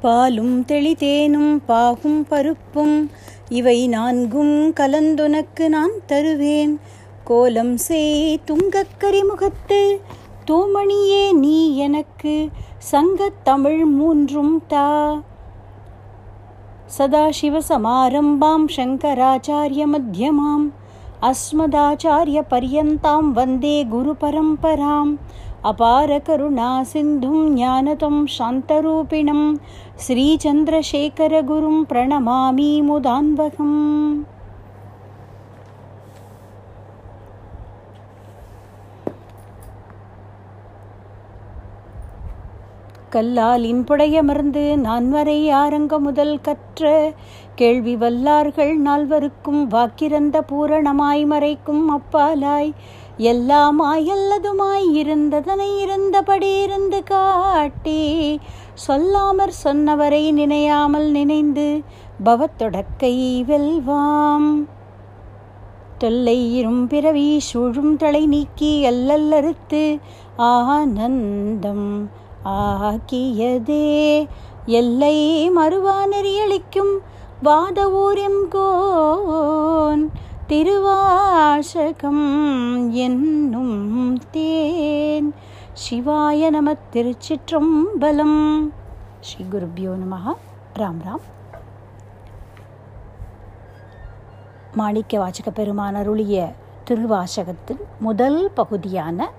[0.00, 3.10] பாலும் தெளிதேனும் பாகும் பருப்பும்
[3.50, 6.78] இவை நான்கும் கலந்துனக்கு நான் தருவேன்
[7.24, 10.00] கோலம் செய் துங்கக் கரிமுகத்து
[10.50, 12.48] தூமணியே நீ எனக்கு
[12.92, 15.22] சங்கத் தமிழ் மூன்றும் தா
[16.88, 20.70] सदाशिवसमारम्भां शङ्कराचार्यमध्यमाम्
[21.22, 25.16] अस्मदाचार्यपर्यन्तां वन्दे गुरुपरम्पराम्
[25.64, 29.42] अपारकरुणासिन्धुं ज्ञानतं शान्तरूपिणं
[30.06, 33.76] श्रीचन्द्रशेखरगुरुं प्रणमामि मुदान्वहम्
[43.12, 46.90] கல்லால் இன்புடையமர்ந்து நான்வரை ஆரங்க முதல் கற்ற
[47.54, 52.70] கேள்வி வல்லார்கள் நால்வருக்கும் வாக்கிறந்த பூரணமாய் மறைக்கும் அப்பாலாய்
[53.21, 58.03] எல்லாமாய் எல்லதுமாய் இருந்ததனை இருந்தபடி இருந்து காட்டி
[58.87, 61.65] சொல்லாமற் சொன்னவரை நினையாமல் நினைந்து
[62.25, 64.49] பவத்தொடக்கை வெல்வாம்.
[65.97, 69.83] தொல்லை இரும் பிறவி சூழும் தலை நீக்கி அல்லல்லறுத்து
[70.35, 72.09] ஆனந்தம்
[72.45, 74.27] ஆக்கியதே.
[74.65, 75.17] எல்லை
[75.51, 76.93] மறுவா நெறியளிக்கும்
[77.43, 80.03] வாத ஊரியம் கோன்
[80.51, 82.23] திருவாசகம்
[82.91, 85.35] என்னும் தேன்.
[85.73, 88.71] சிவாய நம திருச்சிற்றம்பலம்.
[89.19, 90.35] ஸ்ரீ குருபியோ நம.
[90.73, 91.23] ராம் ராம்.
[94.73, 96.53] மாணிக்க வாசக பெருமான் அருளிய
[96.89, 99.31] திருவாசகத்தின் முதல் பகுதியான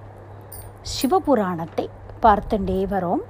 [0.94, 1.88] சிவபுராணத்தை
[2.22, 3.22] பார்த்துண்டே வரோம்.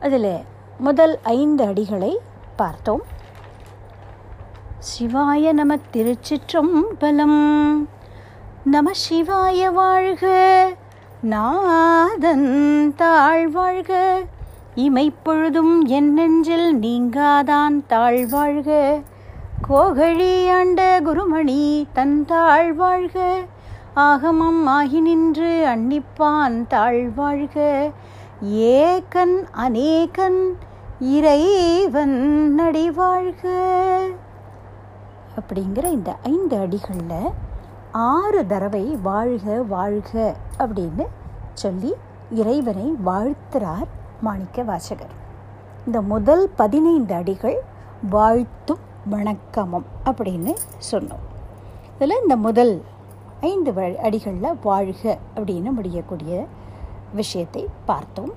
[0.00, 0.44] அதில்
[0.78, 2.16] முதல் ஐந்து அடிகளை
[2.56, 3.18] பார்த்தோம்.
[4.80, 7.86] சிவாய நம திருச்சிற்றம்பலம்.
[8.64, 10.26] நம சிவாய வாழ்க.
[11.20, 14.10] நாதன் தாழ்வாழ்க.
[14.74, 19.02] இமைப்பொழுதும் என் நெஞ்சில் நீங்காதான் தாழ்வாழ்க.
[19.68, 23.32] கோகழி ஆண்ட குருமணி தன் தாழ்வாழ்க.
[23.96, 27.90] ஆகமம் ஆகி நின்று அன்னிப்பான் தாழ்வாழ்க.
[28.52, 30.56] ஏகன் அநேகன்
[31.00, 33.48] இறைவன் நடிவாழ்க.
[35.40, 37.32] அப்படிங்கிற இந்த ஐந்து அடிகளில்
[37.92, 41.06] ஆறு தடவை வாழ்க வாழ்க அப்படின்னு
[41.54, 41.94] சொல்லி
[42.30, 43.88] இறைவனை வாழ்த்துறார்
[44.20, 45.14] மாணிக்க வாசகர்.
[45.86, 47.58] இந்த முதல் பதினைந்து அடிகள்
[48.10, 50.52] வாழ்த்தும் வணக்கமும் அப்படின்னு
[50.90, 51.24] சொன்னோம்.
[51.94, 52.84] இதில் இந்த முதல்
[53.40, 56.46] ஐந்து வ அடிகளில் வாழ்க அப்படின்னு முடியக்கூடிய
[57.14, 58.32] விஷயத்தை பார்த்தோம்.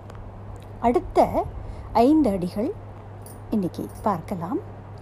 [0.80, 1.46] அடுத்த
[1.94, 2.74] ஐந்து அடிகள்
[3.50, 4.60] இன்னைக்கு பார்க்கலாம்.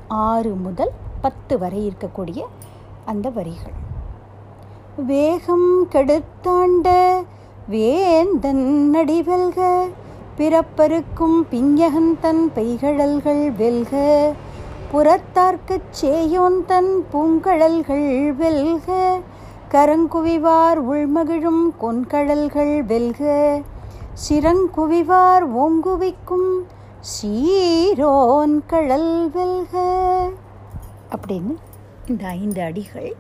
[0.08, 0.92] ஆறு முதல்
[1.22, 2.44] பத்து வரை இருக்கக்கூடிய
[3.06, 3.78] அந்த வரிகள்.
[4.98, 6.88] வேகம் கெடுத்தாண்ட
[7.70, 9.80] வேந்தன் நடிவெல்க
[10.38, 14.34] பிறப்பருக்கும் பிஞ்சகன் தன் பெய்கழல்கள் வெல்க
[14.94, 19.18] புறத்தார்க்குச் சேயோன் தன் பூங்கழல்கள் வெல்க
[19.72, 23.62] கரங்குவிவார் உள்மகிழும் கொன்கடல்கள் வெல்க
[24.30, 26.52] சிறங்குவிவார் ஓங்குவிக்கும்
[27.14, 29.74] சீரோன் கழல் வெல்க.
[31.16, 31.54] அப்படின்னு
[32.12, 33.12] இந்த ஐந்து அடிகள்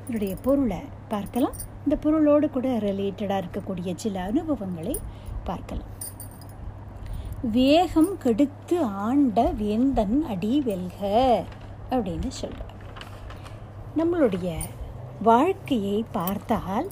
[0.00, 1.56] இதனுடைய பொருளை பார்க்கலாம்.
[1.84, 4.94] இந்த பொருளோடு கூட ரிலேட்டடாக இருக்கக்கூடிய சில அனுபவங்களை
[5.44, 5.90] பார்க்கலாம்.
[7.56, 11.00] வேகம் கெடுத்து ஆண்ட வேந்தன் அடி வெல்க
[11.90, 12.72] அப்படின்னு சொல்கிறார்
[13.98, 14.48] நம்மளுடைய
[15.28, 16.88] வாழ்க்கையை பார்த்தால்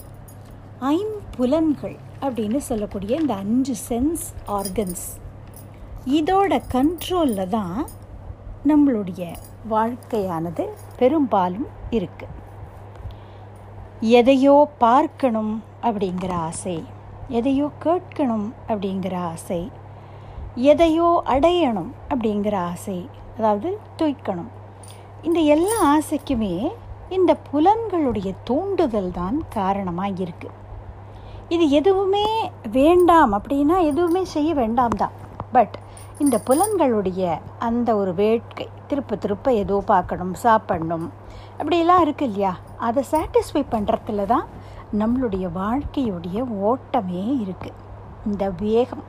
[0.91, 4.25] ஐம்புலன்கள் அப்படின்னு சொல்லக்கூடிய இந்த அஞ்சு சென்ஸ்
[4.57, 5.05] ஆர்கன்ஸ்
[6.17, 7.79] இதோட கண்ட்ரோலில் தான்
[8.67, 9.23] நம்மளுடைய
[9.71, 10.63] வாழ்க்கையானது
[10.99, 12.25] பெரும்பாலும் இருக்கு.
[14.19, 15.53] எதையோ பார்க்கணும்
[15.87, 16.77] அப்படிங்கிற ஆசை
[17.39, 19.61] எதையோ கேட்கணும் அப்படிங்கிற ஆசை
[20.71, 22.97] எதையோ அடையணும் அப்படிங்கிற ஆசை
[23.37, 23.69] அதாவது
[23.99, 24.51] தூய்க்கணும்.
[25.27, 26.55] இந்த எல்லா ஆசைக்குமே
[27.17, 30.59] இந்த புலன்களுடைய தூண்டுதல் தான் காரணமாக இருக்குது
[31.55, 32.27] இது எதுவுமே
[32.77, 35.15] வேண்டாம் அப்படின்னா எதுவுமே செய்ய வேண்டாம் தான்.
[35.55, 35.75] பட்
[36.23, 37.21] இந்த புலன்களுடைய
[37.59, 41.07] அந்த ஒரு வேட்கை திருப்ப திருப்ப ஏதோ பார்க்கணும் சாப்பிடணும்.
[41.57, 42.51] அப்படிலாம் இருக்கு இல்லையா?
[42.77, 44.45] அதை சாட்டிஸ்ஃபை பண்ணுறதுல தான்
[44.99, 46.37] நம்மளுடைய வாழ்க்கையுடைய
[46.69, 47.79] ஓட்டமே இருக்குது
[48.25, 49.03] இந்த வேகம்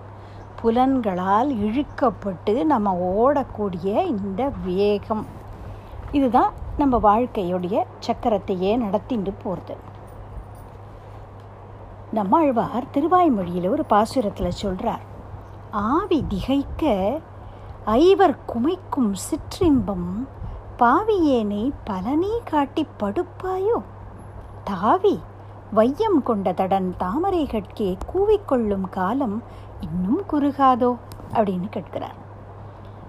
[0.61, 5.25] புலன்களால் இழுக்கப்பட்டு நம்ம ஓடக்கூடிய இந்த வேகம்.
[6.13, 9.77] இதுதான் நம்ம வாழ்க்கையுடைய சக்கரத்தையே நடத்திட்டு போகிறது
[12.13, 15.05] நம்மாழ்வார் திருவாய்மொழியில் ஒரு பாசுரத்தில் சொல்கிறார்
[15.75, 17.21] ஆவி திகைக்க
[17.85, 20.29] ஐவர் குமைக்கும் சிற்றின்பம்
[20.79, 23.83] பாவியேனை பலனே காட்டி படுப்பாயோ?
[24.65, 25.21] தாவி
[25.73, 29.43] வையம் கொண்ட தடன் தாமரை கட்கே கூவிக்கொள்ளும் காலம்
[29.81, 30.97] இன்னும் குறுகாதோ?
[31.33, 32.15] அப்படின்னு கேட்கிறார்.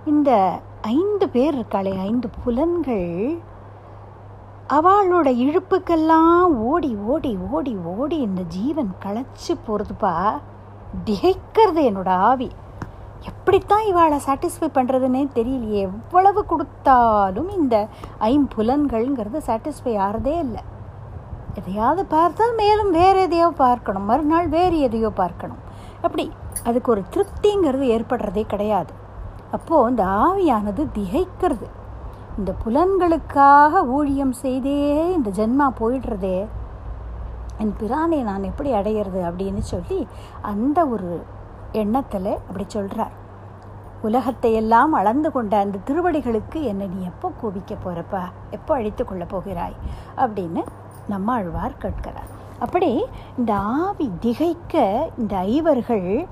[0.05, 3.39] இந்த ஐந்து பேர் இருக்காளே ஐந்து புலன்கள்
[4.69, 10.39] அவளோட இழுப்புக்கெல்லாம் ஓடி ஓடி ஓடி ஓடி இந்த ஜீவன் களைச்சு போகிறதுப்பா
[11.07, 12.49] திகைக்கிறது என்னோட ஆவி.
[13.29, 15.81] எப்படித்தான் இவாளை சாட்டிஸ்ஃபை பண்ணுறதுன்னே தெரியலையே.
[15.81, 17.87] எவ்வளவு கொடுத்தாலும் இந்த
[18.19, 20.63] ஐம்புலன்கள்ங்கிறது சாட்டிஸ்ஃபை ஆகிறதே இல்லை.
[21.59, 24.05] எதையாவது பார்த்தா மேலும் வேறு எதையோ பார்க்கணும்.
[24.05, 25.61] மறுநாள் வேறு எதையோ பார்க்கணும்.
[26.01, 26.31] அப்படி
[26.63, 28.93] அதுக்கு ஒரு திருப்திங்கிறது ஏற்படுறதே கிடையாது.
[29.51, 31.67] அப்போது இந்த ஆவியானது திகைக்கிறது.
[32.37, 34.77] இந்த புலன்களுக்காக ஊழியம் செய்தே
[35.17, 36.37] இந்த ஜென்மா போயிடுறதே
[37.57, 40.07] என் பிரானை நான் எப்படி அடையிறது அப்படின்னு சொல்லி
[40.41, 41.23] அந்த ஒரு
[41.71, 43.23] எண்ணத்தில் அப்படி சொல்கிறார்
[44.01, 49.75] உலகத்தை எல்லாம் அளந்து கொண்ட அந்த திருவடிகளுக்கு என்னை நீ எப்போ கோபிக்க போகிறப்பா எப்போ அழித்து கொள்ளப் போகிறாய்?
[50.17, 50.63] அப்படின்னு
[51.07, 52.29] நம்மாழ்வார் கேட்கிறார்.
[52.59, 53.05] அப்படி
[53.37, 56.25] இந்த ஆவி திகைக்க இந்த ஐவர்கள்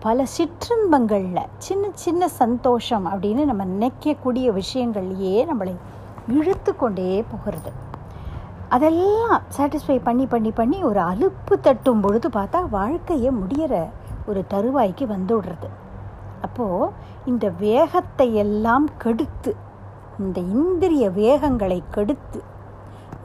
[0.00, 5.74] பல சிற்றின்பங்களில் சின்ன சின்ன சந்தோஷம் அப்படின்னு நம்ம நினைக்கக்கூடிய விஷயங்கள்லையே நம்மளை
[6.28, 7.72] இழுத்து கொண்டே போகிறது.
[8.70, 13.74] அதெல்லாம் சாட்டிஸ்ஃபை பண்ணி பண்ணி பண்ணி ஒரு அலுப்பு தட்டும் பொழுது பார்த்தா வாழ்க்கையை முடிகிற
[14.26, 15.68] ஒரு தருவாய்க்கு வந்துவிடுறது
[16.40, 16.92] அப்போது
[17.26, 19.56] இந்த வேகத்தை எல்லாம் கெடுத்து
[20.18, 22.42] இந்த இந்திரிய வேகங்களை கெடுத்து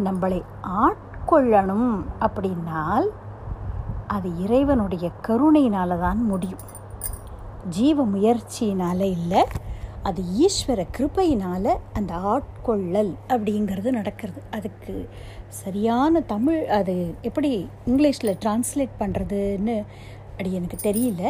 [0.04, 0.44] நம்மளை
[0.84, 3.08] ஆட்கொள்ளணும் அப்படின்னால்
[4.08, 6.64] அது இறைவனுடைய கருணையினால தான் முடியும்.
[7.70, 9.42] ஜீவ முயற்சியினால இல்லை
[10.08, 14.42] அது ஈஸ்வர கிருப்பையினால் அந்த ஆட்கொள்ளல் அப்படிங்கிறது நடக்கிறது.
[14.58, 14.96] அதுக்கு
[15.62, 16.96] சரியான தமிழ் அது
[17.28, 17.52] எப்படி
[17.92, 19.76] இங்கிலீஷில் டிரான்ஸ்லேட் பண்ணுறதுன்னு
[20.30, 21.22] அப்படி எனக்கு தெரியல.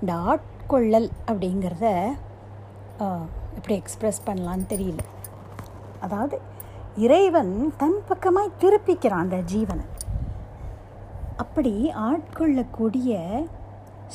[0.00, 1.86] இந்த ஆட்கொள்ளல் அப்படிங்கிறத
[3.56, 5.02] எப்படி எக்ஸ்ப்ரெஸ் பண்ணலான்னு தெரியல.
[6.04, 6.36] அதாவது
[7.06, 9.86] இறைவன் தன் பக்கமாய் திருப்பிக்கிறான் அந்த ஜீவனை.
[11.42, 11.74] அப்படி
[12.08, 13.20] ஆட்கொள்ளக்கூடிய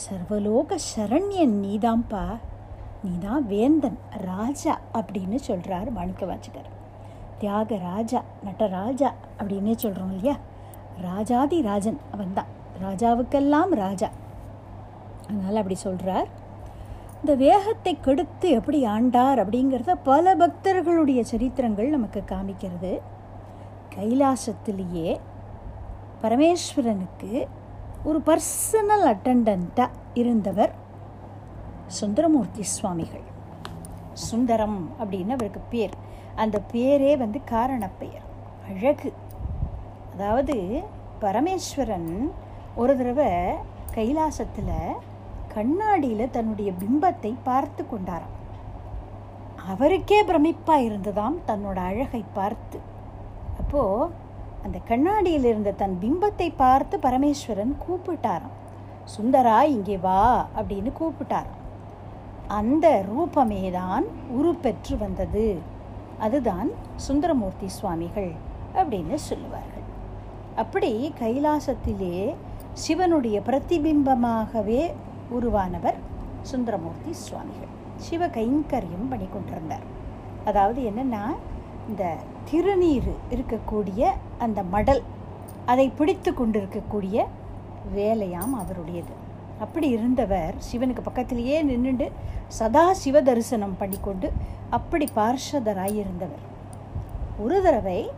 [0.03, 1.57] சர்வலோக சரண்யன்
[3.03, 6.69] நீ தான் வேந்தன் ராஜா அப்படின்னு சொல்கிறார் மாணிக்க வாச்சகர்
[7.39, 10.35] தியாக ராஜா நடராஜா அப்படின்னே சொல்கிறோம் இல்லையா?
[11.01, 12.47] ராஜாதி ராஜன் அவன்தான்.
[12.81, 14.09] ராஜாவுக்கெல்லாம் ராஜா.
[15.27, 16.27] அதனால் அப்படி சொல்கிறார்
[17.21, 23.01] இந்த வேகத்தை கெடுத்து எப்படி ஆண்டார் அப்படிங்கிறத பல பக்தர்களுடைய சரித்திரங்கள் நமக்கு காமிக்கிறது.
[23.95, 25.19] கைலாசத்திலேயே
[26.21, 27.47] பரமேஸ்வரனுக்கு
[28.03, 30.73] ஒரு பர்சனல் அட்டண்டண்ட்டாக இருந்தவர்
[31.87, 33.23] சுந்தரமூர்த்தி சுவாமிகள்.
[34.13, 35.91] சுந்தரம் அப்படின்னு அவருக்கு பேர்.
[36.35, 38.25] அந்த பேரே வந்து காரணப்பெயர்.
[38.67, 39.13] அழகு.
[40.13, 40.83] அதாவது
[41.21, 42.31] பரமேஸ்வரன்
[42.75, 43.29] ஒரு தடவை
[43.95, 44.95] கைலாசத்தில்
[45.53, 48.35] கண்ணாடியில் தன்னுடைய பிம்பத்தை பார்த்து கொண்டாராம்.
[49.67, 52.79] அவருக்கே பிரமிப்பாக இருந்ததாம் தன்னோட அழகை பார்த்து.
[53.57, 54.11] அப்போது
[54.63, 58.55] அந்த கண்ணாடியில் இருந்த தன் பிம்பத்தை பார்த்து பரமேஸ்வரன் கூப்பிட்டாராம்.
[59.17, 61.56] சுந்தரா இங்கே வா அப்படின்னு கூப்பிட்டாராம்.
[62.47, 65.57] அந்த ரூபமே தான் உருப்பெற்று வந்தது.
[66.19, 68.31] அதுதான் சுந்தரமூர்த்தி சுவாமிகள்
[68.75, 69.85] அப்படின்னு சொல்லுவார்கள்.
[70.55, 72.35] அப்படி கைலாசத்திலே
[72.73, 74.91] சிவனுடைய பிரதிபிம்பமாகவே
[75.31, 75.95] உருவானவர்
[76.41, 77.73] சுந்தரமூர்த்தி சுவாமிகள்.
[77.95, 79.85] சிவ கைங்கரியம் பண்ணி கொண்டிருந்தார்.
[80.45, 81.23] அதாவது என்னென்னா
[81.89, 82.15] இந்த
[82.51, 85.03] திருநீர் இருக்கக்கூடிய அந்த மடல்
[85.65, 87.27] அதை பிடித்து கொண்டிருக்கக்கூடிய
[87.95, 89.25] வேலையாம் அவருடையது.
[89.59, 92.11] அப்படி இருந்தவர் சிவனுக்கு பக்கத்திலேயே நின்றுண்டு
[92.47, 94.31] சதா சிவ தரிசனம் பண்ணிக்கொண்டு
[94.69, 96.43] அப்படி பார்ஷதராயிருந்தவர்.
[97.39, 98.11] ஒரு தடவை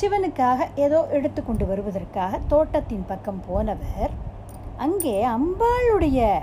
[0.00, 4.10] சிவனுக்காக ஏதோ எடுத்துக்கொண்டு வருவதற்காக தோட்டத்தின் பக்கம் போனவர்
[4.76, 6.40] அங்கே அம்பாளுடைய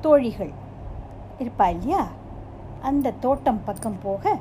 [0.00, 0.52] தோழிகள்
[1.38, 2.08] இருப்பா இல்லையா?
[2.80, 4.38] அந்த தோட்டம் பக்கம் போக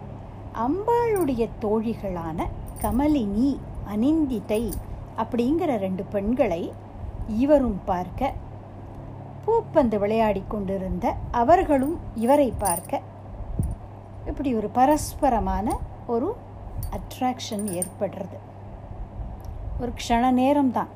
[0.54, 2.48] அம்பாளுடைய தோழிகளான
[2.82, 4.74] கமலினி அனிந்திதை
[5.18, 6.74] அப்படிங்கிற ரெண்டு பெண்களை
[7.28, 8.34] இவரும் பார்க்க
[9.48, 13.02] பூப்பந்து விளையாடி கொண்டிருந்த அவர்களும் இவரை பார்க்க.
[14.28, 16.36] இப்படி ஒரு பரஸ்பரமான ஒரு
[16.92, 18.38] அட்ராக்ஷன் ஏற்படுறது.
[19.80, 20.88] ஒரு க்ஷண நேரம்தான்.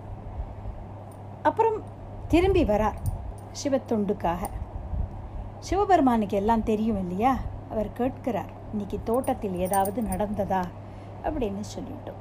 [1.44, 1.82] அப்புறம்
[2.28, 2.96] திரும்பி வரார்
[3.64, 4.38] சிவத்தொண்டுக்காக.
[5.60, 7.38] சிவபெருமானுக்கு எல்லாம் தெரியும் இல்லையா?
[7.72, 10.64] அவர் கேட்கிறார் இன்னைக்கு தோட்டத்தில் ஏதாவது நடந்ததா?
[11.24, 12.20] அப்படின்னு சொல்லிட்டோம்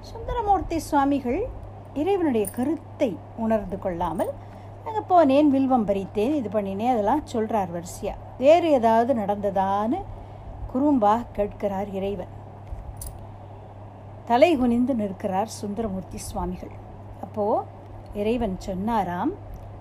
[0.00, 1.48] சுந்தரமூர்த்தி சுவாமிகள்
[1.94, 4.32] இறைவனுடைய கருத்தை உணர்ந்து கொள்ளாமல்
[4.86, 9.98] அங்கே போனேன் வில்வம் பறித்தேன் இது பண்ணினேன் அதெல்லாம் சொல்கிறார் வரிசையாக வேறு ஏதாவது நடந்ததான்னு
[10.72, 12.32] குறும்பாக கேட்கிறார் இறைவன்.
[14.26, 16.74] தலை குனிந்து நிற்கிறார் சுந்தரமூர்த்தி சுவாமிகள்.
[17.22, 17.66] அப்போது
[18.14, 19.32] இறைவன் சொன்னாராம்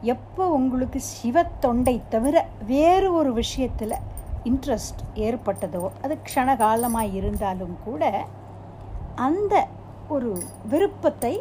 [0.03, 3.95] எப்போ உங்களுக்கு சிவத்தொண்டை தவிர வேறு ஒரு விஷயத்தில்
[4.43, 8.03] இன்ட்ரெஸ்ட் ஏற்பட்டதோ அது க்ஷணகாலமாக இருந்தாலும் கூட
[9.15, 9.67] அந்த
[10.07, 10.29] ஒரு
[10.69, 11.33] விருப்பத்தை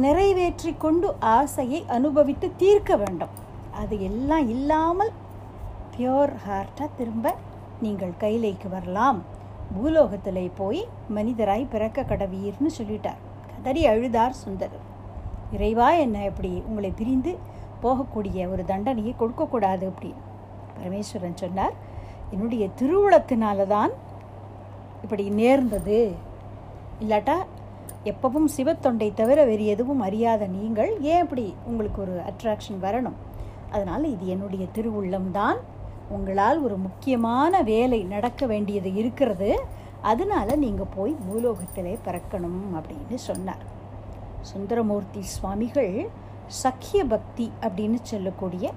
[0.00, 3.32] நிறைவேற்றி கொண்டு ஆசையை அனுபவித்து தீர்க்க வேண்டும்.
[3.80, 5.12] அது எல்லாம் இல்லாமல்
[5.94, 7.34] பியோர் ஹார்ட்டாக திரும்ப
[7.84, 9.18] நீங்கள் கைலைக்கு வரலாம்.
[9.74, 10.80] பூலோகத்தில் போய்
[11.16, 13.20] மனிதராய் பிறக்க கடவீர்னு சொல்லிட்டார்.
[13.52, 14.88] கதறி அழுதார் சுந்தரர்
[15.56, 17.32] இறைவா என்ன இப்படி உங்களை பிரிந்து
[17.82, 20.22] போகக்கூடிய ஒரு தண்டனையை கொடுக்கக்கூடாது அப்படின்னு.
[20.76, 21.74] பரமேஸ்வரன் சொன்னார்
[22.34, 23.92] என்னுடைய திருவுளத்தினால தான்
[25.04, 25.98] இப்படி நேர்ந்தது.
[27.02, 27.36] இல்லாட்டா
[28.04, 33.18] எப்பவும் சிவத்தொண்டை தவிர வேறு எதுவும் அறியாத நீங்கள் ஏன் இப்படி உங்களுக்கு ஒரு அட்ராக்ஷன் வரணும்?
[33.70, 35.58] அதனால் இது என்னுடைய திருவுள்ளம்தான்
[36.08, 39.50] உங்களால் ஒரு முக்கியமான வேலை நடக்க வேண்டியது இருக்கிறது.
[40.00, 43.62] அதனால நீங்கள் போய் பூலோகத்திலே பிறக்கணும் அப்படின்னு சொன்னார்.
[44.40, 46.08] சுந்தரமூர்த்தி சுவாமிகள்
[46.46, 48.72] சக்கிய பக்தி அப்படின்னு சொல்லக்கூடிய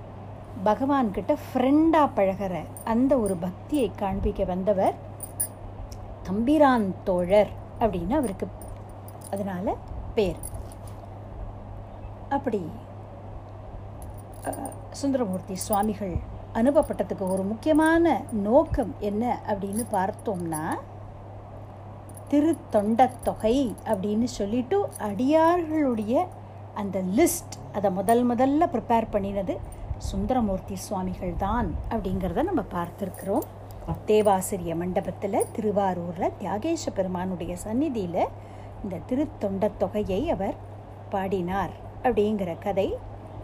[0.64, 4.96] பகவான்கிட்ட ஃப்ரெண்டாக பழகிற அந்த ஒரு பக்தியை காண்பிக்க வந்தவர்
[6.24, 8.48] தம்பிரான் தோழர் அப்படின்னு அவருக்கு
[9.36, 9.72] அதனால்
[10.18, 10.40] பேர்.
[12.36, 12.62] அப்படி
[15.00, 16.16] சுந்தரமூர்த்தி சுவாமிகள்
[16.60, 18.04] அனுபவப்பட்டதுக்கு ஒரு முக்கியமான
[18.48, 20.66] நோக்கம் என்ன அப்படின்னு பார்த்தோம்னா
[22.32, 23.58] திருத்தொண்டத்தொகை
[23.92, 24.78] அப்படின்னு சொல்லிட்டு
[25.10, 26.14] அடியார்களுடைய
[26.82, 29.54] அந்த லிஸ்ட் அதை முதல் முதல்ல ப்ரிப்பேர் பண்ணினது
[30.10, 33.46] சுந்தரமூர்த்தி சுவாமிகள் தான் அப்படிங்கிறத நம்ம பார்த்துருக்குறோம்.
[34.10, 38.22] தேவாசிரிய மண்டபத்தில் திருவாரூரில் தியாகேஷ பெருமானுடைய சந்நிதியில்
[38.86, 40.58] இந்த திருத்தொண்டத் தொகையை அவர்
[41.10, 41.72] பாடினார்
[42.04, 42.88] அப்படிங்கிற கதை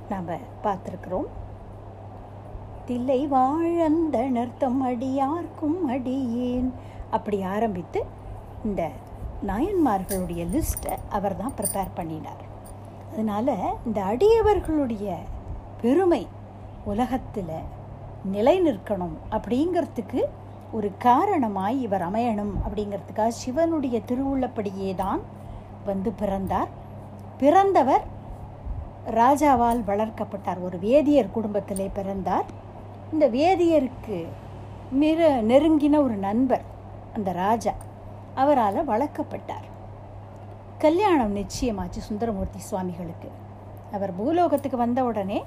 [0.09, 0.27] நாம்
[0.65, 1.29] பார்த்துருக்குறோம்.
[2.85, 6.69] தில்லை வாழந்த நர்த்தம் அடியார்க்கும் அடியேன்
[7.09, 7.99] அப்படி ஆரம்பித்து
[8.63, 8.81] இந்த
[9.47, 12.43] நாயன்மார்களுடைய லிஸ்ட்டை அவர் தான் ப்ரிப்பேர் பண்ணினார்.
[13.11, 13.53] அதனால்
[13.85, 15.15] இந்த அடியவர்களுடைய
[15.81, 16.27] பெருமை
[16.85, 17.55] உலகத்தில்
[18.35, 20.21] நிலை நிற்கணும் அப்படிங்கிறதுக்கு
[20.71, 25.21] ஒரு காரணமாய் இவர் அமையணும் அப்படிங்கிறதுக்காக சிவனுடைய திருவுள்ளப்படியே தான்
[25.85, 26.69] வந்து பிறந்தார்.
[27.37, 28.03] பிறந்தவர்
[29.05, 30.61] ராஜாவால் வளர்க்கப்பட்டார்.
[30.61, 32.45] ஒரு வேதியர் குடும்பத்திலே பிறந்தார்.
[33.11, 34.25] இந்த வேதியருக்கு
[34.91, 36.61] மிக நெருங்கின ஒரு நண்பர்
[37.15, 37.73] அந்த ராஜா
[38.35, 39.67] அவரால் வளர்க்கப்பட்டார்.
[40.77, 43.29] கல்யாணம் நிச்சயமாச்சு சுந்தரமூர்த்தி சுவாமிகளுக்கு.
[43.91, 45.43] அவர் பூலோகத்துக்கு வந்த உடனே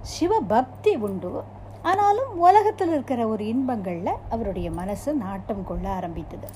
[0.00, 1.42] சிவ பக்தி உண்டு.
[1.82, 6.48] ஆனாலும் உலகத்தில் இருக்கிற ஒரு இன்பங்களில் அவருடைய மனசு நாட்டம் கொள்ள ஆரம்பித்தது.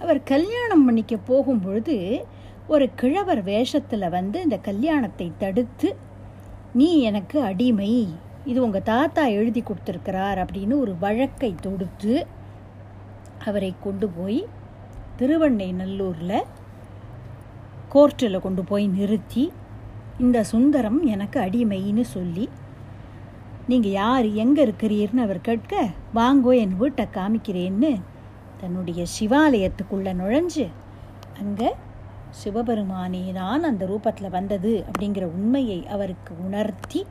[0.00, 2.26] அவர் கல்யாணம் பண்ணிக்க போகும் பொழுது
[2.66, 5.96] ஒரு கிழவர் வேஷத்தில் வந்து இந்த கல்யாணத்தை தடுத்து
[6.72, 12.26] நீ எனக்கு அடிமை இது உங்கள் தாத்தா எழுதி கொடுத்துருக்கிறார் அப்படின்னு ஒரு வழக்கை தொடுத்து
[13.44, 14.46] அவரை கொண்டு போய்
[15.16, 16.38] திருவண்ணை நல்லூரில்
[17.94, 19.52] கோர்ட்டில் கொண்டு போய் நிறுத்தி
[20.18, 22.48] இந்த சுந்தரம் எனக்கு அடிமைன்னு சொல்லி
[23.68, 28.00] நீங்கள் யார் எங்கே இருக்கிறீர்னு அவர் கேட்க வாங்கோ என் வீட்டை காமிக்கிறேன்னு.
[28.60, 30.66] தன்னுடைய சிவாலயத்துக்குள்ளே நுழைஞ்சு
[31.38, 31.70] அங்கே
[32.30, 37.06] சிவபெருமானே தான் அந்த ரூபத்தில் வந்தது அப்படிங்கிற உண்மையை அவருக்கு உணர்த்தி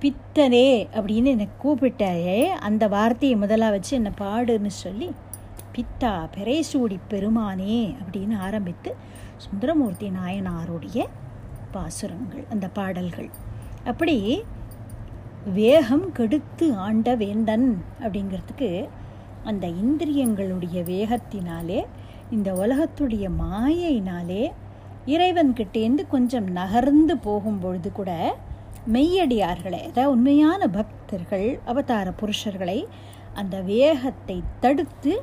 [0.00, 5.10] பித்தனே அப்படின்னு என்னை கூப்பிட்டாயே அந்த வார்த்தையை முதலாக வச்சு என்னை பாடுன்னு சொல்லி
[5.76, 8.94] பித்தா பெரேசூடி பெருமானே அப்படின்னு ஆரம்பித்து
[9.36, 11.06] சுந்தரமூர்த்தி நாயனாருடைய
[11.70, 13.30] பாசுரங்கள் அந்த பாடல்கள்.
[13.84, 14.16] அப்படி
[15.44, 18.88] வேகம் கெடுத்து ஆண்ட வேந்தன் அப்படிங்கிறதுக்கு
[19.44, 21.84] அந்த இந்திரியங்களுடைய வேகத்தினாலே
[22.30, 24.50] இந்த உலகத்துடைய மாயையினாலே
[25.06, 28.34] இறைவன்கிட்டேருந்து கொஞ்சம் நகர்ந்து போகும் பொழுது கூட
[28.92, 32.84] மெய்யடியார்களை அதாவது உண்மையான பக்தர்கள் அவதார புருஷர்களை
[33.34, 35.22] அந்த வேகத்தை தடுத்து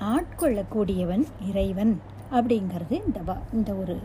[0.00, 2.00] ஆட்கொள்ளக்கூடியவன் இறைவன்
[2.32, 4.00] அப்படிங்கிறது இந்த இந்த ஒரு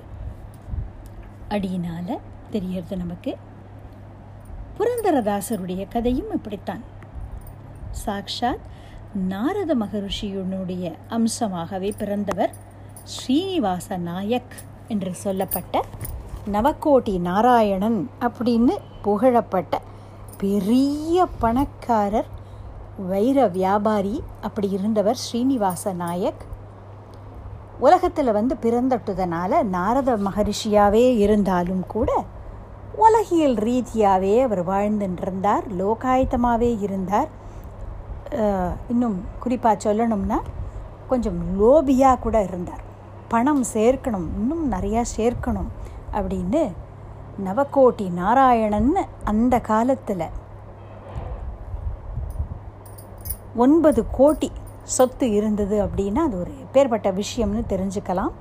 [1.48, 2.20] அடியினால்
[2.52, 3.38] தெரியறது நமக்கு.
[4.78, 6.84] புரந்தரதாசருடைய கதையும் இப்படித்தான்.
[8.06, 8.72] சாக்ஷாத்
[9.14, 12.54] நாரத மகரிஷியுனுடைய அம்சமாகவே பிறந்தவர்
[13.04, 14.56] ஸ்ரீனிவாச நாயக்
[14.88, 15.82] என்று சொல்லப்பட்ட
[16.52, 19.82] நவக்கோட்டி நாராயணன் அப்படின்னு புகழப்பட்ட
[20.38, 22.26] பெரிய பணக்காரர்
[23.08, 26.46] வைர வியாபாரி அப்படி இருந்தவர் ஸ்ரீனிவாச நாயக்.
[27.80, 32.26] உலகத்தில் வந்து பிறந்தட்டுதனால நாரத மகரிஷியாகவே இருந்தாலும் கூட
[32.96, 37.30] உலகியல் ரீதியாகவே அவர் வாழ்ந்துட்டுருந்தார் லோகாயத்தமாகவே இருந்தார்.
[38.90, 40.38] இன்னும் குறிப்பாக சொல்லணும்னா
[41.08, 42.84] கொஞ்சம் லோபியாக கூட இருந்தார்.
[43.28, 45.70] பணம் சேர்க்கணும் இன்னும் நிறையா சேர்க்கணும்
[46.12, 46.64] அப்படின்னு
[47.46, 50.26] நவக்கோட்டி நாராயணன் அந்த காலத்தில்
[53.56, 54.50] ஒன்பது கோட்டி
[54.84, 58.34] சொத்து இருந்தது அப்படின்னா அது ஒரு பேர்பட்ட விஷயம்னு தெரிஞ்சுக்கலாம்.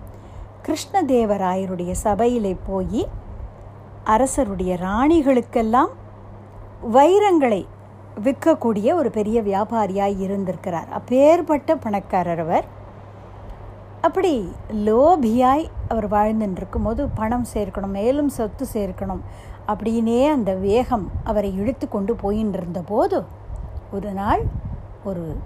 [0.67, 3.03] கிருஷ்ணதேவராயருடைய சபையில் போய்
[4.05, 5.91] அரசருடைய ராணிகளுக்கெல்லாம்
[6.93, 7.67] வைரங்களை
[8.25, 10.89] விற்கக்கூடிய ஒரு பெரிய வியாபாரியாக இருந்திருக்கிறார்.
[10.91, 12.65] அப்பேற்பட்ட பணக்காரர் அவர்.
[14.01, 19.21] அப்படி லோபியாய் அவர் வாழ்ந்துட்டுருக்கும் போது பணம் சேர்க்கணும் மேலும் சொத்து சேர்க்கணும்
[19.67, 23.25] அப்படின்னே அந்த வேகம் அவரை இழுத்து கொண்டு போயின்னு போது
[23.93, 24.43] ஒரு நாள்
[25.05, 25.37] ஒரு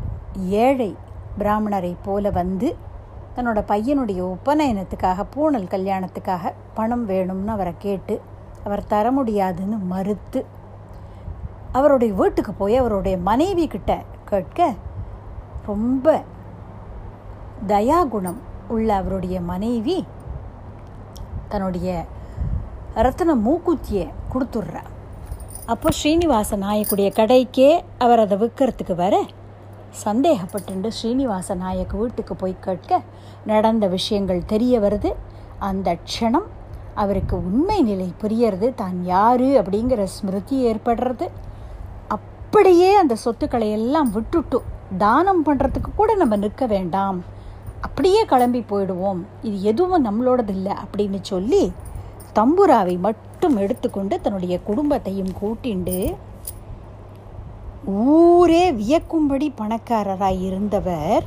[0.49, 0.97] ஏழை
[1.39, 2.77] பிராமணரை போல வந்து
[3.37, 8.21] தன்னோட பையனுடைய உபநயனத்துக்காக பூணல் கல்யாணத்துக்காக பணம் வேணும்னு அவரை கேட்டு
[8.66, 10.40] அவர் தர முடியாதுன்னு மறுத்து
[11.73, 13.92] அவருடைய வீட்டுக்கு போய் அவருடைய மனைவி கிட்ட
[14.30, 14.68] கேட்க
[15.66, 16.14] ரொம்ப
[17.66, 19.96] தயாகுணம் உள்ள அவருடைய மனைவி
[21.49, 21.88] தன்னுடைய
[23.04, 24.82] ரத்தன மூக்குத்தியை கொடுத்துட்றா.
[25.66, 29.14] அப்போ ஸ்ரீனிவாச நாயக்குடைய கடைக்கே அவர் அதை விற்கிறதுக்கு வர
[30.04, 33.00] சந்தேகப்பட்டு ஸ்ரீனிவாச நாயக்கு வீட்டுக்கு போய் கேட்க
[33.46, 35.12] நடந்த விஷயங்கள் தெரிய வருது.
[35.58, 36.49] அந்த க்ஷணம்
[37.03, 41.26] அவருக்கு உண்மை நிலை புரியறது தான் யார் அப்படிங்கிற ஸ்மிருதி ஏற்படுறது.
[42.17, 44.59] அப்படியே அந்த சொத்துக்களை எல்லாம் விட்டுட்டு
[45.05, 47.19] தானம் பண்ணுறதுக்கு கூட நம்ம நிற்க வேண்டாம்.
[47.87, 49.21] அப்படியே கிளம்பி போயிடுவோம்.
[49.49, 51.65] இது எதுவும் நம்மளோடது இல்லை அப்படின்னு சொல்லி
[52.38, 55.99] தம்புராவை மட்டும் எடுத்துக்கொண்டு தன்னுடைய குடும்பத்தையும் கூட்டிண்டு
[58.15, 61.25] ஊரே வியக்கும்படி பணக்காரராய் இருந்தவர்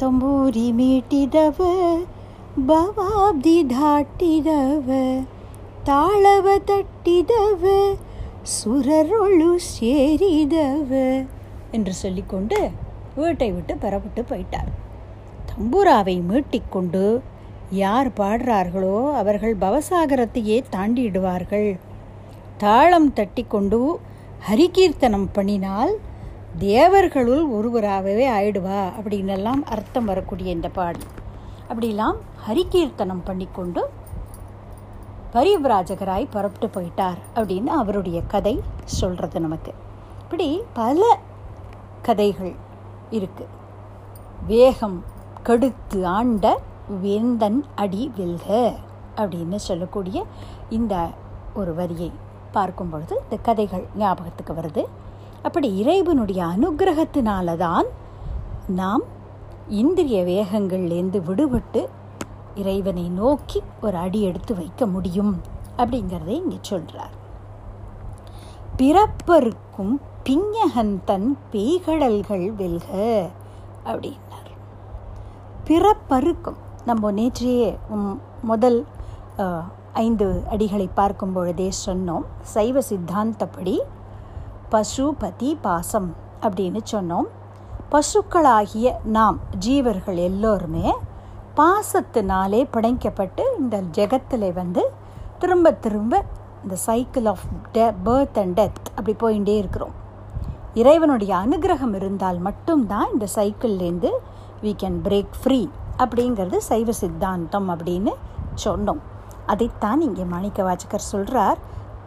[0.00, 2.00] தம்பூரி மீட்டிதவர்
[2.67, 4.89] ಬವಾಬ್ದಿ ದಾಟಿದವ
[5.83, 7.63] ತಾಳವ ತಟ್ಟಿದವ
[8.53, 10.91] சுரரொழு சேரிதவ
[11.71, 12.59] என்று சொல்லிக்கொண்டு
[13.15, 14.71] வீட்டை விட்டு பெறப்பட்டு போயிட்டார்
[15.49, 17.03] தம்பூராவை மீட்டிக்கொண்டு
[17.73, 21.69] யார் பாடுறார்களோ அவர்கள் பவசாகரத்தையே தாண்டிடுவார்கள்
[22.57, 23.79] தாளம் தட்டி கொண்டு
[24.47, 25.93] ஹரிகீர்த்தனம் பண்ணினால்
[26.59, 31.07] தேவர்களுள் ஒருவராகவே ஆயிடுவா அப்படின்னெல்லாம் அர்த்தம் வரக்கூடிய இந்த பாடல்
[31.70, 33.82] அப்படிலாம் ஹரிகீர்த்தனம் பண்ணிக்கொண்டு
[35.34, 39.72] பரிவிராஜகராய் புறப்பட்டு போயிட்டார் அப்படின்னு அவருடைய கதை சொல்கிறது நமக்கு.
[40.22, 41.00] இப்படி பல
[42.06, 42.54] கதைகள்
[43.10, 43.52] இருக்குது
[44.46, 44.98] வேகம்
[45.42, 46.46] கடுத்து ஆண்ட
[47.02, 48.48] வேந்தன் அடி வெல்க
[49.16, 50.18] அப்படின்னு சொல்லக்கூடிய
[50.68, 50.94] இந்த
[51.54, 52.10] ஒரு வரியை
[52.52, 54.84] பார்க்கும் பொழுது இந்த கதைகள் ஞாபகத்துக்கு வருது.
[55.42, 57.86] அப்படி இறைவனுடைய அனுகிரகத்தினால தான்
[58.80, 59.04] நாம்
[59.68, 61.80] இந்திரிய வேகங்கள்லேருந்து விடுபட்டு
[62.54, 65.32] இறைவனை நோக்கி ஒரு அடி எடுத்து வைக்க முடியும்
[65.76, 67.16] அப்படிங்கிறதை இங்கே சொல்கிறார்
[68.76, 69.94] பிறப்பருக்கும்
[70.26, 72.90] பிஞகன் தன் பேய்கடல்கள் வெல்க
[73.84, 74.50] அப்படின்னார்.
[75.64, 77.68] பிறப்பருக்கும் நம்ம நேற்றையே
[78.42, 78.78] முதல்
[79.92, 82.24] ஐந்து அடிகளை பார்க்கும் பொழுதே சொன்னோம்.
[82.54, 83.76] சைவ சித்தாந்தப்படி
[84.68, 87.28] பசு பதி பாசம் அப்படின்னு சொன்னோம்.
[87.92, 90.96] பசுக்களாகிய நாம் ஜீவர்கள் எல்லோருமே
[91.56, 94.90] பாசத்தினாலே பிணைக்கப்பட்டு இந்த ஜெகத்தில் வந்து
[95.38, 96.24] திரும்ப திரும்ப
[96.62, 99.94] இந்த cycle of the birth and death அப்படி போயிட்டே இருக்கிறோம்.
[100.74, 104.10] இறைவனுடைய அனுகிரகம் இருந்தால் மட்டும்தான் இந்த சைக்கிள்லேருந்து
[104.62, 108.14] வி கேன் பிரேக் ஃப்ரீ அப்படிங்கிறது சைவ சித்தாந்தம் அப்படின்னு
[108.64, 109.00] சொன்னோம்.
[109.46, 111.58] அதைத்தான் இங்கே மாணிக்க வாச்சகர் சொல்கிறார்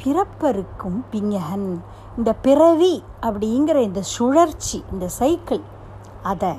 [0.03, 1.79] பிறப்பருக்கும் பிஞகன்
[2.17, 5.61] இந்த பிறவி அப்படிங்கிற இந்த சுழற்சி இந்த சைக்கிள்
[6.23, 6.49] அதை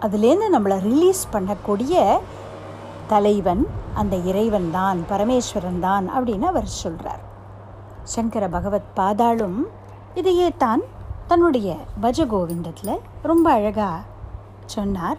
[0.00, 2.18] அதுலேருந்து நம்மளை ரிலீஸ் பண்ணக்கூடிய
[3.06, 7.20] தலைவன் அந்த இறைவன் தான் பரமேஸ்வரன் தான் அப்படின்னு அவர் சொல்கிறார்
[8.02, 9.66] சங்கர பகவத் பாதாளும்
[10.14, 10.80] இதையே தான்
[11.26, 14.00] தன்னுடைய பஜகோவிந்தத்தில் ரொம்ப அழகாக
[14.64, 15.18] சொன்னார்.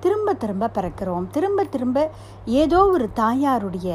[0.00, 1.26] திரும்ப திரும்ப பிறக்கிறோம்.
[1.30, 2.10] திரும்ப திரும்ப
[2.44, 3.94] ஏதோ ஒரு தாயாருடைய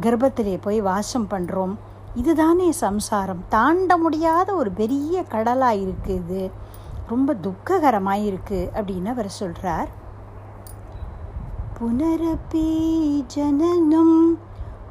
[0.00, 1.74] கர்ப்பத்திலே போய் வாசம் பண்ணுறோம்
[2.14, 3.42] இதுதானே சம்சாரம்.
[3.48, 6.50] தாண்ட முடியாத ஒரு பெரிய கடலாக இருக்குது
[7.08, 9.88] ரொம்ப துக்ககரமாக இருக்குது அப்படின்னு அவர் சொல்கிறார்
[11.78, 12.70] புனரபி
[13.26, 14.38] ஜனனம்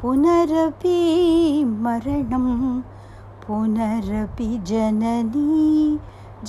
[0.01, 0.99] புனரபி
[1.65, 2.85] மரணம்
[3.47, 5.99] புனரபி ஜனனி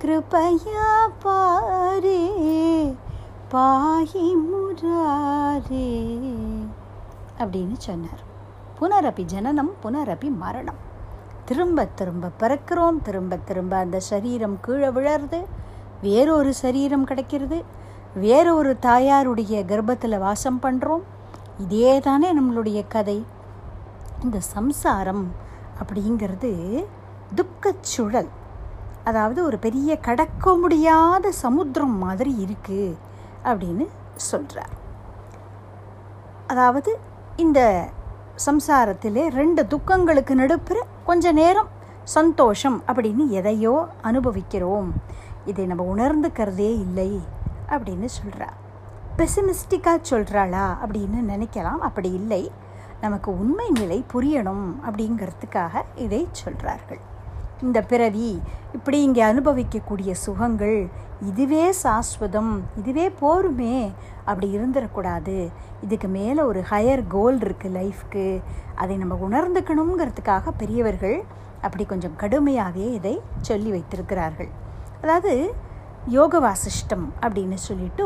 [0.00, 0.90] कृपया
[1.24, 2.20] पारे
[3.54, 5.88] பாஹி முராரே
[7.38, 8.22] அப்படின்னு சொன்னார்
[8.78, 10.80] புனரபி ஜனனம் புனரபி மரணம்
[11.44, 15.40] திரும்ப திரும்ப பிறக்கிறோம் திரும்ப திரும்ப அந்த சரீரம் கீழே விழறது
[16.02, 17.58] வேறொரு சரீரம் கிடைக்கிறது
[18.16, 21.04] வேறொரு தாயாருடைய கர்ப்பத்தில் வாசம் பண்ணுறோம்
[21.58, 23.18] இதே தானே நம்மளுடைய கதை
[24.24, 25.24] இந்த சம்சாரம்
[25.80, 26.50] அப்படிங்கிறது
[27.34, 28.30] துக்கச்சுழல்
[29.03, 32.95] அதாவது ஒரு பெரிய கடக்க முடியாத சமுத்திரம் மாதிரி இருக்குது
[33.43, 34.69] அப்படின்னு சொல்கிறார்
[36.47, 36.99] அதாவது
[37.35, 37.89] இந்த
[38.45, 41.67] சம்சாரத்திலே ரெண்டு துக்கங்களுக்கு நடுப்புற கொஞ்ச நேரம்
[42.03, 44.93] சந்தோஷம் அப்படின்னு எதையோ அனுபவிக்கிறோம்.
[45.45, 47.19] இதை நம்ம உணர்ந்துக்கிறதே இல்லை
[47.67, 48.57] அப்படின்னு சொல்கிறார்
[49.17, 51.77] பெசிமிஸ்டிக்காக சொல்கிறாளா அப்படின்னு நினைக்கலாம்.
[51.77, 52.51] அப்படி இல்லை.
[53.01, 57.08] நமக்கு உண்மை நிலை புரியணும் அப்படிங்கிறதுக்காக இதை சொல்கிறார்கள்
[57.67, 58.29] இந்த பிறவி
[58.77, 60.77] இப்படி இங்கே அனுபவிக்கக்கூடிய சுகங்கள்
[61.29, 63.75] இதுவே சாஸ்வதம் இதுவே போருமே
[64.25, 65.35] அப்படி இருந்துடக்கூடாது
[65.85, 68.25] இதுக்கு மேலே ஒரு ஹையர் கோல் இருக்குது லைஃப்க்கு
[68.75, 71.17] அதை நம்ம உணர்ந்துக்கணுங்கிறதுக்காக பெரியவர்கள்
[71.61, 74.49] அப்படி கொஞ்சம் கடுமையாகவே இதை சொல்லி வைத்திருக்கிறார்கள்.
[75.01, 75.33] அதாவது
[76.17, 78.05] யோக வாசிஷ்டம் அப்படின்னு சொல்லிட்டு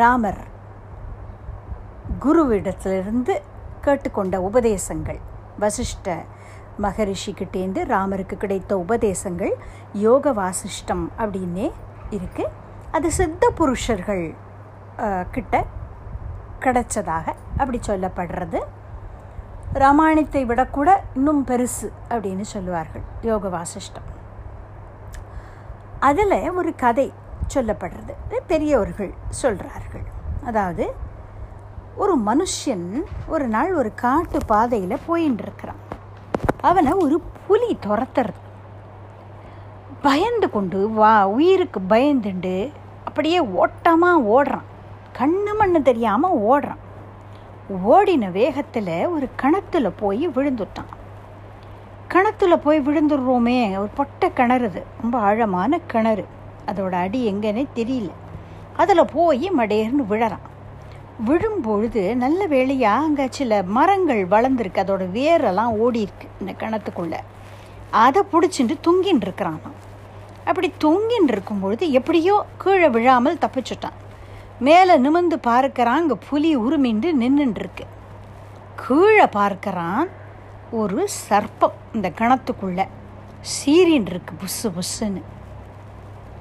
[0.00, 0.42] ராமர்
[2.18, 3.34] குருவிடத்திலிருந்து
[3.84, 5.20] கேட்டுக்கொண்ட உபதேசங்கள்.
[5.60, 6.08] வசிஷ்ட
[6.84, 9.54] மகரிஷிக்கிட்டேருந்து ராமருக்கு கிடைத்த உபதேசங்கள்
[10.04, 11.68] யோக வாசிஷ்டம் அப்படின்னே
[12.16, 12.52] இருக்குது
[12.96, 14.24] அது சித்த புருஷர்கள்
[15.34, 15.54] கிட்ட
[16.64, 17.26] கிடைச்சதாக
[17.60, 18.60] அப்படி சொல்லப்படுறது.
[19.82, 24.08] ராமாயணத்தை விடக்கூட இன்னும் பெருசு அப்படின்னு சொல்லுவார்கள் யோக வாசிஷ்டம்
[26.08, 27.06] அதில் ஒரு கதை
[27.54, 28.14] சொல்லப்படுறது.
[28.50, 29.12] பெரியவர்கள்
[29.42, 30.06] சொல்கிறார்கள்
[30.48, 30.84] அதாவது
[32.02, 32.86] ஒரு மனுஷன்
[33.34, 35.80] ஒரு நாள் ஒரு காட்டு பாதையில் போயின்னு இருக்கிறான்
[36.60, 38.40] அவனை ஒரு புலி துரத்துறது.
[40.02, 42.72] பயந்து கொண்டு வா உயிருக்கு பயந்துண்டு.
[43.04, 44.62] அப்படியே ஓட்டமாக ஓடுறான்.
[45.18, 46.78] கண்ணு மண்ணு தெரியாமல் ஓடுறான்.
[47.86, 50.90] ஓடின வேகத்தில் ஒரு கிணத்துல போய் விழுந்துட்டான்.
[52.08, 56.26] கிணத்துல போய் விழுந்துடுறோமே ஒரு பொட்டை கிணறுது ரொம்ப ஆழமான கிணறு.
[56.66, 58.10] அதோட அடி எங்கன்னே தெரியல.
[58.76, 60.48] அதில் போய் மடேர்னு விழறான்.
[61.26, 64.82] விழும்பொழுது நல்ல வேளையாக அங்கே சில மரங்கள் வளர்ந்துருக்கு.
[64.84, 67.20] அதோட வேரெல்லாம் ஓடி இருக்கு இந்த கிணத்துக்குள்ளே.
[68.04, 69.60] அதை பிடிச்சிட்டு தொங்கின்னு இருக்கிறான்
[70.44, 73.98] அப்படி தொங்கின்னு இருக்கும்பொழுது எப்படியோ கீழே விழாமல் தப்பிச்சுட்டான்.
[74.66, 77.84] மேலே நிமிந்து பார்க்கறான் அங்கே புலி உருமிண்டு நின்றுருக்கு
[78.84, 80.08] கீழே பார்க்கறான்
[80.80, 82.86] ஒரு சர்ப்பம் இந்த கிணத்துக்குள்ளே.
[83.52, 85.22] சீரின் இருக்கு புஸ்ஸு புஸ்ஸுன்னு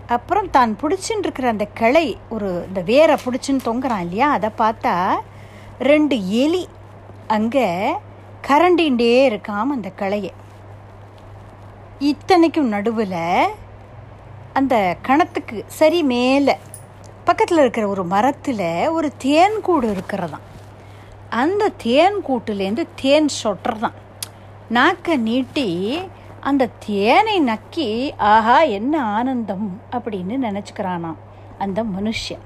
[0.09, 4.93] அப்புறம் தான் பிடிச்சின்னு இருக்கிற அந்த கிளை ஒரு இந்த வேரை பிடிச்சின்னு தொங்குறான் இல்லையா அதை பார்த்தா
[5.89, 6.63] ரெண்டு எலி
[7.27, 7.67] அங்கே
[8.47, 10.31] கரண்டின்ண்டே இருக்காம அந்த கிளையை.
[12.11, 13.21] இத்தனைக்கும் நடுவில்
[14.53, 16.55] அந்த கணத்துக்கு சரி மேலே
[17.27, 18.67] பக்கத்தில் இருக்கிற ஒரு மரத்தில்
[18.97, 20.45] ஒரு தேன் கூடு இருக்கிறதாம்.
[21.41, 23.97] அந்த தேன் கூட்டுலேருந்து தேன் சொட்டுறதான்
[24.77, 25.67] நாக்கை நீட்டி
[26.41, 31.19] அந்த தேனை நக்கி ஆஹா என்ன ஆனந்தம் அப்படின்னு நினச்சிக்கிறானாம்
[31.57, 32.43] அந்த மனுஷன்.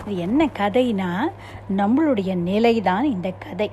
[0.00, 1.30] இது என்ன கதைனா
[1.76, 3.70] நம்மளுடைய நிலை தான் இந்த கதை.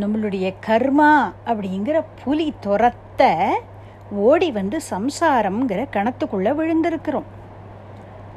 [0.00, 3.38] நம்மளுடைய கர்மா அப்படிங்கிற புலி துரத்த
[4.10, 7.30] ஓடி வந்து சம்சாரம்ங்கிற கணத்துக்குள்ளே விழுந்திருக்கிறோம்.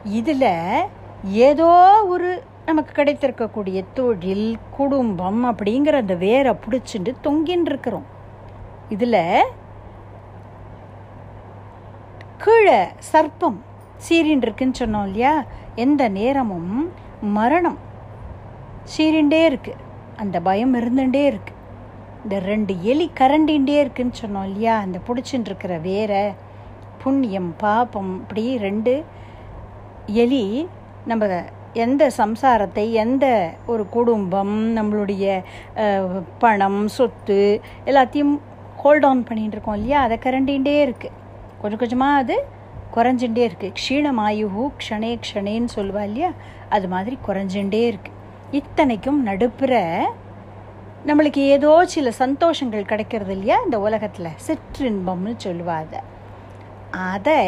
[0.03, 0.87] இதில்
[1.31, 1.71] ஏதோ
[2.03, 8.07] ஒரு நமக்கு கிடைத்திருக்கக்கூடிய தொழில் குடும்பம் அப்படிங்கிற அந்த வேரை பிடிச்சிட்டு தொங்கின்னு இருக்கிறோம்
[8.89, 9.21] இதில்
[12.43, 12.79] கீழே
[13.11, 13.59] சர்ப்பம்
[14.05, 15.33] சீரின் இருக்குன்னு சொன்னோம் இல்லையா?
[15.75, 16.73] எந்த நேரமும்
[17.37, 17.79] மரணம்
[18.93, 19.73] சீரிண்டே இருக்கு.
[20.17, 21.53] அந்த பயம் இருந்துட்டே இருக்கு.
[22.23, 24.75] இந்த ரெண்டு எலி கரண்டின்ண்டே இருக்குன்னு சொன்னோம் இல்லையா?
[24.85, 26.13] அந்த பிடிச்சின்னு இருக்கிற வேற
[27.03, 28.93] புண்ணியம் பாப்பம் இப்படி ரெண்டு
[30.23, 30.45] எலி
[31.05, 31.25] நம்ம
[31.85, 33.25] எந்த சம்சாரத்தை எந்த
[33.71, 35.25] ஒரு குடும்பம் நம்மளுடைய
[36.43, 37.39] பணம் சொத்து
[37.85, 38.33] எல்லாத்தையும்
[38.81, 39.99] ஹோல்ட் ஆன் பண்ணிகிட்டு இருக்கோம் இல்லையா?
[40.01, 41.15] அதை கரண்டின்ண்டே இருக்குது
[41.61, 42.35] கொஞ்சம் கொஞ்சமாக அது
[42.95, 46.29] குறைஞ்சுட்டே இருக்குது க்ஷீணமாயுஹு க்ஷணே க்ஷணேன்னு சொல்லுவா இல்லையா?
[46.69, 48.17] அது மாதிரி குறைஞ்சுட்டே இருக்குது
[48.51, 49.73] இத்தனைக்கும் நடுப்புற
[51.05, 53.57] நம்மளுக்கு ஏதோ சில சந்தோஷங்கள் கிடைக்கிறது இல்லையா?
[53.65, 55.99] இந்த உலகத்தில் சிற்றின்பம்னு சொல்லுவா அதை.
[57.11, 57.41] அதை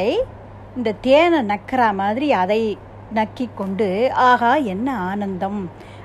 [0.78, 2.62] இந்த தேனை நக்கிற மாதிரி அதை
[3.14, 3.88] நக்கி கொண்டு
[4.30, 5.62] ஆகா என்ன ஆனந்தம்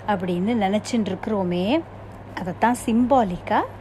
[0.08, 1.66] அப்படின்னு நினச்சின்னு இருக்கிறோமே
[2.40, 3.72] அதைத்தான் சிம்பாலிக்காக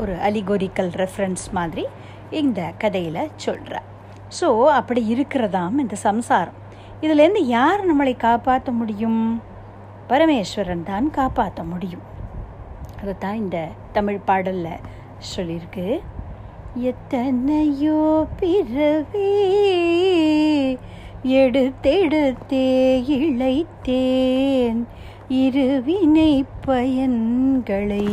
[0.00, 1.84] ஒரு அலிகோரிக்கல் ரெஃபரன்ஸ் மாதிரி
[2.30, 3.76] இந்த கதையில் சொல்கிற
[4.40, 6.58] ஸோ அப்படி இருக்கிறதாம் இந்த சம்சாரம்.
[7.02, 9.22] இதுலேருந்து யார் நம்மளை காப்பாற்ற முடியும்?
[10.08, 12.04] பரமேஸ்வரன் தான் காப்பாற்ற முடியும்.
[13.00, 13.58] அதைத்தான் இந்த
[13.92, 14.84] தமிழ் பாடலில்
[15.32, 15.86] சொல்லியிருக்கு.
[16.90, 18.02] எத்தனையோ
[18.40, 19.32] பிறவி
[21.40, 22.68] எடுத்தெடுத்தே
[23.18, 24.80] இழைத்தேன்.
[25.44, 26.32] இருவினை
[26.66, 28.08] பயன்களை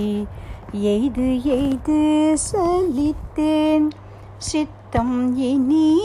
[0.82, 3.90] எய்து எய்து சொல்லித்தேன்.
[4.38, 6.00] சித்தம் இனி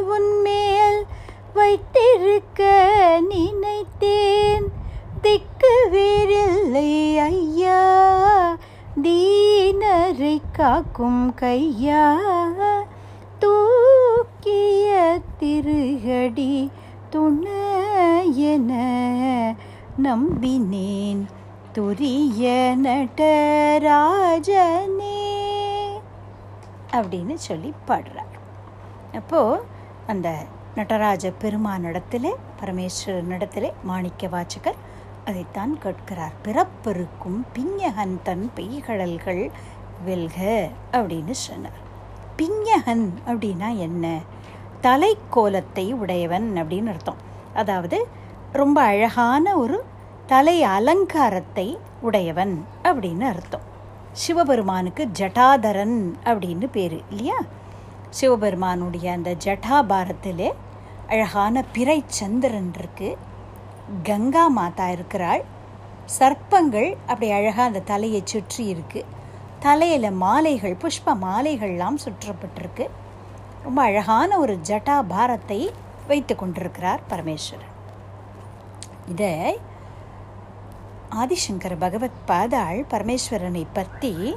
[0.00, 1.06] உன்மேல்
[1.54, 2.62] வைத்திருக்க
[3.28, 4.72] நினைத்தேன்.
[5.20, 8.58] திக்கு வேறில்லை ஐயா
[9.02, 12.16] தீனரை காக்கும் கையா.
[13.38, 16.70] தூக்கிய திருகடி
[17.12, 18.72] துணையென
[20.02, 21.24] நம்பினேன்.
[21.74, 22.44] துரிய
[22.84, 23.60] நடராஜனே
[26.90, 28.32] அப்படின்னு சொல்லி பாடுறார்.
[29.14, 29.62] அப்போது
[30.06, 34.74] அந்த நடராஜ பெருமானிடத்தில் பரமேஸ்வரனிடத்தில் மாணிக்க வாச்சகர்
[35.24, 36.32] அதைத்தான் கேட்கிறார்.
[36.44, 39.50] பிறப்பிருக்கும் பிஞ்சகன் தன் பெய்கடல்கள்
[40.04, 41.80] வெல்க அப்படின்னு சொன்னார்.
[42.36, 44.18] பிஞ்சகன் அப்படின்னா என்ன?
[44.82, 47.22] தலைக்கோலத்தை உடையவன் அப்படின்னு அர்த்தம்.
[47.54, 48.06] அதாவது
[48.52, 49.84] ரொம்ப அழகான ஒரு
[50.30, 51.64] தலை அலங்காரத்தை
[52.00, 53.62] உடையவன் அப்படின்னு அர்த்தம்.
[54.12, 57.38] சிவபெருமானுக்கு ஜட்டாதரன் அப்படின்னு பேர் இல்லையா?
[58.10, 60.50] சிவபெருமானுடைய அந்த ஜட்டாபாரத்திலே
[61.06, 63.10] அழகான பிறை சந்திரன் இருக்கு.
[64.02, 65.42] கங்கா மாதா இருக்கிறாள்.
[66.18, 69.10] சர்ப்பங்கள் அப்படி அழகாக அந்த தலையை சுற்றி இருக்குது
[69.66, 72.86] தலையில் மாலைகள் புஷ்ப மாலைகள்லாம் சுற்றப்பட்டிருக்கு.
[73.64, 75.60] ரொம்ப அழகான ஒரு ஜட்டா பாரத்தை
[76.06, 77.74] வைத்து கொண்டிருக்கிறார் பரமேஸ்வரன்.
[79.08, 79.34] இதை
[81.18, 84.36] ஆதிசங்கர பகவத் பாதாள் பரமேஸ்வரனை பற்றி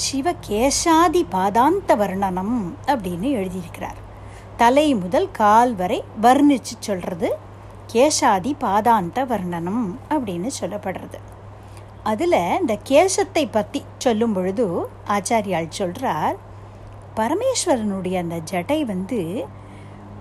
[0.00, 2.54] சிவகேசாதி பாதாந்த வர்ணனம்
[2.86, 4.00] அப்படின்னு எழுதியிருக்கிறார்.
[4.56, 7.36] தலை முதல் கால் வரை வர்ணிச்சு சொல்கிறது
[7.92, 11.18] கேசாதி பாதாந்த வர்ணனம் அப்படின்னு சொல்லப்படுறது.
[12.02, 16.36] அதில் இந்த கேசத்தை பற்றி சொல்லும் பொழுது ஆச்சாரியால் சொல்கிறார்
[17.16, 19.46] பரமேஸ்வரனுடைய அந்த ஜடை வந்து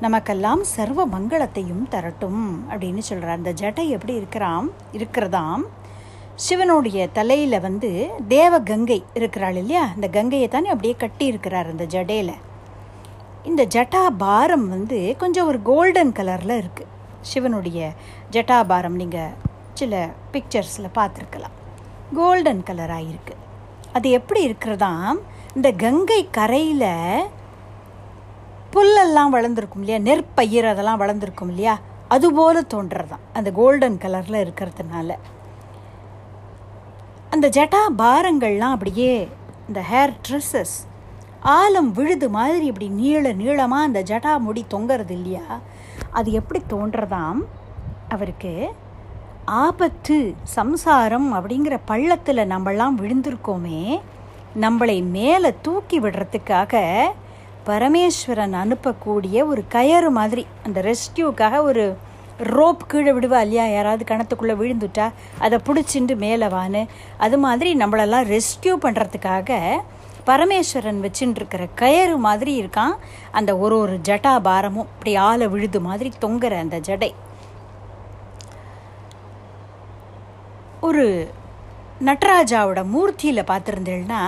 [0.02, 4.70] நமக்கெல்லாம் சர்வ மங்களத்தையும் தரட்டும் அப்படின்னு சொல்கிறார் அந்த ஜடை எப்படி இருக்கிறாம்?
[4.94, 5.64] இருக்கிறதாம்.
[6.44, 9.84] சிவனுடைய தலையில் வந்து தேவ கங்கை இருக்கிறாள் இல்லையா?
[9.96, 12.34] அந்த கங்கையை தானே அப்படியே கட்டி இருக்கிறார் அந்த ஜடையில்
[13.44, 17.92] இந்த ஜட்டா பாரம் வந்து கொஞ்சம் ஒரு கோல்டன் கலரில் இருக்குது சிவனுடைய
[18.32, 19.36] ஜட்டாபாரம் நீங்கள்
[19.74, 21.56] சில பிக்சர்ஸில் பார்த்துருக்கலாம்.
[22.16, 23.42] கோல்டன் கலராக இருக்குது
[23.94, 25.18] அது எப்படி இருக்கிறதாம்
[25.56, 26.92] இந்த கங்கை கரையில்
[28.74, 30.00] புல்லெல்லாம் வளர்ந்துருக்கும் இல்லையா?
[30.00, 31.80] நெற்பயிர் அதெல்லாம் வளர்ந்துருக்கும் இல்லையா?
[32.08, 35.12] அதுபோல தோன்றதான் அந்த கோல்டன் கலரில் இருக்கிறதுனால.
[37.36, 39.28] அந்த ஜட்டா பாரங்கள்லாம் அப்படியே
[39.68, 40.76] இந்த ஹேர் ட்ரெஸ்ஸஸ்
[41.44, 45.60] ஆலம் விழுது மாதிரி இப்படி நீள நீளமாக அந்த ஜட்டா முடி தொங்குறது இல்லையா?
[46.12, 47.40] அது எப்படி தோன்றதாம்?
[48.10, 48.74] அவருக்கு
[49.46, 54.02] ஆபத்து சம்சாரம் அப்படிங்கிற பள்ளத்தில் நம்மளாம் விழுந்திருக்கோமே
[54.62, 56.84] நம்மளை மேலே தூக்கி விடுறதுக்காக
[57.66, 61.98] பரமேஸ்வரன் அனுப்பக்கூடிய ஒரு கயறு மாதிரி அந்த ரெஸ்கியூக்காக ஒரு
[62.40, 63.66] ரோப் கீழே விடுவா இல்லையா?
[63.66, 66.88] யாராவது கிணத்துக்குள்ளே விழுந்துட்டா அதை பிடிச்சிட்டு மேலே வான்னு.
[67.18, 69.78] அது மாதிரி நம்மளெல்லாம் ரெஸ்கியூ பண்ணுறதுக்காக
[70.26, 72.96] பரமேஸ்வரன் வச்சுட்டுருக்கிற கயறு மாதிரி இருக்கான்.
[73.32, 77.14] அந்த ஒரு ஒரு ஜட்டா பாரமும் இப்படி ஆளை விழுது மாதிரி தொங்குற அந்த ஜடை.
[80.82, 81.32] ஒரு
[82.06, 84.28] நட்ராஜாவோட மூர்த்தியில் பார்த்துருந்தேன்னா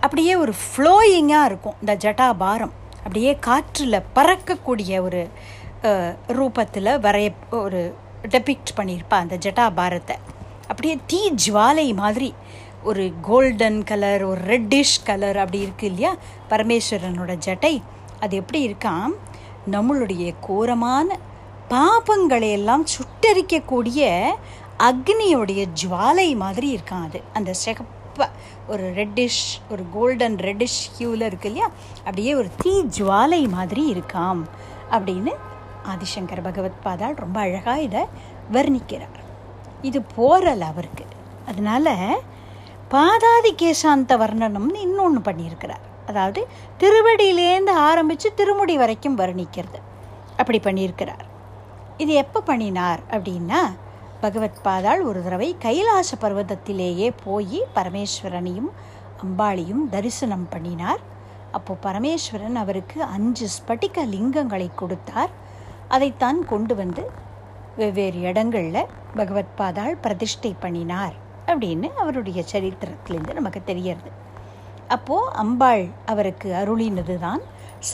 [0.00, 1.74] அப்படியே ஒரு ஃப்ளோயிங்காக இருக்கும்.
[1.80, 5.28] இந்த ஜட்டாபாரம் அப்படியே காற்றில் பறக்கக்கூடிய ஒரு
[6.26, 10.16] ரூபத்தில் வரைய ஒரு டெபிக்ட் பண்ணியிருப்பா அந்த ஜட்டாபாரத்தை
[10.68, 12.34] அப்படியே தீ ஜுவாலை மாதிரி
[12.82, 16.16] ஒரு கோல்டன் கலர் ஒரு ரெட்டிஷ் கலர் அப்படி இருக்குது இல்லையா?
[16.50, 17.82] பரமேஸ்வரனோட ஜட்டை.
[18.20, 19.10] அது எப்படி இருக்காம்
[19.70, 21.18] நம்மளுடைய கோரமான
[21.70, 24.30] பாபங்களை எல்லாம் சுட்டரிக்கக்கூடிய
[24.78, 27.22] அக்னியோடைய ஜுவாலை மாதிரி இருக்கான் அது.
[27.32, 28.28] அந்த சிகப்ப
[28.68, 31.70] ஒரு ரெட்டிஷ் ஒரு கோல்டன் ரெட்டிஷ் ஹியூவில் இருக்கு இல்லையா?
[31.98, 34.42] அப்படியே ஒரு தீ ஜுவாலை மாதிரி இருக்காம்
[34.90, 35.32] அப்படின்னு
[35.88, 38.04] ஆதிசங்கர் பகவத் பாதால் ரொம்ப அழகாக இதை
[38.52, 39.16] வர்ணிக்கிறார்.
[39.82, 41.04] இது போரல் அவருக்கு.
[41.48, 42.16] அதனால
[42.88, 45.84] பாதாதி கேசாந்த வர்ணனம்னு இன்னொன்று பண்ணியிருக்கிறார்.
[46.06, 46.46] அதாவது
[46.78, 49.80] திருவடியிலேருந்து ஆரம்பித்து திருமுடி வரைக்கும் வர்ணிக்கிறது.
[50.36, 51.24] அப்படி பண்ணியிருக்கிறார்.
[51.96, 53.76] இது எப்போ பண்ணினார் அப்படின்னா
[54.20, 58.70] பகவத் பாதாள் ஒரு தடவை கைலாச பர்வதத்திலேயே போய் பரமேஸ்வரனையும்
[59.22, 61.00] அம்பாளையும் தரிசனம் பண்ணினார்.
[61.52, 65.46] அப்போது பரமேஸ்வரன் அவருக்கு அஞ்சு ஸ்பட்டிக லிங்கங்களை கொடுத்தார்.
[65.88, 67.02] அதைத்தான் கொண்டு வந்து
[67.76, 71.14] வெவ்வேறு இடங்களில் பகவத் பாதாள் பிரதிஷ்டை பண்ணினார்
[71.46, 74.10] அப்படின்னு அவருடைய சரித்திரத்திலேருந்து நமக்கு தெரியறது.
[74.88, 77.42] அப்போது அம்பாள் அவருக்கு அருளினது தான்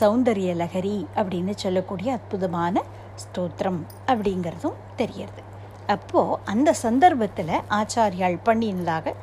[0.00, 2.82] சௌந்தரிய லகரி அப்படின்னு சொல்லக்கூடிய அற்புதமான
[3.22, 5.42] ஸ்தோத்திரம் அப்படிங்கிறதும் தெரியறது.
[5.86, 9.14] அப்போது அந்த சந்தர்ப்பத்தில் ஆச்சாரியால் பண்ணினதாக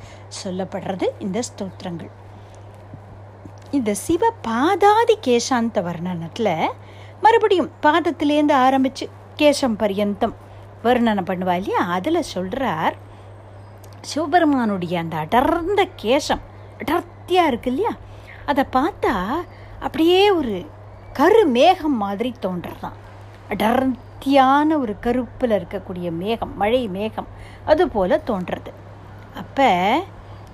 [0.44, 2.12] சொல்லப்படுறது இந்த ஸ்தோத்திரங்கள்.
[3.72, 6.56] இந்த சிவ பாதாதி கேசாந்த வர்ணனத்தில்
[7.22, 10.36] மறுபடியும் பாதத்திலேருந்து ஆரம்பித்து கேசம் பரியந்தம்.
[10.84, 11.82] வர்ணனை பண்ணுவா இல்லையா?
[11.88, 12.96] அதில் சொல்கிறார்
[14.02, 16.44] சிவபெருமானுடைய அந்த அடர்ந்த கேசம்
[16.80, 17.94] அடர்த்தியாக இருக்கு இல்லையா?
[18.46, 19.14] அதை பார்த்தா
[19.80, 20.66] அப்படியே ஒரு
[21.14, 22.98] கரு மேகம் மாதிரி தோன்றதான்
[23.50, 27.28] அடர்த்தியான ஒரு கருப்பில் இருக்கக்கூடிய மேகம் மழை மேகம்
[27.66, 28.72] அதுபோல் தோன்றுறது
[29.36, 29.70] அப்போ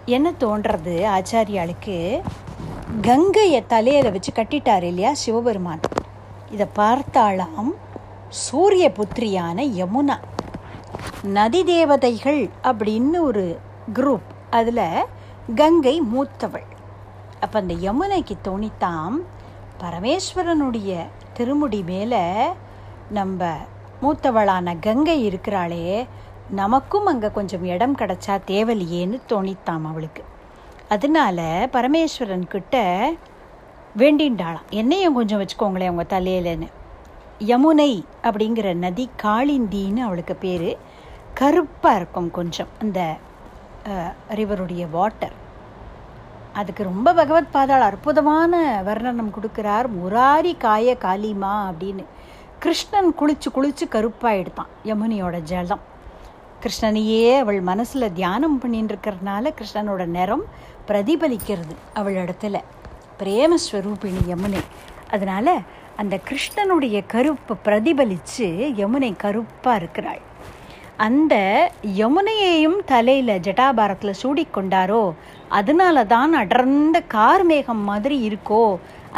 [0.06, 2.22] என்ன தோன்றது ஆச்சாரியாளுக்கு?
[3.02, 5.82] கங்கையை தலையில் வச்சு கட்டிட்டார் இல்லையா சிவபெருமான்?
[6.52, 7.70] இதை பார்த்தாலாம்
[8.30, 10.18] சூரிய புத்திரியான யமுனா.
[11.24, 13.46] நதி தேவதைகள் அப்படின்னு ஒரு
[13.94, 15.06] குரூப் அதில்
[15.56, 16.68] கங்கை மூத்தவள்.
[17.40, 19.18] அப்போ அந்த யமுனைக்கு தோணித்தாம்
[19.82, 20.92] பரமேஸ்வரனுடைய
[21.34, 22.24] திருமுடி மேலே
[23.10, 23.50] நம்ம
[24.02, 26.08] மூத்தவளான கங்கை இருக்கிறாளே
[26.52, 30.24] நமக்கும் அங்கே கொஞ்சம் இடம் கிடச்சா தேவலையேன்னு தோணித்தாம் அவளுக்கு.
[30.90, 31.40] அதனால
[31.72, 32.76] பரமேஸ்வரன் கிட்ட
[33.98, 36.68] வேண்டின்றாளாம் என்னையும் கொஞ்சம் வச்சுக்கோங்களேன் அவங்க தலையிலன்னு.
[37.40, 40.78] யமுனை அப்படிங்கிற நதி காளிந்தின்னு அவளுக்கு பேர்.
[41.34, 43.16] கருப்பாக இருக்கும் கொஞ்சம் அந்த
[44.30, 45.46] ரிவருடைய வாட்டர்
[46.54, 49.86] அதுக்கு ரொம்ப பகவத் பாதாள் அற்புதமான வர்ணனம் கொடுக்குறார்.
[50.04, 52.04] முராரி காய காளிமா அப்படின்னு.
[52.60, 54.72] கிருஷ்ணன் குளிச்சு குளிச்சு கருப்பாயிடுதான்.
[54.86, 55.80] யமுனியோட ஜலம்.
[56.64, 60.44] கிருஷ்ணனையே அவள் மனசில் தியானம் பண்ணிட்டு இருக்கிறதுனால கிருஷ்ணனோட நிறம்
[60.88, 62.62] பிரதிபலிக்கிறது அவள் இடத்துல.
[63.22, 64.64] பிரேமஸ்வரூபிணி யமுனை.
[65.14, 65.54] அதனால்
[66.02, 68.48] அந்த கிருஷ்ணனுடைய கருப்பு பிரதிபலித்து
[68.82, 70.22] யமுனை கருப்பாக இருக்கிறாள்.
[71.06, 71.36] அந்த
[72.02, 75.02] யமுனையையும் தலையில் ஜட்டாபாரத்தில் சூடிக்கொண்டாரோ
[75.60, 78.64] அதனால தான் அடர்ந்த கார்மேகம் மாதிரி இருக்கோ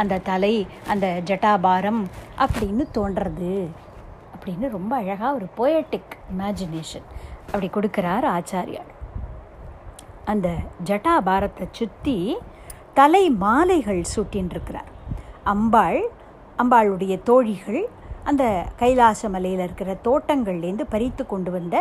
[0.00, 0.54] அந்த தலை
[0.92, 2.02] அந்த ஜட்டாபாரம்
[2.44, 3.54] அப்படின்னு தோன்றது.
[4.34, 7.06] அப்படின்னு ரொம்ப அழகாக ஒரு போயட்டிக் இமேஜினேஷன்
[7.50, 8.92] அப்படி கொடுக்குறார் ஆச்சாரியார்.
[10.32, 10.48] அந்த
[10.88, 12.16] ஜட்டாபாரத்தை சுற்றி
[12.94, 14.88] தலை மாலைகள் சூட்டின்றிருக்கிறார்.
[15.44, 16.00] அம்பாள்
[16.62, 17.82] அம்பாளுடைய தோழிகள்
[18.24, 18.44] அந்த
[18.76, 21.76] கைலாச மலையில் இருக்கிற தோட்டங்கள்லேருந்து பறித்து கொண்டு வந்த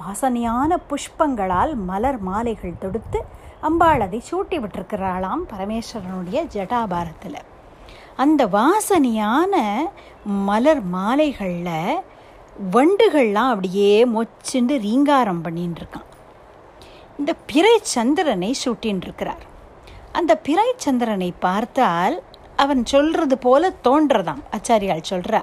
[0.00, 3.20] வாசனையான புஷ்பங்களால் மலர் மாலைகள் தொடுத்து
[3.60, 7.40] அம்பாள் அதை சூட்டி விட்டிருக்கிறாளாம் பரமேஸ்வரனுடைய ஜடாபாரத்தில்.
[8.16, 9.54] அந்த வாசனையான
[10.24, 12.02] மலர் மாலைகளில்
[12.72, 16.08] வண்டுகள்லாம் அப்படியே மொச்சுண்டு ரீங்காரம் பண்ணின்னு இருக்கான்
[17.18, 19.44] இந்த பிறை சந்திரனை சூட்டின்னு இருக்கிறார்
[20.12, 22.22] அந்த பிறை சந்திரனை பார்த்தால்
[22.56, 24.42] அவன் சொல்றது போல தோன்றதாம்.
[24.56, 25.40] ஆச்சாரியால் சொல்றா.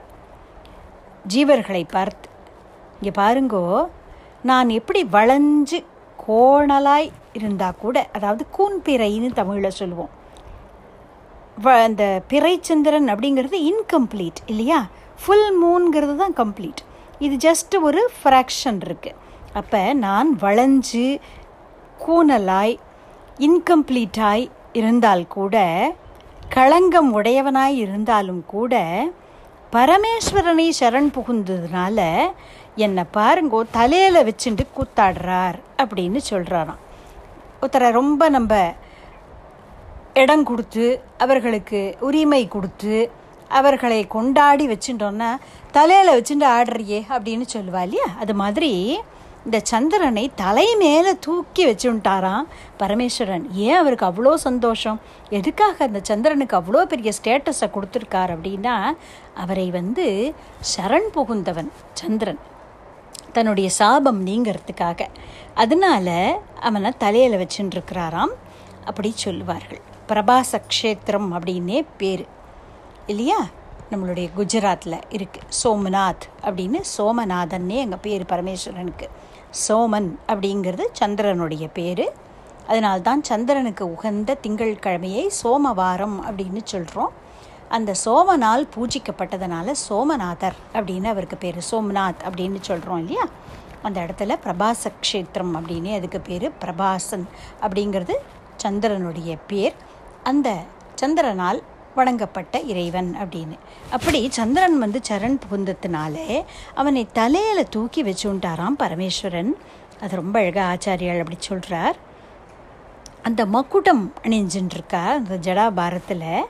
[1.27, 2.29] ஜீவர்களை பார்த்து
[3.01, 3.87] இங்கே பாருங்கோ
[4.41, 5.79] நான் எப்படி வளைஞ்சு
[6.27, 10.11] கோணலாய் இருந்தா கூட அதாவது கூன்பிறைன்னு தமிழில் சொல்லுவோம்.
[11.87, 14.87] அந்த பிறைச்சந்திரன் அப்படிங்கிறது இன்கம்ப்ளீட் இல்லையா?
[15.23, 16.81] ஃபுல் மூன்கிறது தான் கம்ப்ளீட்
[17.19, 19.15] இது ஜஸ்ட் ஒரு ஃப்ராக்ஷன் இருக்குது
[19.53, 21.19] அப்போ நான் வளைஞ்சு
[22.05, 22.75] கூனலாய்
[23.39, 25.55] இன்கம்ப்ளீட்டாய் இருந்தால் கூட
[26.49, 28.75] களங்கம் உடையவனாய் இருந்தாலும் கூட
[29.73, 31.99] பரமேஸ்வரனை சரண் புகுந்ததுனால
[32.75, 36.81] என்னை பாருங்கோ தலையில் வச்சுட்டு கூத்தாடுறார் அப்படின்னு சொல்கிறாராம்
[37.61, 38.53] ஒருத்தரை ரொம்ப நம்ம
[40.13, 43.11] இடம் கொடுத்து அவர்களுக்கு உரிமை கொடுத்து
[43.49, 45.37] அவர்களை கொண்டாடி வச்சுட்டோன்னா
[45.71, 48.07] தலையில் வச்சுட்டு ஆடுறியே அப்படின்னு சொல்லுவா இல்லையா?
[48.19, 48.99] அது மாதிரி
[49.45, 52.45] இந்த சந்திரனை தலை மேலே தூக்கி வச்சுட்டாராம்
[52.79, 53.51] பரமேஸ்வரன்.
[53.51, 55.01] ஏன் அவருக்கு அவ்வளோ சந்தோஷம்?
[55.29, 58.97] எதுக்காக அந்த சந்திரனுக்கு அவ்வளோ பெரிய ஸ்டேட்டஸை கொடுத்துருக்கார் அப்படின்னா
[59.33, 60.33] அவரை வந்து
[60.77, 62.39] சரண் புகுந்தவன் சந்திரன்.
[63.33, 65.07] தன்னுடைய சாபம் நீங்கிறதுக்காக.
[65.55, 68.33] அதனால அவனை தலையில் வச்சுட்டுருக்கிறாராம்
[68.85, 72.25] அப்படி சொல்லுவார்கள் பிரபாச க்ஷேத்திரம் அப்படின்னே பேர்.
[73.07, 73.39] இல்லையா?
[73.91, 79.07] நம்மளுடைய குஜராத்தில் இருக்குது சோமநாத் அப்படின்னு சோமநாதன்னே எங்கள் பேர் பரமேஸ்வரனுக்கு.
[79.67, 82.13] சோமன் அப்படிங்கிறது சந்திரனுடைய பேர்.
[82.67, 87.11] அதனால்தான் சந்திரனுக்கு உகந்த திங்கட்கிழமையை சோமவாரம் அப்படின்னு சொல்கிறோம்
[87.69, 91.65] அந்த சோமனால் பூஜிக்கப்பட்டதுனால சோமநாதர் அப்படின்னு அவருக்கு பேர்.
[91.71, 93.27] சோம்நாத் அப்படின்னு சொல்கிறோம் இல்லையா?
[93.81, 96.51] அந்த இடத்துல பிரபாச க்ஷேத்திரம் அப்படின்னு அதுக்கு பேர்.
[96.61, 97.23] பிரபாசன்
[97.61, 98.13] அப்படிங்கிறது
[98.57, 99.73] சந்திரனுடைய பேர்.
[100.23, 100.55] அந்த
[101.01, 101.61] சந்திரனால்
[101.95, 103.57] வணங்கப்பட்ட இறைவன் அப்படின்னு.
[103.91, 109.51] அப்படி சந்திரன் வந்து சரண் புகுந்ததுனாலே அவனை தலையில் தூக்கி வச்சுட்டாராம் பரமேஸ்வரன்.
[110.01, 111.97] அது ரொம்ப அழகாக ஆச்சாரியால் அப்படி சொல்கிறார்
[113.23, 116.43] அந்த மக்குட்டம் அணிஞ்சுட்டுருக்கா அந்த ஜடாபாரத்தில்.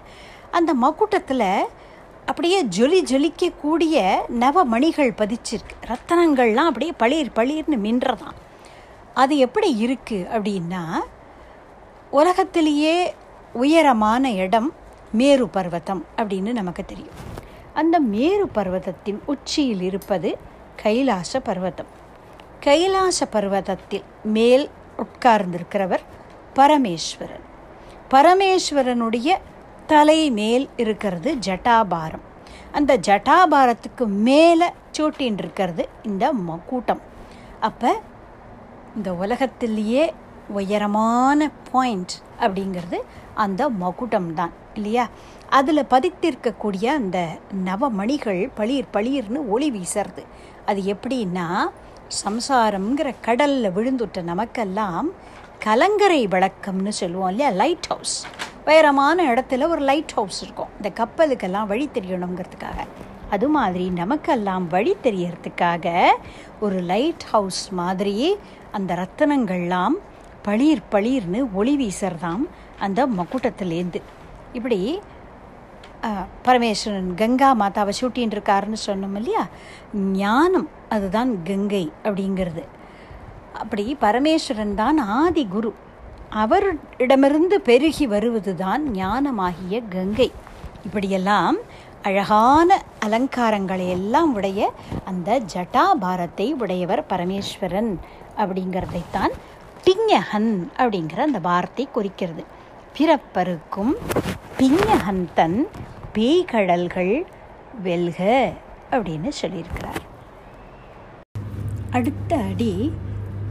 [0.52, 1.50] அந்த மக்குட்டத்தில்
[2.26, 5.76] அப்படியே ஜொலி ஜொலிக்கக்கூடிய நவமணிகள் பதிச்சிருக்கு.
[5.88, 8.36] ரத்தனங்கள்லாம் அப்படியே பளிர் பளிர்னு மின்றதான்
[9.14, 10.84] அது எப்படி இருக்குது அப்படின்னா
[12.12, 12.96] உலகத்திலேயே
[13.54, 14.74] உயரமான இடம்
[15.20, 17.20] மேரு பர்வதம் அப்படின்னு நமக்கு தெரியும்.
[17.74, 20.30] அந்த மேரு பர்வதத்தின் உச்சியில் இருப்பது
[20.84, 21.92] கைலாச பர்வதம்.
[22.60, 24.66] கைலாச பர்வதத்தில் மேல்
[25.04, 26.04] உட்கார்ந்திருக்கிறவர்
[26.56, 27.46] பரமேஸ்வரன்.
[28.14, 29.30] பரமேஸ்வரனுடைய
[29.88, 32.24] தலை மேல் இருக்கிறது ஜட்டாபாரம்.
[32.78, 37.02] அந்த ஜட்டாபாரத்துக்கு மேலே சூட்டின் இருக்கிறது இந்த மக்கூட்டம்
[37.60, 37.92] அப்போ
[38.96, 40.04] இந்த உலகத்திலேயே
[40.58, 42.98] உயரமான பாயிண்ட் அப்படிங்கிறது
[43.44, 45.08] அந்த மகுடம் தான் இல்லையா?
[45.50, 47.28] அதில் பதித்திருக்கக்கூடிய அந்த
[47.66, 50.24] நவமணிகள் பளிர் பளிர்னு ஒளி வீசறது.
[50.66, 51.48] அது எப்படின்னா
[52.26, 55.10] சம்சாரம்ங்கிற கடலில் விழுந்துட்ட நமக்கெல்லாம்
[55.60, 57.52] கலங்கரை விளக்கம்னு சொல்லுவோம் இல்லையா?
[57.52, 58.26] லைட் ஹவுஸ்
[58.66, 60.68] உயரமான இடத்துல ஒரு லைட் ஹவுஸ் இருக்கும்.
[60.82, 62.80] இந்த கப்பலுக்கெல்லாம் வழி தெரியணுங்கிறதுக்காக
[63.30, 66.08] அது மாதிரி நமக்கெல்லாம் வழி தெரியறதுக்காக
[66.62, 68.38] ஒரு லைட் ஹவுஸ் மாதிரி
[68.72, 69.96] அந்த ரத்தனங்கள்லாம்
[70.42, 72.44] பளிர் பளிர்னு ஒளி வீசறதாம்
[72.80, 74.02] அந்த மக்குட்டத்திலேருந்து
[74.58, 74.80] இப்படி
[76.48, 79.44] பரமேஸ்வரன் கங்கா மாதாவை சூட்டின்னு இருக்காருன்னு சொன்னோம் இல்லையா?
[80.22, 82.64] ஞானம் அதுதான் கங்கை அப்படிங்கிறது.
[83.62, 85.72] அப்படி பரமேஸ்வரன் தான் ஆதி குரு.
[86.44, 90.30] அவரிடமிருந்து பெருகி வருவது தான் ஞானமாகிய கங்கை.
[90.88, 91.58] இப்படியெல்லாம்
[92.10, 92.70] அழகான
[93.06, 94.68] அலங்காரங்களை எல்லாம் உடைய
[95.12, 97.92] அந்த ஜட்டாபாரத்தை உடையவர் பரமேஸ்வரன்
[98.42, 99.34] அப்படிங்கிறதைத்தான்
[99.86, 100.52] டிங்கஹன்
[100.82, 102.44] அப்படிங்கிற அந்த வார்த்தை குறிக்கிறது.
[102.98, 103.96] பிறப்பருக்கும்
[104.58, 105.28] பிஞகன்
[106.14, 107.24] பேய்கடல்கள்
[107.84, 108.54] வெல்க
[108.92, 110.02] அப்படின்னு சொல்லியிருக்கிறார்.
[111.92, 112.94] அடுத்த அடி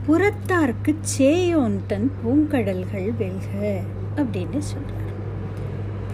[0.06, 3.82] புறத்தார்க்கு சேயோன்தன் பூங்கடல்கள் வெல்க
[4.16, 5.00] அப்படின்னு சொல்கிறார்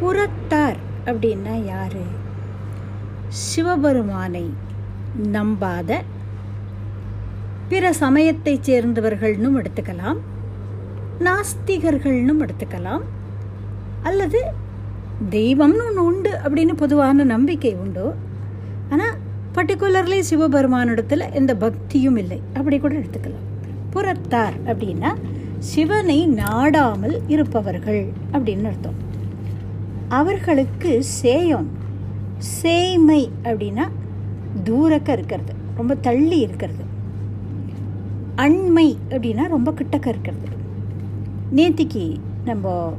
[0.00, 2.02] புறத்தார் அப்படின்னா யார்?
[3.28, 4.54] சிவபெருமானை
[5.22, 6.00] நம்பாத
[7.68, 10.18] பிற சமயத்தைச் சேர்ந்தவர்கள்னும் எடுத்துக்கலாம்
[11.20, 13.02] நாஸ்திகர்கள்னும் எடுத்துக்கலாம்
[14.02, 14.40] அல்லது
[15.30, 18.14] தெய்வம்னு ஒன்று உண்டு அப்படின்னு பொதுவான நம்பிக்கை உண்டு?
[18.90, 19.16] ஆனால்
[19.54, 22.40] பர்டிகுலர்லி சிவபெருமானிடத்தில் எந்த பக்தியும் இல்லை.
[22.54, 23.46] அப்படி கூட எடுத்துக்கலாம்.
[23.90, 25.10] புறத்தார் அப்படின்னா
[25.58, 28.98] சிவனை நாடாமல் இருப்பவர்கள் அப்படின்னு அர்த்தம்.
[30.08, 31.68] அவர்களுக்கு சேயம்
[32.62, 33.88] சேய்மை அப்படின்னா
[34.64, 36.84] தூரக்க இருக்கிறது ரொம்ப தள்ளி இருக்கிறது.
[38.36, 40.48] அண்மை அப்படின்னா ரொம்ப கிட்டக்க இருக்கிறது.
[41.56, 42.94] நேத்திக்கு நம்ம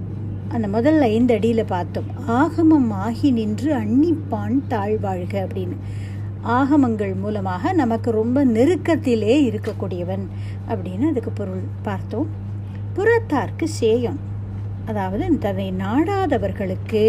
[0.54, 2.10] அந்த முதல்ல ஐந்து அடியில் பார்த்தோம்.
[2.28, 5.78] ஆகமம் ஆகி நின்று அன்னிப்பான் தாழ்வாழ்க அப்படின்னு.
[6.58, 10.26] ஆகமங்கள் மூலமாக நமக்கு ரொம்ப நெருக்கத்திலே இருக்கக்கூடியவன்
[10.70, 12.30] அப்படின்னு அதுக்கு பொருள் பார்த்தோம்.
[12.96, 14.20] புறத்தார்க்கு சேயம்.
[14.86, 17.04] அதாவது தன்னை நாடாதவர்களுக்கு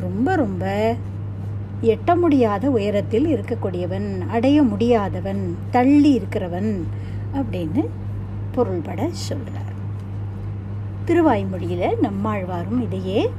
[0.00, 0.64] ரொம்ப ரொம்ப
[1.94, 6.72] எட்ட முடியாத உயரத்தில் இருக்கக்கூடியவன் அடைய முடியாதவன் தள்ளி இருக்கிறவன்
[7.34, 7.82] அப்படின்னு
[8.54, 9.69] பொருள்பட சொல்கிறார்
[11.10, 13.30] திருவாய்மொழியில் நம்மாழ்வாரும் இதையே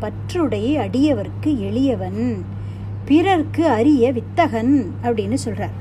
[0.00, 2.44] பற்றுடைய அடியவர்க்கு எளியவன்
[3.04, 5.76] பிறர்க்கு அரிய வித்தகன் அப்படின்னு சொல்கிறார்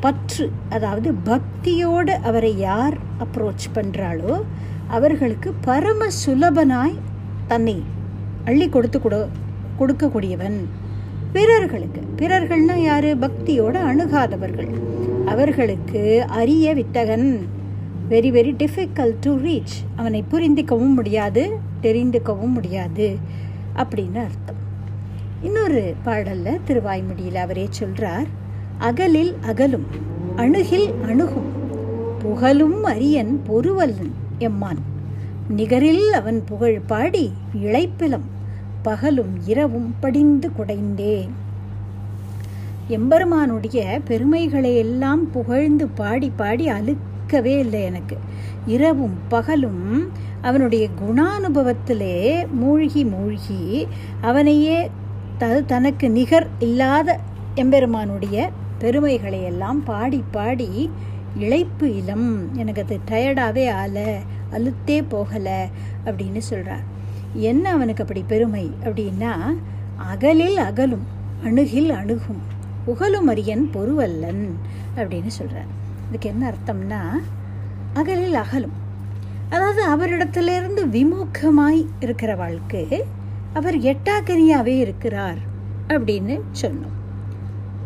[0.00, 4.42] பற்று அதாவது பக்தியோடு அவரை யார் அப்ரோச் பண்ணுறாளோ
[4.88, 6.96] அவர்களுக்கு பரம சுலபனாய்
[7.46, 7.82] தன்னை
[8.44, 9.28] அள்ளி கொடுத்து கொடு
[9.78, 10.58] கொடுக்கக்கூடியவன்.
[11.32, 13.18] பிறர்களுக்கு பிறர்கள்னா யார்?
[13.18, 14.70] பக்தியோடு அணுகாதவர்கள்.
[15.26, 17.28] அவர்களுக்கு அரிய வித்தகன்.
[18.12, 23.16] Very very difficult to reach அவனை புரிந்துக்கவும் முடியாது தெரிந்துக்கவும் முடியாது
[23.76, 24.60] அப்படின்னு அர்த்தம்.
[25.42, 28.26] இன்னொரு பாடலில் திருவாய்மொழியில் அவரே சொல்கிறார்
[28.78, 29.86] அகலில் அகலும்
[30.36, 31.50] அணுகில் அணுகும்
[32.18, 34.82] புகழும் அரியன் பொறுவல்லன் எம்மான்.
[35.48, 38.28] நிகரில் அவன் புகழ் பாடி இழைப்பிலம்
[38.82, 41.32] பகலும் இரவும் படிந்து குடைந்தேன்.
[42.88, 46.68] எம்பெருமானுடைய பெருமைகளை எல்லாம் புகழ்ந்து பாடி பாடி
[47.32, 48.16] அழுக்கவே இல்லை எனக்கு.
[48.66, 49.86] இரவும் பகலும்
[50.40, 52.16] அவனுடைய குணானுபவத்திலே
[52.52, 53.62] மூழ்கி மூழ்கி
[54.20, 54.78] அவனையே
[55.38, 57.08] த தனக்கு நிகர் இல்லாத
[57.54, 58.36] எம்பெருமானுடைய
[58.78, 60.70] பெருமைகளை எல்லாம் பாடி பாடி
[61.38, 62.30] இழைப்பு இளம்.
[62.54, 63.98] எனக்கு அது டயர்டாகவே ஆல
[64.50, 65.60] அழுத்தே போகலை
[66.04, 66.86] அப்படின்னு சொல்கிறார்
[67.50, 69.32] என்ன அவனுக்கு அப்படி பெருமை அப்படின்னா
[70.10, 71.06] அகலில் அகலும்
[71.44, 72.42] அணுகில் அணுகும்
[72.86, 74.44] புகழும் அரியன் பொறுவல்லன்
[74.96, 75.70] அப்படின்னு சொல்கிறார்
[76.12, 77.20] இதுக்கு என்ன அர்த்தம்னா
[77.92, 78.74] அகலில் அகலும்.
[79.48, 83.04] அதாவது அவரிடத்திலிருந்து விமுகமாய் இருக்கிற வாழ்க்கை
[83.52, 85.38] அவர் எட்டாக்கனியாகவே இருக்கிறார்
[85.88, 86.96] அப்படின்னு சொன்னோம்.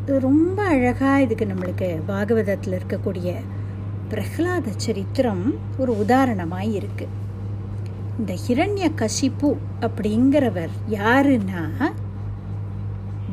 [0.03, 3.35] இது ரொம்ப அழகாக இதுக்கு நம்மளுக்கு பாகவதத்தில் இருக்கக்கூடிய
[4.09, 7.09] பிரகலாத சரித்திரம் ஒரு உதாரணமாய் இருக்கு.
[8.19, 11.93] இந்த ஹிரண்ய கசிப்பு அப்படிங்கிறவர் யாருன்னா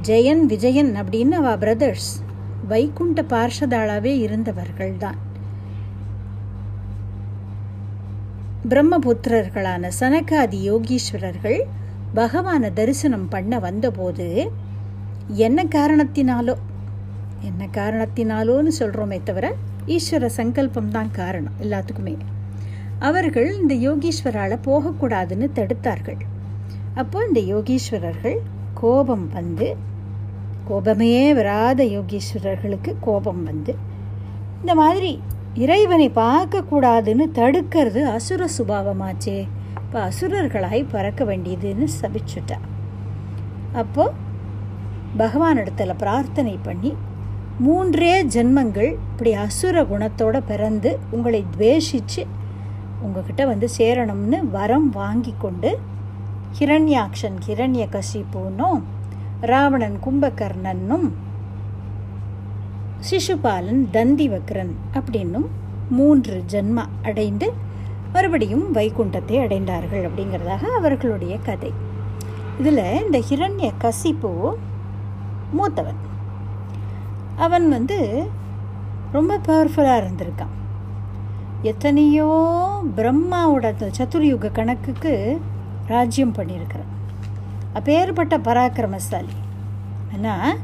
[0.02, 2.23] ஜெயன் விஜயன் அப்படின்னு அவ பிரதர்ஸ்
[2.70, 5.20] வைகுண்ட பார்ஷதாளாவே இருந்தவர்கள்தான்.
[8.70, 11.60] பிரம்மபுத்திரர்களான சனகாதி யோகீஸ்வரர்கள்
[12.14, 14.52] பகவானை தரிசனம் பண்ண வந்தபோது
[15.28, 16.56] என்ன காரணத்தினாலோ
[17.42, 19.56] என்ன காரணத்தினாலோன்னு சொல்கிறோமே தவிர
[19.86, 22.18] ஈஸ்வர சங்கல்பம் தான் காரணம் எல்லாத்துக்குமே.
[23.00, 26.22] அவர்கள் இந்த யோகீஸ்வரால் போகக்கூடாதுன்னு தடுத்தார்கள்.
[26.96, 28.38] அப்போ இந்த யோகீஸ்வரர்கள்
[28.74, 29.68] கோபம் வந்து
[30.68, 33.76] கோபமே வராத யோகீஸ்வரர்களுக்கு கோபம் வந்து
[34.62, 35.20] இந்த மாதிரி
[35.54, 42.58] இறைவனை பார்க்கக்கூடாதுன்னு தடுக்கிறது அசுர சுபாவமாச்சே இப்போ அசுரர்களாய் பறக்க வேண்டியதுன்னு சபிச்சுட்டா.
[43.74, 44.12] அப்போ
[45.18, 46.96] பகவானிடத்தில் பிரார்த்தனை பண்ணி
[47.60, 52.26] மூன்றே ஜென்மங்கள் இப்படி அசுர குணத்தோட பிறந்து உங்களை துவேஷித்து
[53.02, 55.80] உங்ககிட்ட வந்து சேரணும்னு வரம் வாங்கி கொண்டு
[56.60, 58.84] ஹிரண்யாக்ஷன் ஹிரண்ய கசிப்புன்னும்
[59.46, 61.08] ராவணன் கும்பகர்ணனும்
[63.10, 65.48] சிசுபாலன் தந்திவக்ரன் அப்படின்னும்
[65.90, 67.54] மூன்று ஜென்மா அடைந்து
[68.14, 71.72] மறுபடியும் வைகுண்டத்தை அடைந்தார்கள் அப்படிங்கிறதாக அவர்களுடைய கதை.
[72.60, 74.32] இதில் இந்த ஹிரண்ய கசிப்பு
[75.58, 76.02] மூத்தவன்.
[77.36, 78.28] அவன் வந்து
[79.12, 80.56] ரொம்ப பவர்ஃபுல்லாக இருந்திருக்கான்.
[81.62, 82.30] எத்தனையோ
[82.96, 85.42] பிரம்மாவோட அந்த கணக்குக்கு
[85.88, 86.92] ராஜ்யம் பண்ணியிருக்கிறான்.
[87.74, 89.34] அப்பேற்பட்ட பராக்கிரமசாலி.
[90.14, 90.58] ஆனால்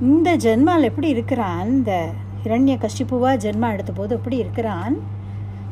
[0.00, 1.68] இந்த ஜென்மால் எப்படி இருக்கிறான்?
[1.68, 2.10] இந்த
[2.44, 4.96] ஹிரண்ய கஷிப்புவா ஜென்மா எடுத்த போது எப்படி இருக்கிறான்?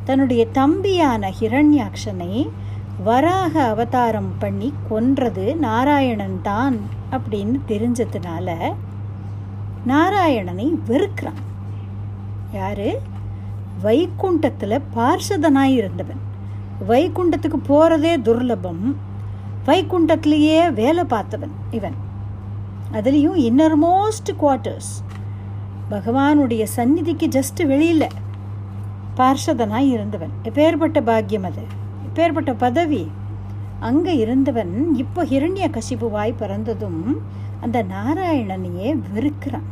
[0.03, 2.49] தன்னுடைய தம்பியான ஹிரண்யாக்ஷனை
[3.03, 6.79] வராக அவதாரம் பண்ணி கொன்றது நாராயணன் தான்
[7.11, 8.73] அப்படின்னு தெரிஞ்சதுனால
[9.87, 11.41] நாராயணனை வெறுக்கிறான்.
[12.53, 13.01] யாரு?
[13.83, 16.21] வைகுண்டத்தில் பார்ஷதனாய் இருந்தவன்.
[16.89, 18.95] வைகுண்டத்துக்கு போகிறதே துர்லபம்.
[19.65, 21.95] வைகுண்டத்திலேயே வேலை பார்த்தவன் இவன்.
[22.93, 24.91] அதுலேயும் இன்னர் மோஸ்ட் குவார்ட்டர்ஸ்
[25.91, 28.07] பகவானுடைய சந்நிதிக்கு ஜஸ்ட் வெளியில்
[29.17, 30.29] பார்ஷதனாய் இருந்தவன்.
[30.43, 31.63] எப்பேற்பட்ட பாக்கியம் அது?
[32.07, 33.11] எப்பேற்பட்ட பதவி?
[33.79, 37.21] அங்கே இருந்தவன் இப்போ ஹிரண்ய கசிபுவாய் பிறந்ததும்
[37.61, 39.67] அந்த நாராயணனையே வெறுக்கிறான்.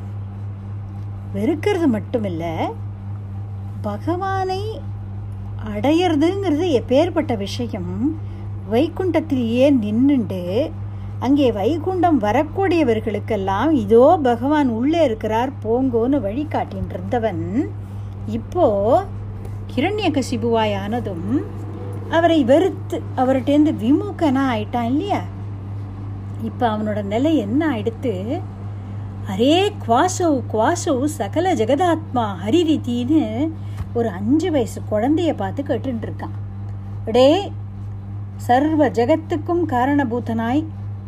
[1.36, 2.54] வெறுக்கிறது மட்டும் இல்லை
[3.82, 4.82] பகவானை
[5.76, 8.20] அடையிறதுங்கிறது எப்பேற்பட்ட விஷயம்
[8.72, 10.72] வைகுண்டத்திலேயே நின்றுண்டு
[11.20, 17.72] அங்கே வைகுண்டம் வரக்கூடியவர்களுக்கெல்லாம் இதோ பகவான் உள்ளே இருக்கிறார் போங்கோன்னு வழிகாட்டின் இருந்தவன்
[18.28, 18.66] இப்போ
[19.76, 21.28] கிரண்யகசிபுவாய் ஆனதும்
[22.10, 25.22] அவரை வெறுத்து அவர்கிட்டேருந்து விமுகனா ஆயிட்டான் இல்லையா?
[26.44, 28.42] இப்போ அவனோட நிலை என்ன ஆயிடுத்து?
[29.28, 33.52] அரே குவாசோ குவாசோ சகல ஜெகதாத்மா ஹரிரித்தின்னு
[33.94, 36.36] ஒரு அஞ்சு வயசு குழந்தைய பார்த்து கேட்டுருக்கான் இருக்கான்
[37.12, 37.28] டே
[38.48, 40.62] சர்வ ஜெகத்துக்கும் காரணபூதனாய்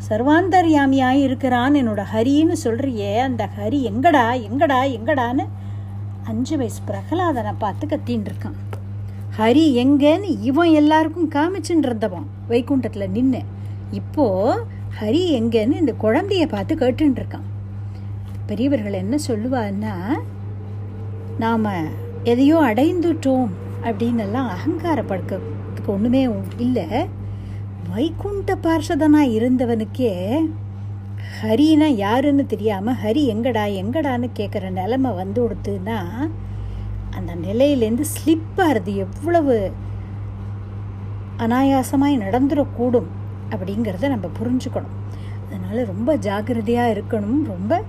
[0.08, 5.46] சர்வாந்தர்யாமியாய் இருக்கிறான் என்னோட ஹரின்னு சொல்றியே அந்த ஹரி எங்கடா எங்கடா எங்கடான்னு
[6.32, 8.58] அஞ்சு வயசு பிரகலாதனை பார்த்து கத்தின்னு இருக்கான்.
[9.38, 13.42] ஹரி எங்கன்னு இவன் எல்லாருக்கும் காமிச்சுட்டு இருந்தவன் வைகுண்டத்தில் நின்று
[14.00, 14.26] இப்போ
[15.00, 17.48] ஹரி எங்கன்னு இந்த குழந்தைய பார்த்து கேட்டுன்னு இருக்கான்.
[18.50, 19.96] பெரியவர்கள் என்ன சொல்லுவான்னா
[21.44, 21.72] நாம்
[22.34, 23.50] எதையோ அடைந்துட்டோம்
[23.84, 26.24] அப்படின்னு எல்லாம் அகங்காரப்படுக்கிறதுக்கு ஒன்றுமே
[26.68, 26.88] இல்லை.
[27.90, 30.12] வைகுண்ட பார்ஷதனாக இருந்தவனுக்கே
[31.42, 35.98] ஹரினா யாருன்னு தெரியாமல் ஹரி எங்கடா எங்கடான்னு கேட்குற நிலமை வந்து கொடுத்துன்னா
[37.18, 39.56] அந்த நிலையிலேருந்து ஸ்லிப் ஆகிறது எவ்வளவு
[41.38, 43.10] அனாயாசமாய் நடந்துடக்கூடும்
[43.50, 44.98] அப்படிங்கிறத நம்ம புரிஞ்சுக்கணும்.
[45.46, 47.82] அதனால் ரொம்ப ஜாக்கிரதையாக இருக்கணும் ரொம்ப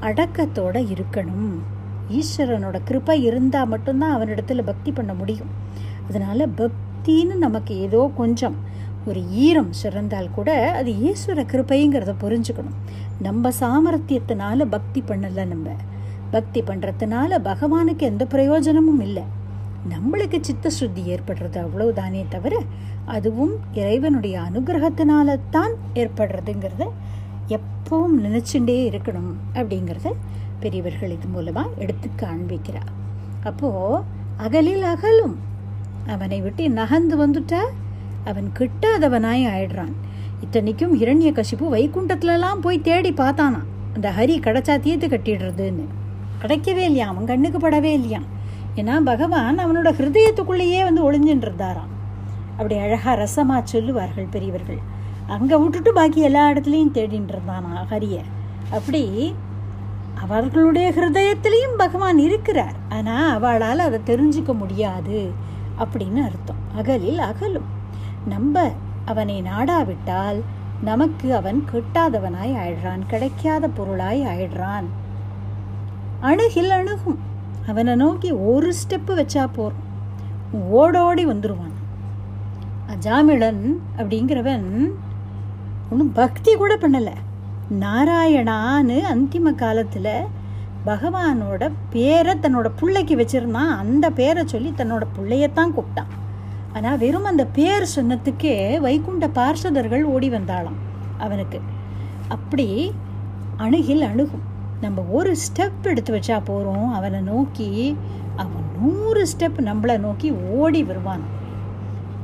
[0.00, 1.50] அடக்கத்தோடு இருக்கணும்.
[2.10, 5.52] ஈஸ்வரனோட கிருப்பை இருந்தால் மட்டும்தான் அவனிடத்துல பக்தி பண்ண முடியும்.
[6.08, 8.56] அதனால் பக்தின்னு நமக்கு ஏதோ கொஞ்சம்
[9.06, 12.78] ஒரு ஈரம் சிறந்தால் கூட அது ஈஸ்வர கிருப்பைங்கிறத புரிஞ்சுக்கணும்.
[13.18, 15.68] நம்ம சாமர்த்தியத்தினால பக்தி பண்ணலை நம்ம.
[16.30, 19.24] பக்தி பண்ணுறதுனால பகவானுக்கு எந்த பிரயோஜனமும் இல்லை.
[19.92, 22.54] நம்மளுக்கு சித்த சுத்தி ஏற்படுறது அவ்வளவுதானே தவிர
[23.16, 26.84] அதுவும் இறைவனுடைய அனுகிரகத்தினால தான் ஏற்படுறதுங்கிறத
[27.56, 30.10] எப்பவும் நினச்சுட்டே இருக்கணும் அப்படிங்கிறத
[30.60, 32.92] பெரியவர்கள் இது மூலமாக எடுத்து காண்பிக்கிறார்
[33.42, 34.02] அப்போது
[34.36, 35.36] அகலில் அகலும்.
[36.14, 37.60] அவனை விட்டு நகர்ந்து வந்துட்டா
[38.30, 39.94] அவன் கிட்டாதவனாய் ஆயிடுறான்.
[40.44, 43.60] இத்தனைக்கும் ஹிரண்ய கசிப்பு வைகுண்டத்துலலாம் போய் தேடி பார்த்தானா?
[43.94, 45.84] அந்த ஹரி கிடைச்சா தீர்த்து கட்டிடுறதுன்னு.
[46.42, 48.20] கிடைக்கவே இல்லையா அவன் கண்ணுக்கு படவே இல்லையா
[48.80, 51.92] ஏன்னா பகவான் அவனோட ஹிருதயத்துக்குள்ளேயே வந்து ஒளிஞ்சுட்டு இருந்தாராம்
[52.56, 54.80] அப்படி அழகா ரசமா சொல்லுவார்கள் பெரியவர்கள்.
[55.26, 58.16] அங்கே விட்டுட்டு பாக்கி எல்லா இடத்துலையும் தேடின்னு இருந்தானா ஹரிய?
[58.70, 59.02] அப்படி
[60.24, 62.76] அவர்களுடைய ஹிருதயத்திலையும் பகவான் இருக்கிறார்.
[62.88, 65.18] ஆனால் அவளால் அதை தெரிஞ்சுக்க முடியாது
[65.78, 66.62] அப்படின்னு அர்த்தம்.
[66.76, 67.68] அகலில் அகலும்.
[68.26, 68.72] நம்ப
[69.04, 70.40] அவனை நாடாவிட்டால்
[70.82, 74.84] நமக்கு அவன் கிட்டாதவனாய் ஆயிடுறான் கிடைக்காத பொருளாய் ஆயிடுறான்.
[76.20, 77.18] அணுகில் அணுகும்.
[77.68, 79.84] அவனை நோக்கி ஒரு ஸ்டெப்பு வச்சா போறோம்.
[80.70, 81.74] ஓடோடி வந்துடுவான்
[82.88, 84.90] அஜாமிழன் அப்படிங்கிறவன்
[85.90, 87.14] ஒன்றும் பக்தி கூட பண்ணலை.
[87.80, 90.12] நாராயணான்னு அந்திம காலத்தில்
[90.86, 93.76] பகவானோட பேரை தன்னோட பிள்ளைக்கு வச்சிருந்தான்.
[93.76, 96.12] அந்த பேரை சொல்லி தன்னோட பிள்ளையத்தான் கூப்பிட்டான்.
[96.76, 98.56] ஆனால் வெறும் அந்த பேர் சொன்னதுக்கே
[98.86, 100.80] வைகுண்ட பார்ஷதர்கள் ஓடி வந்தாளாம்
[101.24, 101.58] அவனுக்கு.
[102.34, 102.68] அப்படி
[103.64, 104.44] அணுகில் அணுகும்.
[104.80, 107.70] நம்ம ஒரு ஸ்டெப் எடுத்து வச்சா போகிறோம் அவனை நோக்கி
[108.42, 111.24] அவன் நூறு ஸ்டெப் நம்மளை நோக்கி ஓடி வருவான்.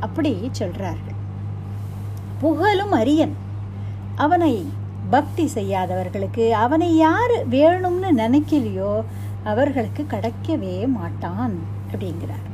[0.07, 1.18] அப்படி சொல்கிறார்கள்
[2.42, 3.34] புகழும் அரியன்.
[4.24, 4.55] அவனை
[5.11, 8.92] பக்தி செய்யாதவர்களுக்கு அவனை யார் வேணும்னு நினைக்கலையோ
[9.44, 11.55] அவர்களுக்கு கிடைக்கவே மாட்டான்
[11.90, 12.48] அப்படிங்கிறார்.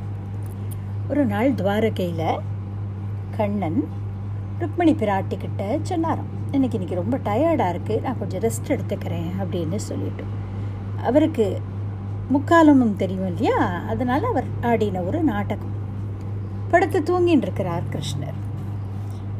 [1.09, 2.39] ஒரு நாள் துவாரகையில்
[3.37, 3.87] கண்ணன்
[4.59, 10.23] ருக்மிணி பிராட்டிக்கிட்ட சொன்னாராம் எனக்கு இன்னைக்கு ரொம்ப டயர்டாக இருக்குது நான் கொஞ்சம் ரெஸ்ட் எடுத்துக்கிறேன் அப்படின்னு சொல்லிட்டு.
[11.03, 11.61] அவருக்கு
[12.33, 13.57] முக்காலமும் தெரியும் இல்லையா?
[13.87, 15.73] அதனால் அவர் ஆடின ஒரு நாடகம்.
[16.69, 18.39] படுத்து தூங்கின்னு இருக்கிறார் கிருஷ்ணர்.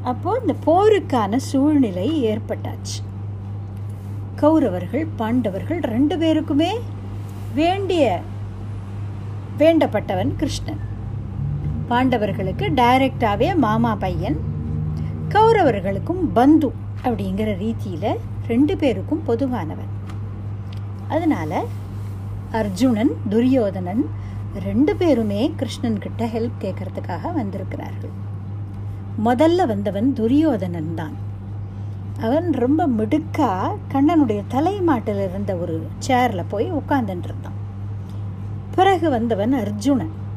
[0.03, 2.99] அப்போது இந்த போருக்கான சூழ்நிலை ஏற்பட்டாச்சு.
[4.35, 6.71] கௌரவர்கள் பாண்டவர்கள் ரெண்டு பேருக்குமே
[7.55, 8.21] வேண்டிய
[9.57, 10.87] வேண்டப்பட்டவன் கிருஷ்ணன்.
[11.89, 14.39] பாண்டவர்களுக்கு டைரக்டாகவே மாமா பையன்
[15.29, 16.73] கௌரவர்களுக்கும் பந்து
[17.03, 18.17] அப்படிங்கிற ரீதியில்
[18.47, 19.93] ரெண்டு பேருக்கும் பொதுவானவன்.
[21.07, 21.65] அதனால்
[22.51, 24.09] அர்ஜுனன் துரியோதனன்
[24.63, 28.13] ரெண்டு பேருமே கிருஷ்ணன் கிட்ட ஹெல்ப் கேட்கறதுக்காக வந்திருக்கிறார்கள்.
[29.25, 31.15] முதல்ல வந்தவன் துரியோதனன் தான்.
[32.21, 33.51] அவன் ரொம்ப மிடுக்கா
[33.93, 37.57] கண்ணனுடைய தலைமாட்டில் இருந்த ஒரு சேரில் போய் உட்கார்ந்துட்டு இருந்தான்.
[38.75, 40.27] பிறகு வந்தவன் அர்ஜுனன்.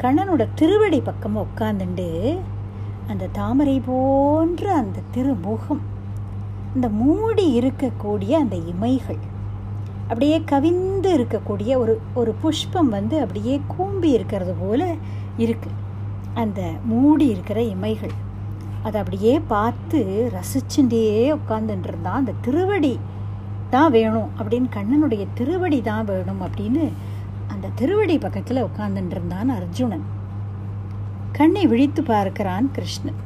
[0.00, 2.38] கண்ணனோட திருவடி பக்கம் உட்காந்துண்டு
[3.08, 5.82] அந்த தாமரை போன்ற அந்த திருமுகம்
[6.74, 9.18] இந்த மூடி இருக்கக்கூடிய அந்த இமைகள்
[10.08, 14.94] அப்படியே கவிந்து இருக்கக்கூடிய ஒரு ஒரு புஷ்பம் வந்து அப்படியே கூம்பி இருக்கிறது போல
[15.36, 15.70] இருக்கு.
[16.34, 18.14] அந்த மூடி இருக்கிற இமைகள்
[18.82, 22.98] அதை அப்படியே பார்த்து ரசிச்சுட்டே உட்காந்துட்டு இருந்தான் அந்த திருவடி
[23.70, 26.92] தான் வேணும் அப்படின்னு கண்ணனுடைய திருவடி தான் வேணும் அப்படின்னு
[27.62, 30.06] அந்த திருவடி பக்கத்தில் உட்காந்துட்டு இருந்தான் அர்ஜுனன்.
[31.32, 33.20] கண்ணை விழித்து பார்க்கிறான் கிருஷ்ணன்.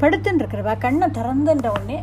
[0.00, 1.98] படுத்துன்னு இருக்கிறவா கண்ணை திறந்துன்ற உடனே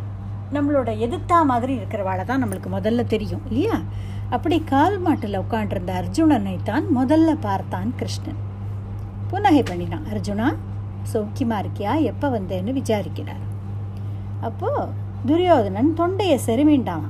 [0.53, 3.81] நம்மளோட எதிர்த்தா மாதிரி இருக்கிறவாளை தான் நம்மளுக்கு முதல்ல தெரியும் இல்லையா?
[4.29, 8.39] அப்படி கால் மாட்டில் உட்காண்டிருந்த அர்ஜுனனை தான் முதல்ல பார்த்தான் கிருஷ்ணன்.
[9.27, 10.49] புன்னகை பண்ணினான் அர்ஜுனா
[11.13, 12.01] சௌக்கியமாக இருக்கியா?
[12.03, 13.43] எப்போ வந்தேன்னு விசாரிக்கிறார்.
[14.41, 14.87] அப்போது
[15.25, 17.05] துரியோதனன் தொண்டையை செருமிண்டான்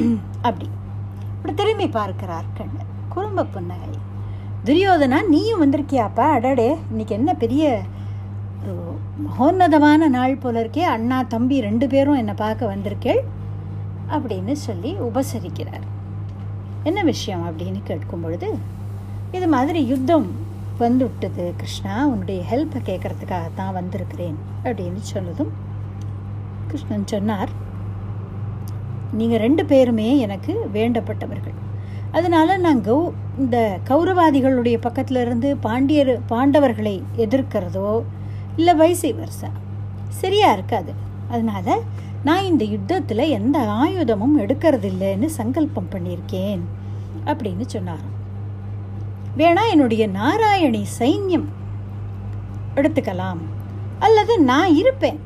[0.46, 0.68] அப்படி.
[1.36, 2.89] இப்படி திரும்பி பார்க்கிறார் கண்ணன்.
[3.14, 3.92] குறும்ப புன்னகை.
[4.64, 6.26] துரியோதனா நீயும் வந்திருக்கியாப்பா?
[6.36, 7.82] அடடே இன்னைக்கு என்ன பெரிய
[8.62, 10.78] ஒரு மகோன்னதமான நாள் போல இருக்கே.
[10.78, 13.22] அண்ணா தம்பி ரெண்டு பேரும் என்னை பார்க்க வந்திருக்கேள்
[14.08, 15.86] அப்படின்னு சொல்லி உபசரிக்கிறார்.
[16.82, 17.42] என்ன விஷயம்?
[17.48, 18.58] அப்படின்னு கேட்கும் பொழுது
[19.32, 20.28] இது மாதிரி யுத்தம்
[20.78, 22.06] வந்துவிட்டது கிருஷ்ணா.
[22.06, 25.52] உன்னுடைய ஹெல்ப்பை கேட்கறதுக்காக தான் வந்திருக்கிறேன் அப்படின்னு சொன்னதும்
[26.66, 27.48] கிருஷ்ணன் சொன்னார்.
[29.12, 31.58] நீங்கள் ரெண்டு பேருமே எனக்கு வேண்டப்பட்டவர்கள்.
[32.16, 32.96] அதனால் நான் கௌ
[33.42, 33.56] இந்த
[33.88, 36.94] கௌரவாதிகளுடைய பக்கத்தில் இருந்து பாண்டியர் பாண்டவர்களை
[37.24, 37.90] எதிர்க்கிறதோ
[38.56, 39.50] இல்லை வைசை வருஷா
[40.20, 40.92] சரியாக இருக்காது.
[41.32, 41.84] அதனால்
[42.28, 46.62] நான் இந்த யுத்தத்தில் எந்த ஆயுதமும் எடுக்கிறதில்லைன்னு சங்கல்பம் பண்ணியிருக்கேன்
[47.30, 48.16] அப்படின்னு சொன்னாராம்.
[49.38, 51.48] வேணா என்னுடைய நாராயணி சைன்யம்
[52.78, 53.40] எடுத்துக்கலாம்.
[54.06, 55.20] அல்லது நான் இருப்பேன்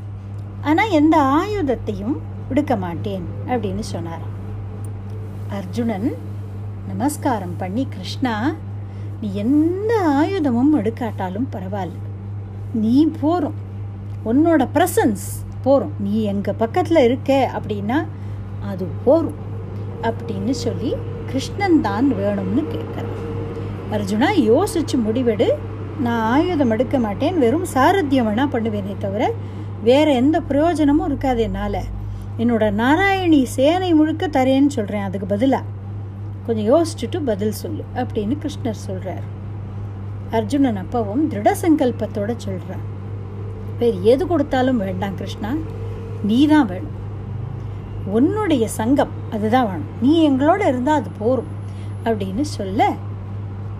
[0.68, 2.14] ஆனால் எந்த ஆயுதத்தையும்
[2.52, 4.36] எடுக்க மாட்டேன் அப்படின்னு சொன்னாராம்.
[5.58, 6.08] அர்ஜுனன்
[6.88, 8.34] நமஸ்காரம் பண்ணி கிருஷ்ணா
[9.20, 11.98] நீ எந்த ஆயுதமும் எடுக்காட்டாலும் பரவாயில்ல.
[12.74, 13.58] நீ போகிறோம்
[14.30, 15.26] உன்னோட ப்ரெசன்ஸ்
[15.62, 17.98] போகிறோம் நீ எங்கள் பக்கத்தில் இருக்க அப்படின்னா
[18.70, 19.40] அது போகும்
[20.08, 20.90] அப்படின்னு சொல்லி
[21.30, 23.12] கிருஷ்ணன் தான் வேணும்னு கேட்குறான்.
[23.94, 25.48] அர்ஜுனா யோசிச்சு முடிவெடு.
[26.04, 27.38] நான் ஆயுதம் எடுக்க மாட்டேன்.
[27.38, 29.32] வெறும் சாரத்தியம் வேணால் பண்ணுவேனே தவிர
[29.88, 31.82] வேறு எந்த பிரயோஜனமும் இருக்காது என்னால்.
[32.38, 35.73] என்னோட நாராயணி சேனை முழுக்க தரேன்னு சொல்கிறேன் அதுக்கு பதிலாக
[36.46, 39.24] கொஞ்சம் யோசிச்சுட்டு பதில் சொல்லு அப்படின்னு கிருஷ்ணர் சொல்கிறார்
[40.30, 42.84] அர்ஜுனன் அப்பாவும் திருட சங்கல்பத்தோட சொல்கிறார்
[43.78, 45.50] வேறு எது கொடுத்தாலும் வேண்டாம் கிருஷ்ணா
[46.22, 46.98] நீ தான் வேணும்.
[48.16, 49.90] உன்னுடைய சங்கம் அதுதான் வேணும்.
[50.02, 51.52] நீ எங்களோட இருந்தால் அது போரும்
[52.04, 52.88] அப்படின்னு சொல்ல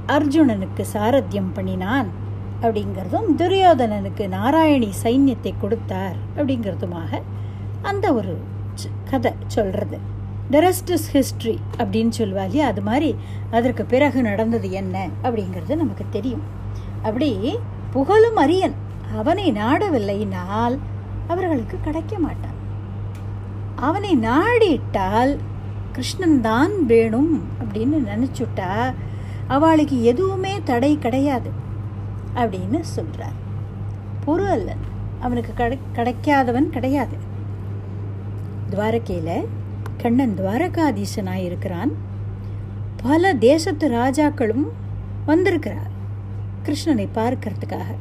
[0.06, 2.08] அர்ஜுனனுக்கு சாரத்தியம் பண்ணினான்.
[2.62, 7.20] அப்படிங்கிறதும் துரியோதனனுக்கு நாராயணி சைன்யத்தை கொடுத்தார் அப்படிங்கிறதுமாக
[7.82, 8.34] அந்த ஒரு
[9.10, 9.98] கதை சொல்கிறது
[10.52, 12.66] த ரெஸ்ட் இஸ் ஹிஸ்ட்ரி அப்படின்னு சொல்லுவா இல்லையா?
[12.66, 13.10] அது மாதிரி
[13.50, 16.44] அதற்கு பிறகு நடந்தது என்ன அப்படிங்கிறது நமக்கு தெரியும்.
[17.02, 17.30] அப்படி
[17.90, 18.76] புகழும் அரியன்
[19.20, 20.76] அவனை நாடவில்லைனால்
[21.32, 22.58] அவர்களுக்கு கிடைக்க மாட்டான்.
[23.88, 25.32] அவனை நாடிட்டால்
[25.92, 28.70] கிருஷ்ணன் தான் வேணும் அப்படின்னு நினச்சுட்டா
[29.46, 31.50] அவளுக்கு எதுவுமே தடை கிடையாது
[32.34, 33.36] அப்படின்னு சொல்கிறார்
[34.24, 34.84] பொருளன்
[35.20, 35.52] அவனுக்கு
[35.98, 37.16] கிடைக்காதவன் கிடையாது.
[38.70, 39.46] துவாரகையில்
[40.04, 41.92] கண்ணன் துவாரகாதீசனாக இருக்கிறான்.
[43.02, 44.64] பல தேசத்து ராஜாக்களும்
[45.26, 45.90] வந்திருக்கிறார்.
[46.64, 47.94] கிருஷ்ணனை பார்க்கறதுக்காக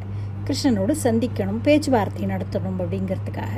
[0.46, 3.54] கிருஷ்ணனோடு சந்திக்கணும் பேச்சுவார்த்தை நடத்தணும் அப்படிங்கிறதுக்காக.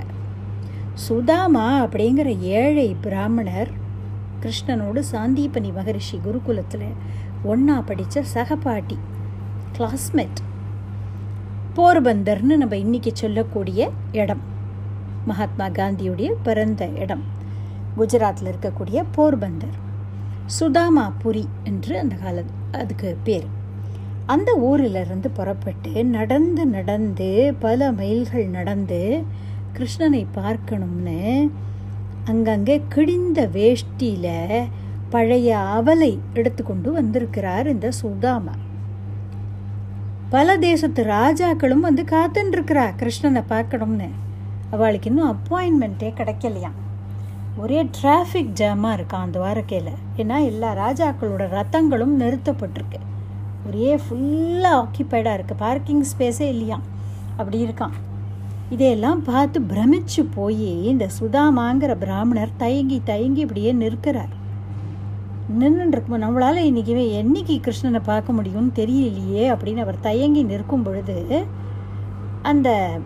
[0.93, 3.71] சுதாமா அப்படிங்கிற ஏழை பிராமணர்
[4.41, 6.89] கிருஷ்ணனோடு சாந்தீபனி மகரிஷி குருகுலத்தில்
[7.43, 8.97] ஒன்றா படித்த சகபாட்டி
[9.77, 10.41] கிளாஸ்மேட்
[11.75, 14.41] போர்பந்தர்னு நம்ம இன்றைக்கி சொல்லக்கூடிய இடம்.
[15.25, 17.33] மகாத்மா காந்தியுடைய பிறந்த இடம்.
[17.97, 19.77] குஜராத்தில் இருக்கக்கூடிய போர்பந்தர்
[20.59, 23.47] சுதாமாபுரி என்று அந்த கால அதுக்கு பேர்.
[24.25, 29.23] அந்த ஊரிலிருந்து புறப்பட்டு நடந்து நடந்து பல மைல்கள் நடந்து
[29.77, 31.51] கிருஷ்ணனை பார்க்கணும்னு
[32.25, 34.67] அங்கங்கே கிழிந்த வேஷ்டியில்
[35.09, 38.55] பழைய அவலை எடுத்துக்கொண்டு வந்திருக்கிறார் இந்த சுதாமா.
[40.29, 44.09] பல தேசத்து ராஜாக்களும் வந்து காத்துன்னு இருக்கிறா கிருஷ்ணனை பார்க்கணும்னு.
[44.71, 46.79] அவளுக்கு இன்னும் அப்பாயின்மெண்ட்டே கிடைக்கலையாம்.
[47.57, 49.91] ஒரே டிராஃபிக் ஜாமாக இருக்கான் அந்த வாரக்கையில்?
[50.17, 52.99] ஏன்னா எல்லா ராஜாக்களோட ரத்தங்களும் நிறுத்தப்பட்டிருக்கு.
[53.67, 56.79] ஒரே ஃபுல்லாக ஆக்கியபைடாக இருக்குது பார்க்கிங் ஸ்பேஸே இல்லையா?
[57.37, 57.91] அப்படி இருக்கான்.
[58.69, 64.33] இதையெல்லாம் பார்த்து பிரமிச்சு போய் இந்த சுதாமாங்கிற பிராமணர் தயங்கி தயங்கி இப்படியே நிற்கிறார்.
[65.59, 71.45] நின்றுட்டு இருக்கும் நம்மளால் இன்றைக்கி என்னைக்கு கிருஷ்ணனை பார்க்க முடியும்னு தெரியலையே அப்படின்னு அவர் தயங்கி நிற்கும் பொழுது
[72.41, 72.99] அந்த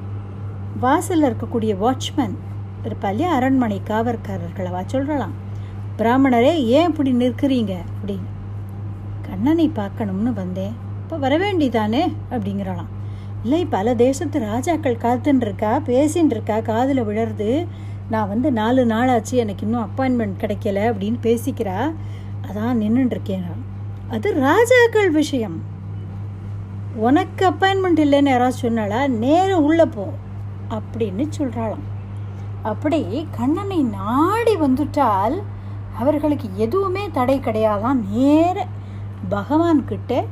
[0.79, 2.35] வாசலில் இருக்கக்கூடிய வாட்ச்மேன்
[2.83, 5.33] இருப்பா இல்லையா அரண்மனை காவற்காரர்களவா சொல்லலாம்.
[5.97, 7.75] பிராமணரே ஏன் இப்படி நிற்கிறீங்க?
[7.99, 8.29] அப்படின்னு.
[9.21, 10.75] கண்ணனை பார்க்கணும்னு வந்தேன்.
[11.01, 12.89] இப்போ வர வேண்டிதானே அப்படிங்கிறலாம்
[13.43, 17.67] இல்லை பல தேசத்து ராஜாக்கள் காத்துன்னு இருக்கா பேசின்னு இருக்கா காதில் விழருது
[18.09, 21.93] நான் வந்து நாலு நாளாச்சு எனக்கு இன்னும் அப்பாயின்மெண்ட் கிடைக்கல அப்படின்னு பேசிக்கிறா.
[22.47, 23.43] அதான் நின்றுட்டுருக்கேன்
[24.09, 25.61] அது ராஜாக்கள் விஷயம்.
[26.95, 30.07] உனக்கு அப்பாயின்மெண்ட் இல்லைன்னு யாராவது சொன்னாலா நேரம் உள்ளே போ
[30.69, 31.85] அப்படின்னு சொல்கிறாளாம்
[32.63, 35.43] அப்படி கண்ணனை நாடி வந்துட்டால்
[35.97, 37.99] அவர்களுக்கு எதுவுமே தடை கிடையாதான்.
[38.09, 38.67] நேர
[39.29, 40.25] பகவான் கிட்ட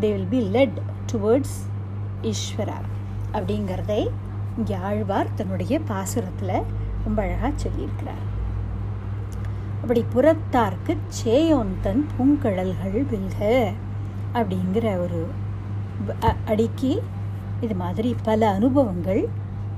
[0.00, 0.78] they will be led
[1.12, 1.58] towards
[2.22, 2.78] Eswara
[3.32, 4.08] அப்படிங்கிறதை
[4.56, 6.62] இங்கே ஆழ்வார் தன்னுடைய பாசுரத்தில்
[7.04, 8.24] ரொம்ப அழகாக சொல்லியிருக்கிறார்.
[9.82, 13.72] அப்படி புறத்தார்க்கு சேயோந்தன் பூங்கழல்கள் வில்க
[14.34, 15.26] அப்படிங்கிற ஒரு
[16.46, 16.98] அடிக்கி
[17.60, 19.28] இது மாதிரி பல அனுபவங்கள்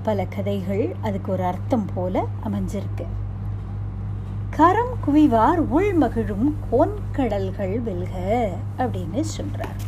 [0.02, 3.06] பல கதைகள் அதுக்கு ஒரு அர்த்தம் போல அமைஞ்சிருக்கு.
[4.50, 9.80] கரம் குவிவார் உள்மகிழும் கோன்கடல்கள் வெல்க அப்படின்னு சொல்றார்.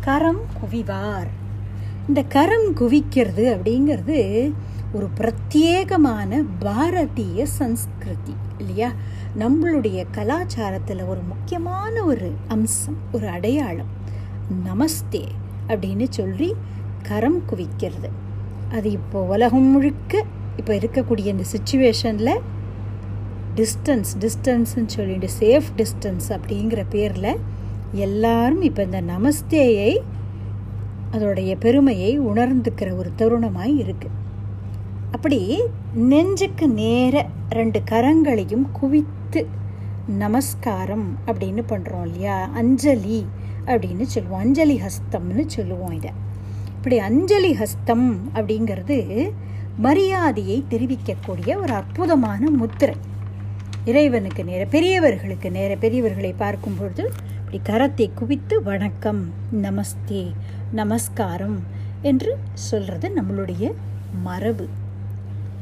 [0.00, 1.28] கரம் குவிவார்.
[2.08, 4.52] இந்த கரம் குவிக்கிறது அப்படிங்கிறது
[4.92, 8.90] ஒரு பிரத்யேகமான பாரதிய சன்ஸ்கிருதி இல்லையா?
[9.38, 14.00] நம்மளுடைய கலாச்சாரத்தில் ஒரு முக்கியமான ஒரு அம்சம் ஒரு அடையாளம்.
[14.66, 15.28] நமஸ்தே
[15.68, 16.54] அப்படின்னு சொல்லி
[17.02, 18.10] கரம் குவிக்கிறது.
[18.72, 20.24] அது இப்போ உலகம் முழுக்க
[20.56, 22.40] இப்போ இருக்கக்கூடிய இந்த சுச்சுவேஷனில்
[23.54, 27.40] டிஸ்டன்ஸ் டிஸ்டன்ஸ்ன்னு சொல்லிட்டு சேஃப் டிஸ்டன்ஸ் அப்படிங்கிற பேரில்
[27.92, 30.00] எல்லாரும் இப்போ இந்த நமஸ்தேயை
[31.10, 34.18] அதோடைய பெருமையை உணர்ந்துக்கிற ஒரு தருணமாய் இருக்குது
[35.10, 35.40] அப்படி
[35.94, 39.46] நெஞ்சுக்கு நேர ரெண்டு கரங்களையும் குவித்து
[40.18, 42.48] நமஸ்காரம் அப்படின்னு பண்ணுறோம் இல்லையா?
[42.52, 43.26] அஞ்சலி
[43.66, 44.38] அப்படின்னு சொல்லுவோம்.
[44.38, 46.12] அஞ்சலி ஹஸ்தம்னு சொல்லுவோம் இதை.
[46.82, 49.30] இப்படி அஞ்சலி ஹஸ்தம் அப்படிங்கிறது
[49.76, 52.94] மரியாதையை தெரிவிக்கக்கூடிய ஒரு அற்புதமான முத்திரை.
[53.84, 60.32] இறைவனுக்கு நேர பெரியவர்களுக்கு நேர பெரியவர்களை பார்க்கும் பொழுது இப்படி கரத்தை குவித்து வணக்கம் நமஸ்தே
[60.72, 61.62] நமஸ்காரம்
[62.02, 63.72] என்று சொல்றது நம்மளுடைய
[64.22, 64.68] மரபு.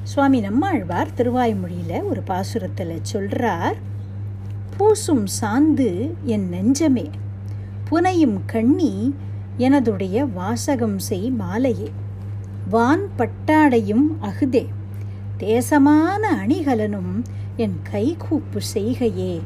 [0.03, 3.79] சுவாமி நம்மாழ்வார் திருவாய்மொழியில் ஒரு பாசுரத்தில் சொல்றார்
[4.79, 7.11] பூசும் சாந்து என் நெஞ்சமே
[7.91, 9.15] புனையும் கண்ணி
[9.57, 11.91] எனதுடைய வாசகம் செய் மாலையே.
[12.71, 14.67] வான் பட்டாடையும் அகுதே.
[15.37, 17.23] தேசமான அணிகலனும்
[17.57, 19.41] என் கைகூப்பு செய்கையே.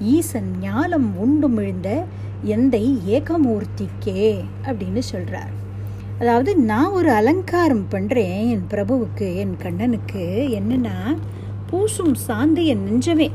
[0.00, 2.04] ஈசன் ஞாலம் உண்டுமிழ்ந்த
[2.44, 5.64] எந்தை ஏகமூர்த்திக்கே அப்படின்னு சொல்கிறார்
[6.18, 11.16] அதாவது நான் ஒரு அலங்காரம் பண்ணுறேன் என் பிரபுவுக்கு என் கண்ணனுக்கு என்னென்னா
[11.70, 13.30] பூசும் சாந்து என் நெஞ்சமே.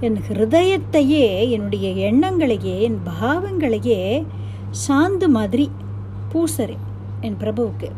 [0.00, 4.24] என் ஹிருதயத்தையே என்னுடைய எண்ணங்களையே என் பாவங்களையே
[4.86, 5.70] சாந்து மாதிரி
[6.32, 6.76] பூசரே
[7.20, 7.88] என் பிரபுவுக்கு.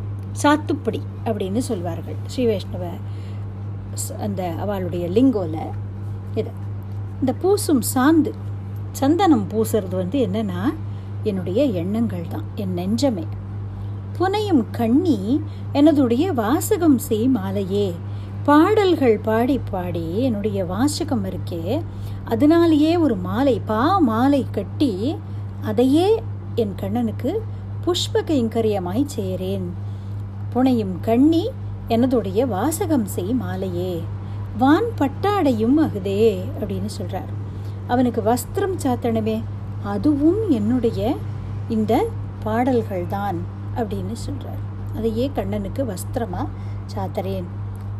[0.43, 2.14] சாத்துப்படி அப்படின்னு சொல்வார்கள்.
[2.27, 2.85] ஸ்ரீ வைஷ்ணவ
[4.18, 5.66] அந்த அவளுடைய லிங்கோவில்
[6.35, 6.51] இது.
[7.20, 8.31] இந்த பூசும் சாந்து
[8.93, 10.62] சந்தனம் பூசுறது வந்து என்னென்னா
[11.23, 13.27] என்னுடைய எண்ணங்கள் தான் என் நெஞ்சமே.
[14.18, 15.41] புனையும் கண்ணி
[15.73, 17.95] எனதுடைய வாசகம் செய் மாலையே.
[18.45, 21.83] பாடல்கள் பாடி பாடி என்னுடைய வாசகம் இருக்கே.
[22.25, 25.16] அதனாலேயே ஒரு மாலை பா மாலை கட்டி
[25.61, 26.23] அதையே
[26.55, 27.42] என் கண்ணனுக்கு
[27.84, 29.66] புஷ்ப கைங்கரியமாய் சேரேன்
[30.55, 31.50] புனையும் கண்ணி
[31.88, 34.03] எனதுடைய வாசகம் செய் மாலையே.
[34.59, 37.30] வான் பட்டாடையும் அகுதே அப்படின்னு சொல்கிறார்
[37.86, 39.42] அவனுக்கு வஸ்திரம் சாத்தணுமே
[39.82, 41.16] அதுவும் என்னுடைய
[41.68, 42.07] இந்த
[42.42, 43.38] பாடல்கள் தான்
[43.76, 44.62] அப்படின்னு சொல்கிறார்
[44.96, 46.48] அதையே கண்ணனுக்கு வஸ்திரமாக
[46.94, 47.44] சாத்தறேன்.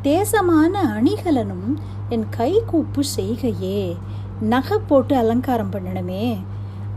[0.03, 1.68] தேசமான அணிகலனும்
[2.09, 3.96] என் கை கூப்பு செய்கையே
[4.40, 6.38] நகை போட்டு அலங்காரம் பண்ணணுமே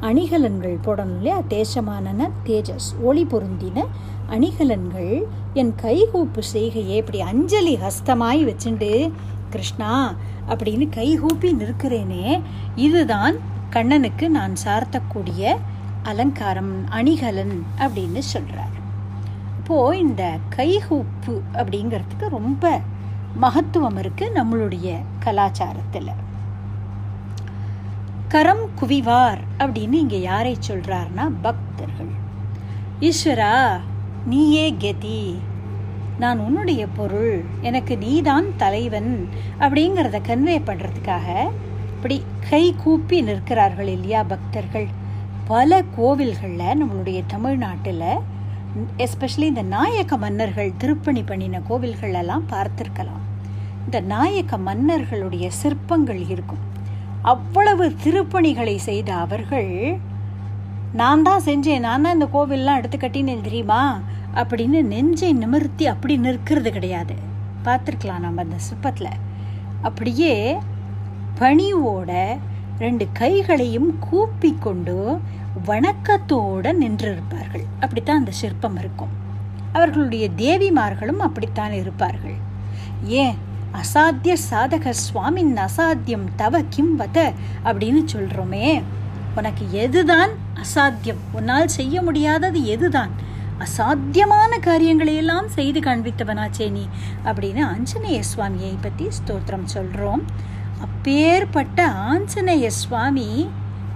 [0.01, 1.41] அணிகலன்கள் போடணும் இல்லையா?
[1.47, 3.85] தேசமான தேஜஸ் ஒளி பொருந்தின
[4.29, 5.23] அணிகலன்கள்.
[5.53, 9.11] என் கைகூப்பு செய்கையே இப்படி அஞ்சலி ஹஸ்தமாய் வச்சுண்டு
[9.49, 10.15] கிருஷ்ணா
[10.47, 12.41] அப்படின்னு கைகூப்பி நிற்கிறேனே.
[12.75, 13.35] இதுதான்
[13.69, 15.55] கண்ணனுக்கு நான் சார்த்தக்கூடிய
[16.03, 18.83] அலங்காரம் அணிகலன் அப்படின்னு சொல்கிறார்
[19.57, 22.79] இப்போ இந்த கைகூப்பு அப்படிங்கிறதுக்கு ரொம்ப
[23.39, 26.11] மகத்துவம் இருக்குது நம்மளுடைய கலாச்சாரத்தில்.
[28.35, 32.09] கரம் குவிவார் அப்படின்னு இங்கே யாரை சொல்கிறார்னா பக்தர்கள்.
[32.99, 33.79] ஈஸ்வரா
[34.25, 35.39] நீயே கதி.
[36.19, 39.29] நான் உன்னுடைய பொருள் எனக்கு நீதான் தலைவன்
[39.59, 41.27] அப்படிங்கிறத கன்வே பண்ணுறதுக்காக
[41.95, 44.87] இப்படி கை கூப்பி நிற்கிறார்கள் இல்லையா பக்தர்கள்.
[45.47, 48.05] பல கோவில்களில் நம்மளுடைய தமிழ்நாட்டில்
[48.97, 53.25] எஸ்பெஷலி இந்த நாயக்க மன்னர்கள் திருப்பணி பண்ணின கோவில்களெல்லாம் பார்த்துருக்கலாம்.
[53.85, 56.73] இந்த நாயக்க மன்னர்களுடைய சிற்பங்கள் இருக்கும்.
[57.31, 59.97] அவ்வளவு திருப்பணிகளை செய்த அவர்கள்
[60.93, 63.99] நான் தான் செஞ்சேன் நான் தான் இந்த கோவில்லாம் எடுத்து கட்டினேன் தெரியுமா?
[64.35, 67.15] அப்படின்னு நெஞ்சை நிமிர்த்தி அப்படி நிற்கிறது கிடையாது.
[67.65, 69.17] பார்த்துருக்கலாம் நம்ம அந்த சிற்பத்தில்.
[69.81, 70.57] அப்படியே
[71.39, 72.11] பணிவோட
[72.79, 75.19] ரெண்டு கைகளையும் கூப்பி கொண்டு
[75.65, 77.65] வணக்கத்தோடு நின்றிருப்பார்கள்.
[77.79, 79.13] அப்படித்தான் அந்த சிற்பம் இருக்கும்.
[79.73, 82.37] அவர்களுடைய தேவிமார்களும் அப்படித்தான் இருப்பார்கள்.
[83.03, 83.35] ஏன்?
[83.75, 88.83] அசாத்திய சாதக சுவாமின் அசாத்தியம் தவ கிம் வத அப்படின்னு சொல்கிறோமே
[89.35, 90.31] உனக்கு எதுதான்
[90.63, 91.21] அசாத்தியம்?
[91.31, 93.09] உன்னால் செய்ய முடியாதது எதுதான்?
[93.59, 96.87] அசாத்தியமான காரியங்களை எல்லாம் செய்து காண்பித்தவனாச்சே நீ
[97.25, 100.23] அப்படின்னு ஆஞ்சநேய சுவாமியை பற்றி ஸ்தோத்திரம் சொல்கிறோம்
[100.81, 103.49] அப்பேற்பட்ட ஆஞ்சநேய சுவாமி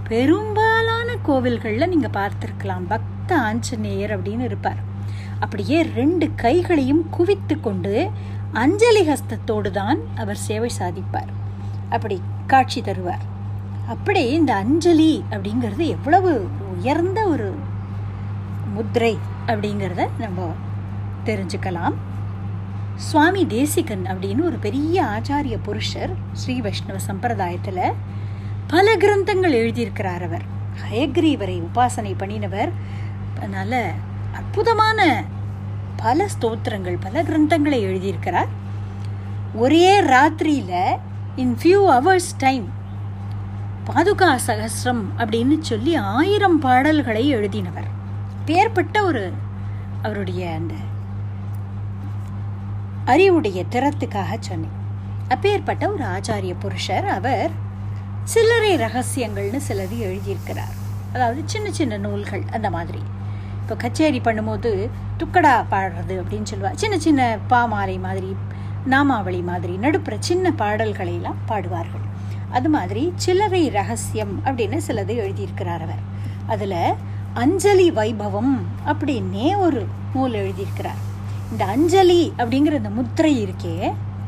[0.08, 2.86] பெரும்பாலான கோவில்களில் நீங்கள் பார்த்துருக்கலாம்.
[2.88, 4.88] பக்த ஆஞ்சநேயர் அப்படின்னு இருப்பார்.
[5.40, 8.10] அப்படியே ரெண்டு கைகளையும் குவித்து கொண்டு
[8.54, 11.32] அஞ்சலி ஹஸ்தத்தோடு தான் அவர் சேவை சாதிப்பார்.
[11.90, 13.26] அப்படி காட்சி தருவார்.
[13.88, 16.48] அப்படி இந்த அஞ்சலி அப்படிங்கிறது எவ்வளவு
[16.78, 17.56] உயர்ந்த ஒரு
[18.78, 20.54] முத்ரை அப்படிங்கிறத நம்ம
[21.26, 21.94] தெரிஞ்சுக்கலாம்.
[22.96, 27.94] சுவாமி தேசிகன் அப்படின்னு ஒரு பெரிய ஆச்சாரிய புருஷர் ஸ்ரீ வைஷ்ணவ சம்பிரதாயத்தில்
[28.68, 30.42] பல கிரந்தங்கள் எழுதியிருக்கிறார் அவர்.
[30.92, 32.72] ஹயக்ரீவரை உபாசனை பண்ணினவர்.
[33.38, 33.92] அதனால்
[34.32, 35.24] அற்புதமான
[36.02, 38.52] பல ஸ்தோத்திரங்கள் பல கிரந்தங்களை எழுதியிருக்கிறார்.
[39.56, 40.98] ஒரே ராத்திரியில்
[41.36, 42.68] இன் ஃபியூ ஹவர்ஸ் டைம்
[43.88, 47.90] பாதுகா சகசிரம் அப்படின்னு சொல்லி ஆயிரம் பாடல்களை எழுதினவர்.
[48.46, 49.32] பேர்பட்ட ஒரு
[50.02, 50.74] அவருடைய அந்த
[53.06, 54.76] அறிவுடைய திறத்துக்காக சொன்னேன்.
[55.28, 57.52] அப்பேற்பட்ட ஒரு ஆச்சாரிய புருஷர் அவர்
[58.24, 60.76] சில்லறை ரகசியங்கள்னு சிலது எழுதியிருக்கிறார்.
[61.14, 63.02] அதாவது சின்ன சின்ன நூல்கள் அந்த மாதிரி.
[63.70, 64.70] இப்போ கச்சேரி பண்ணும்போது
[65.20, 68.30] துக்கடா பாடுறது அப்படின்னு சொல்லுவார் சின்ன சின்ன பாமாலை மாதிரி
[68.92, 72.06] நாமாவளி மாதிரி நடுப்புற சின்ன பாடல்களையெல்லாம் பாடுவார்கள்.
[72.58, 76.02] அது மாதிரி சில்லறை ரகசியம் அப்படின்னு சிலது எழுதியிருக்கிறார் அவர்.
[76.54, 76.74] அதில்
[77.44, 78.56] அஞ்சலி வைபவம்
[78.92, 81.04] அப்படின்னே ஒரு நூல் எழுதியிருக்கிறார்.
[81.52, 83.76] இந்த அஞ்சலி அப்படிங்கிற அந்த முத்திரை இருக்கே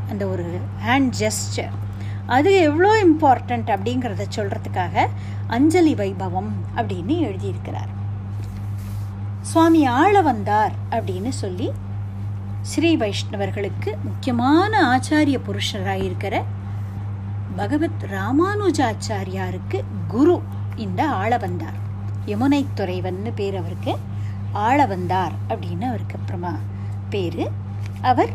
[0.09, 0.45] அந்த ஒரு
[0.87, 1.73] ஹேண்ட் ஜெஸ்டர்
[2.37, 5.07] அது எவ்வளோ இம்பார்ட்டண்ட் அப்படிங்கிறத சொல்கிறதுக்காக
[5.47, 7.91] அஞ்சலி வைபவம் அப்படின்னு எழுதியிருக்கிறார்.
[9.41, 11.71] சுவாமி ஆள வந்தார் அப்படின்னு சொல்லி
[12.61, 16.43] ஸ்ரீ வைஷ்ணவர்களுக்கு முக்கியமான ஆச்சாரிய புருஷராக இருக்கிற
[17.55, 20.41] பகவத் ராமானுஜாச்சாரியாருக்கு குரு
[20.75, 21.73] இந்த ஆள வந்தார்.
[22.25, 23.97] யமுனை துறைவன்னு பேர் அவருக்கு.
[24.51, 26.55] ஆள வந்தார் அப்படின்னு அவருக்கு அப்புறமா
[27.09, 27.49] பேர்.
[28.01, 28.29] அவர்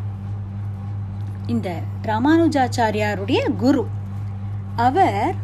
[1.46, 3.86] இந்த ராமானுஜாச்சாரியாருடைய குரு.
[4.76, 5.34] அவர்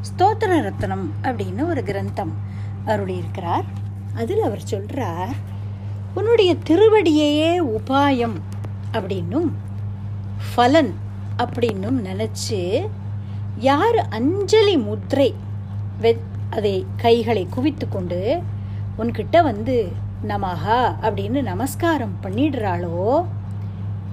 [0.00, 2.32] ஸ்தோத்திர ரத்னம் அப்படின்னு ஒரு கிரந்தம்
[2.86, 3.64] அருளியிருக்கிறார்.
[4.14, 5.34] அதில் அவர் சொல்கிறார்
[6.14, 8.36] உன்னுடைய திருவடியையே உபாயம்
[8.92, 9.50] அப்படின்னும்
[10.48, 10.92] ஃபலன்
[11.36, 12.82] அப்படின்னும் நினச்சி
[13.58, 15.34] யார் அஞ்சலி முத்ரை
[16.00, 16.12] வெ
[16.50, 18.42] அதை கைகளை குவித்து கொண்டு
[18.98, 19.76] உன்கிட்ட வந்து
[20.26, 22.98] நமஹா அப்படின்னு நமஸ்காரம் பண்ணிடுறாளோ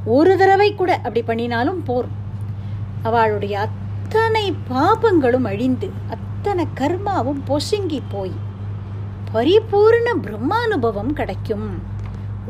[0.06, 2.10] ஒரு தடவை கூட அப்படி பண்ணினாலும் போர்
[3.02, 8.34] அவளுடைய அத்தனை பாபங்களும் அழிந்து அத்தனை கர்மாவும் பொசுங்கி போய்.
[9.34, 11.68] பரிபூர்ண பிரம்மானுபவம் கிடைக்கும்.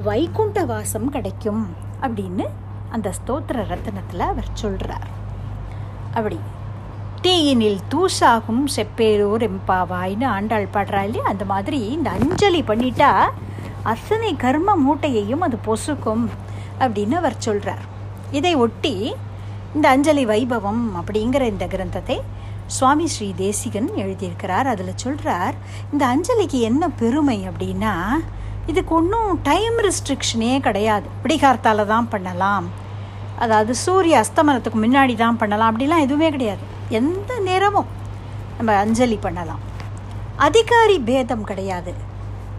[0.04, 1.64] வைகுண்ட வாசம் கிடைக்கும்
[2.02, 2.46] அப்படின்னு
[2.90, 5.10] அந்த ஸ்தோத்திர ரத்தனத்தில் அவர் சொல்கிறார்
[6.14, 6.38] அப்படி
[7.22, 11.26] தேயினில் தூசாகும் செப்பேரூர் எம்பாவாயின்னு ஆண்டாள் பாடுறா இல்லையா?
[11.26, 13.12] அந்த மாதிரி இந்த அஞ்சலி பண்ணிட்டா
[13.84, 16.26] அத்தனை கர்ம மூட்டையையும் அது பொசுக்கும்
[16.80, 17.86] அப்படின்னு அவர் சொல்கிறார்
[18.32, 19.16] இதை ஒட்டி
[19.76, 22.22] இந்த அஞ்சலி வைபவம் அப்படிங்கிற இந்த கிரந்தத்தை
[22.78, 24.68] சுவாமி ஸ்ரீ தேசிகன் எழுதியிருக்கிறார்.
[24.74, 25.56] அதில் சொல்கிறார்
[25.92, 27.94] இந்த அஞ்சலிக்கு என்ன பெருமை அப்படின்னா
[28.72, 31.08] இதுக்கு ஒன்றும் டைம் ரெஸ்ட்ரிக்ஷனே கிடையாது.
[31.24, 32.68] பிடிகார்த்தால தான் பண்ணலாம்.
[33.44, 35.72] அதாவது சூரிய அஸ்தமனத்துக்கு முன்னாடி தான் பண்ணலாம்.
[35.72, 36.64] அப்படிலாம் எதுவுமே கிடையாது.
[36.90, 37.90] எந்த நேரமும்
[38.58, 39.64] நம்ம அஞ்சலி பண்ணலாம்.
[40.48, 41.94] அதிகாரி பேதம் கிடையாது.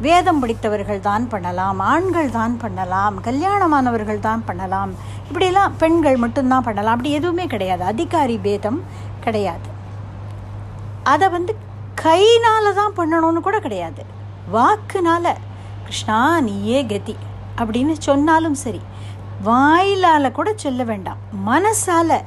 [0.07, 1.79] வேதம் படித்தவர்கள் தான் பண்ணலாம்.
[1.93, 3.17] ஆண்கள் தான் பண்ணலாம்.
[3.23, 4.93] கல்யாணமானவர்கள் தான் பண்ணலாம்.
[5.29, 6.97] இப்படிலாம் பெண்கள் மட்டும்தான் பண்ணலாம்.
[6.97, 7.85] அப்படி எதுவுமே கிடையாது.
[7.85, 8.81] அதிகாரி பேதம்
[9.27, 9.70] கிடையாது.
[11.03, 11.53] அதை வந்து
[11.95, 14.03] கைனால் தான் பண்ணணும்னு கூட கிடையாது.
[14.53, 15.33] வாக்குனால்
[15.83, 17.17] கிருஷ்ணா நீயே கதி
[17.57, 18.81] அப்படின்னு சொன்னாலும் சரி
[19.43, 21.21] வாயிலால் கூட சொல்ல வேண்டாம்.
[21.47, 22.21] மனசால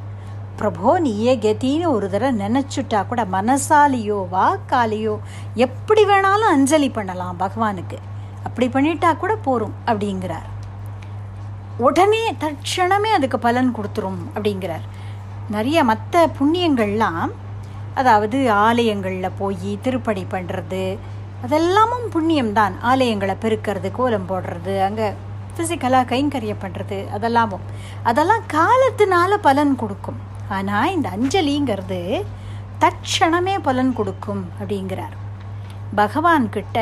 [0.57, 5.15] பிரபோ நீயே கதின்னு ஒரு தடவை நினச்சுட்டா கூட மனசாலேயோ வாக்காலேயோ
[5.55, 7.97] எப்படி வேணாலும் அஞ்சலி பண்ணலாம் பகவானுக்கு.
[8.43, 10.47] அப்படி பண்ணிட்டா கூட போகும் அப்படிங்கிறார்.
[11.77, 14.85] உடனே தட்சணமே அதுக்கு பலன் கொடுத்துரும் அப்படிங்கிறார்.
[15.49, 17.31] நிறைய மற்ற புண்ணியங்கள்லாம்
[17.99, 18.37] அதாவது
[18.67, 20.83] ஆலயங்களில் போய் திருப்பணி பண்ணுறது
[21.45, 22.75] அதெல்லாமும் புண்ணியம்தான்.
[22.91, 25.07] ஆலயங்களை பெருக்கிறது கோலம் போடுறது அங்கே
[25.55, 27.65] ஃபிசிக்கலாக கைங்கரியம் பண்ணுறது அதெல்லாமும்.
[28.09, 30.19] அதெல்லாம் காலத்தினால பலன் கொடுக்கும்.
[30.49, 31.99] ஆனால் இந்த அஞ்சலிங்கிறது
[32.83, 35.15] தட்சணமே பலன் கொடுக்கும் அப்படிங்கிறார்.
[35.95, 36.79] பகவான்கிட்ட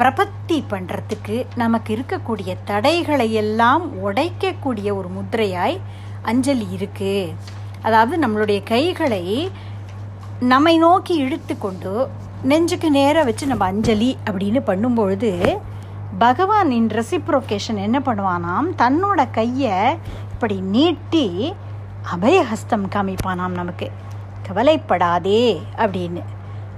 [0.00, 5.76] பிரபத்தி பண்ணுறதுக்கு நமக்கு இருக்கக்கூடிய தடைகளை எல்லாம் உடைக்கக்கூடிய ஒரு முத்திரையாய்
[6.22, 7.32] அஞ்சலி இருக்குது
[7.82, 9.24] அதாவது நம்மளுடைய கைகளை
[10.40, 12.08] நம்மை நோக்கி இழுத்து கொண்டு
[12.42, 15.58] நெஞ்சுக்கு நேராக வச்சு நம்ம அஞ்சலி அப்படின்னு பண்ணும்பொழுது
[16.18, 18.66] பகவான் இன் ரெசிப்ரோகேஷன் என்ன பண்ணுவானாம்?
[18.78, 19.96] தன்னோட கையை
[20.30, 21.54] இப்படி நீட்டி
[22.14, 23.90] அபயஹஸ்தம் காமிப்பானாம் நமக்கு.
[24.46, 26.22] கவலைப்படாதே அப்படின்னு.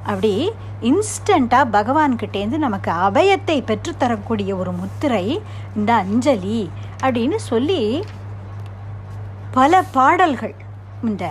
[0.02, 0.50] அப்படி
[0.82, 5.42] இன்ஸ்டண்ட்டாக பகவான்கிட்டேருந்து நமக்கு அபயத்தை பெற்றுத்தரக்கூடிய ஒரு முத்திரை
[5.76, 6.70] இந்த அஞ்சலி
[7.02, 8.04] அப்படின்னு சொல்லி
[9.50, 10.54] பல பாடல்கள்.
[11.04, 11.30] இந்த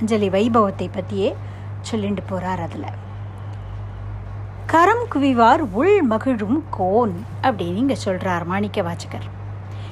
[0.00, 1.36] அஞ்சலி வைபவத்தை பற்றியே
[1.82, 2.90] சொல்லிட்டு போகிறார் அதில்.
[4.66, 9.26] கரம் குவிவார் உள் மகிழும் கோன் அப்படின்னு இங்கே சொல்கிறார் மாணிக்க வாச்சகர்.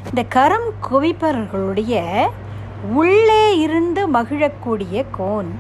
[0.09, 1.95] இந்த கரம் குவிப்பவர்களுடைய
[2.95, 5.51] உள்ளே இருந்து மகிழக்கூடிய கோன்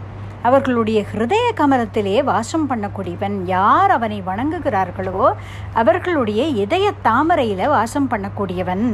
[0.43, 5.33] அவர்களுடைய ஹிருதய கமலத்திலே வாசம் பண்ணக்கூடியவன் யார் அவனை வணங்குகிறார்களோ
[5.75, 8.87] அவர்களுடைய இதய தாமரையில் வாசம் பண்ணக்கூடியவன்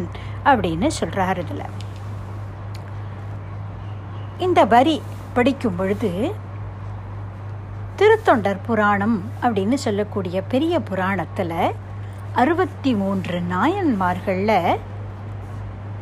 [0.44, 1.68] அப்படின்னு சொல்கிறார் இதில்.
[4.38, 5.02] இந்த வரி
[5.34, 6.34] படிக்கும் பொழுது
[8.00, 11.74] திருத்தொண்டர் புராணம் அப்படின்னு சொல்லக்கூடிய பெரிய புராணத்தில்
[12.32, 14.76] அறுபத்தி மூன்று நாயன்மார்களில்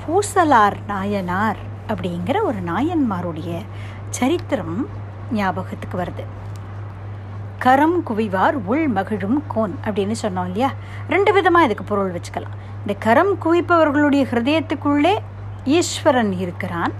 [0.00, 1.56] பூசலார் நாயனார்
[1.88, 3.62] அப்படிங்கிற ஒரு நாயன்மாருடைய
[4.10, 4.88] சரித்திரம்
[5.32, 6.24] ஞாபகத்துக்கு வருது.
[7.58, 10.72] கரம் குவிவார் உள் மகிழும் கோன் அப்படின்னு சொன்னோம் இல்லையா?
[11.08, 12.58] ரெண்டு விதமாக இதுக்கு பொருள் வச்சுக்கலாம்.
[12.80, 15.14] இந்த கரம் குவிப்பவர்களுடைய ஹிருதயத்துக்குள்ளே
[15.64, 16.92] ஈஸ்வரன் இருக்கிறான்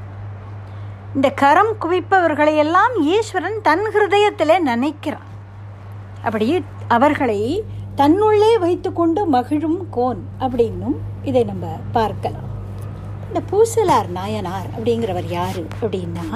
[1.16, 5.28] இந்த கரம் குவிப்பவர்களை எல்லாம் ஈஸ்வரன் தன் ஹிருதயத்தில் நினைக்கிறான்.
[6.26, 6.46] அப்படி
[6.96, 7.40] அவர்களை
[8.00, 12.48] தன்னுள்ளே வைத்துக்கொண்டு மகிழும் கோன் அப்படின்னும் இதை நம்ம பார்க்கலாம்.
[13.28, 16.26] இந்த பூசலார் நாயனார் அப்படிங்கிறவர் யார் அப்படின்னா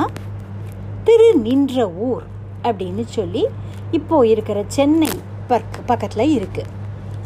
[1.04, 2.24] திரு நின்ற ஊர்
[2.62, 3.42] அப்படின்னு சொல்லி
[3.90, 5.12] இப்போ இருக்கிற சென்னை
[5.50, 6.74] பக் பக்கத்தில் இருக்குது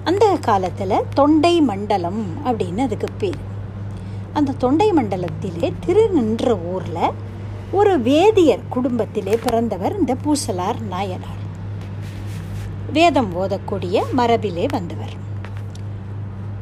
[0.05, 3.43] அந்த காலத்தில் தொண்டை மண்டலம் அப்படின்னு அதுக்கு பேர்.
[4.39, 7.05] அந்த தொண்டை மண்டலத்திலே திரு நின்ற ஊரில்
[7.79, 11.39] ஒரு வேதியர் குடும்பத்திலே பிறந்தவர் இந்த பூசலார் நாயனார்.
[12.93, 15.15] வேதம் ஓதக்கூடிய மரபிலே வந்தவர்.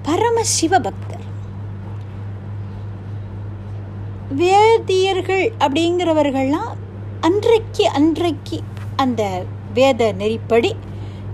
[0.02, 1.24] பரம சிவபக்தர்
[4.42, 6.76] வேதியர்கள் அப்படிங்கிறவர்கள்லாம்
[7.28, 8.60] அன்றைக்கு அன்றைக்கு
[8.96, 9.22] அந்த
[9.74, 10.70] வேத நெறிப்படி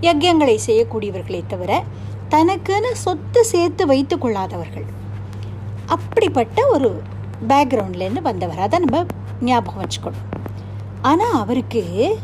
[0.01, 1.83] யஜ்யங்களை செய்யக்கூடியவர்களை தவிர
[2.29, 4.87] தனக்குன்னு சொத்து சேர்த்து வைத்து கொள்ளாதவர்கள்.
[5.85, 6.91] அப்படிப்பட்ட ஒரு
[7.47, 8.59] பேக்ரவுண்ட்லேருந்து வந்தவர்.
[8.59, 9.05] அதை நம்ம
[9.41, 10.27] ஞாபகம் வச்சுக்கணும்.
[11.01, 12.17] ஆனால் அவருக்கு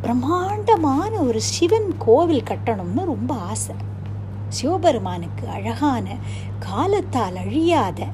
[0.00, 3.74] பிரம்மாண்டமான ஒரு சிவன் கோவில் கட்டணும்னு ரொம்ப ஆசை.
[4.48, 6.16] சிவபெருமானுக்கு அழகான
[6.58, 8.06] காலத்தால் அழியாத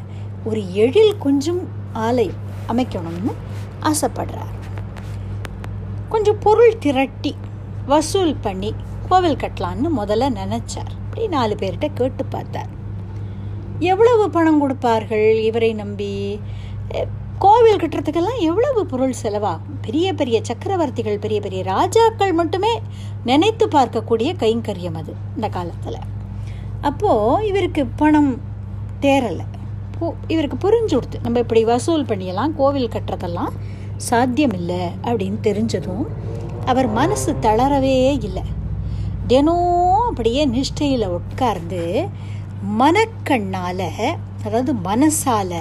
[0.45, 3.33] ஒரு எழில் கொஞ்சம் ஆலயம் அமைக்கணும்னு
[3.81, 4.55] ஆசைப்படுறார்.
[6.09, 7.37] கொஞ்சம் பொருள் திரட்டி
[7.87, 8.75] வசூல் பண்ணி
[9.09, 10.93] கோவில் கட்டலான்னு முதல்ல நினச்சார்.
[11.05, 12.71] அப்படி நாலு பேர்கிட்ட கேட்டு பார்த்தார்.
[13.79, 16.41] எவ்வளவு பணம் கொடுப்பார்கள் இவரை நம்பி?
[17.43, 22.73] கோவில் கட்டுறதுக்கெல்லாம் எவ்வளவு பொருள் செலவாகும் பெரிய பெரிய சக்கரவர்த்திகள் பெரிய பெரிய ராஜாக்கள் மட்டுமே
[23.25, 25.99] நினைத்து பார்க்கக்கூடிய கைங்கரியம் அது இந்த காலத்தில்.
[26.89, 28.33] அப்போது இவருக்கு பணம்
[29.05, 29.47] தேரலை
[30.35, 33.53] இவருக்கு புரிஞ்சு கொடுத்து நம்ம இப்படி வசூல் பண்ணியெல்லாம் கோவில் கட்டுறதெல்லாம்
[34.09, 36.05] சாத்தியம் இல்லை அப்படின்னு தெரிஞ்சதும்
[36.71, 38.45] அவர் மனசு தளரவே இல்லை.
[39.27, 41.83] தினம் அப்படியே நிஷ்டையில் உட்கார்ந்து
[42.81, 43.89] மனக்கண்ணால்
[44.45, 45.59] அதாவது மனசால்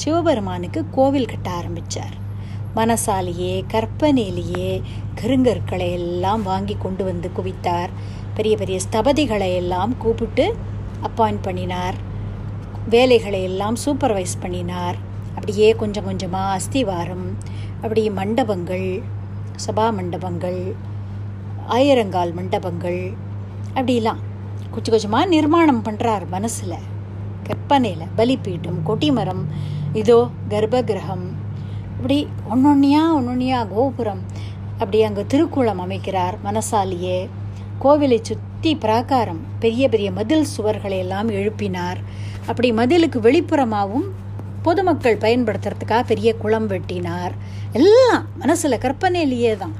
[0.00, 2.14] சிவபெருமானுக்கு கோவில் கட்ட ஆரம்பித்தார்
[2.78, 4.70] மனசாலேயே கற்பனையிலேயே
[5.20, 7.90] கருங்கற்களை எல்லாம் வாங்கி கொண்டு வந்து குவித்தார்.
[8.36, 10.46] பெரிய பெரிய ஸ்தபதிகளை எல்லாம் கூப்பிட்டு
[11.08, 11.96] அப்பாயிண்ட் பண்ணினார்.
[12.94, 14.96] வேலைகளை எல்லாம் சூப்பர்வைஸ் பண்ணினார்.
[15.36, 17.26] அப்படியே கொஞ்சம் கொஞ்சமாக அஸ்திவாரம்
[17.82, 18.88] அப்படி மண்டபங்கள்
[19.66, 20.60] சபா மண்டபங்கள்
[21.76, 23.00] ஆயிரங்கால் மண்டபங்கள்
[23.78, 24.20] அப்படிலாம்
[24.74, 26.76] கொஞ்சம் கொஞ்சமாக நிர்மாணம் பண்ணுறார் மனசில்.
[27.48, 29.44] கற்பனையில் பலிப்பீட்டம் கொட்டிமரம்
[30.00, 30.18] இதோ
[30.52, 31.26] கர்ப்பகிரகம்.
[31.96, 32.18] இப்படி
[32.52, 34.22] ஒன்னொன்னியா ஒன்னொன்னியா கோபுரம்
[34.80, 37.18] அப்படி அங்கே திருக்குளம் அமைக்கிறார் மனசாலியே.
[37.82, 42.00] கோவிலை சுற்றி பிராகாரம் பெரிய பெரிய மதில் சுவர்களை எல்லாம் எழுப்பினார்.
[42.46, 44.06] அப்படி மதிலுக்கு வெளிப்புறமாகவும்
[44.66, 47.34] பொதுமக்கள் பயன்படுத்துறதுக்காக பெரிய குளம் வெட்டினார்.
[47.78, 49.74] எல்லாம் மனசில் கற்பனையிலேயே தான்.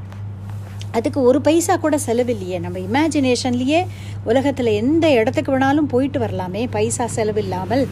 [0.99, 2.59] அதுக்கு ஒரு பைசா கூட செலவில்லையே.
[2.65, 3.81] நம்ம இமேஜினேஷன்லேயே
[4.31, 6.63] உலகத்தில் எந்த இடத்துக்கு வேணாலும் போயிட்டு வரலாமே.
[6.77, 7.85] பைசா செலவில்லாமல்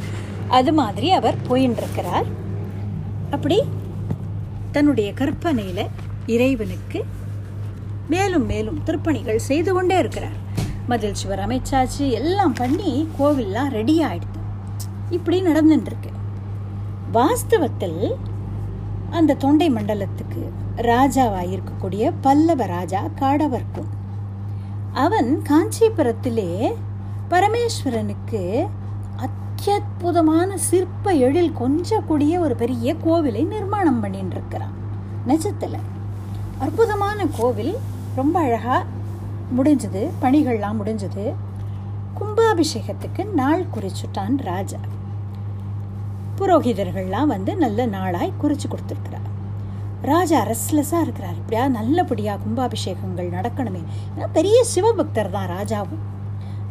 [0.59, 2.29] அது மாதிரி அவர் போயின்றிருக்கிறார்.
[3.31, 3.59] அப்படி
[4.73, 5.85] தன்னுடைய கற்பனையில்
[6.27, 7.01] இறைவனுக்கு
[8.09, 10.39] மேலும் மேலும் திருப்பணிகள் செய்து கொண்டே இருக்கிறார்.
[10.89, 14.41] மதில் சுவர் அமைச்சாச்சு எல்லாம் பண்ணி கோவில்லாம் ரெடி ஆயிடுது.
[15.11, 16.11] இப்படி நடந்துட்டுருக்கு
[17.13, 18.03] வாஸ்தவத்தில்
[19.11, 20.43] அந்த தொண்டை மண்டலத்துக்கு
[20.91, 23.91] ராஜாவாக இருக்கக்கூடிய பல்லவ ராஜா காடவர்க்கும்.
[25.05, 26.51] அவன் காஞ்சிபுரத்திலே
[27.31, 28.43] பரமேஸ்வரனுக்கு
[29.67, 34.75] அத்தியுதமான சிற்ப எழில் கொஞ்சக்கூடிய ஒரு பெரிய கோவிலை நிர்மாணம் பண்ணிட்டு இருக்கிறான்
[35.27, 35.79] நிஜத்தில்
[36.59, 37.77] அற்புதமான கோவில்
[38.15, 38.85] ரொம்ப அழகாக
[39.57, 41.35] முடிஞ்சது பணிகள்லாம் முடிஞ்சது.
[42.21, 44.77] கும்பாபிஷேகத்துக்கு நாள் குறிச்சுட்டான் ராஜா.
[46.39, 49.29] புரோகிதர்கள்லாம் வந்து நல்ல நாளாய் குறிச்சு கொடுத்துருக்கிறார்.
[50.03, 51.35] ராஜா ரெஸ்ட்லெஸ்ஸாக இருக்கிறார்.
[51.35, 53.83] இப்படியா நல்லபடியாக கும்பாபிஷேகங்கள் நடக்கணுமே.
[54.17, 56.12] ஏன்னா பெரிய சிவபக்தர் தான் ராஜாவும்.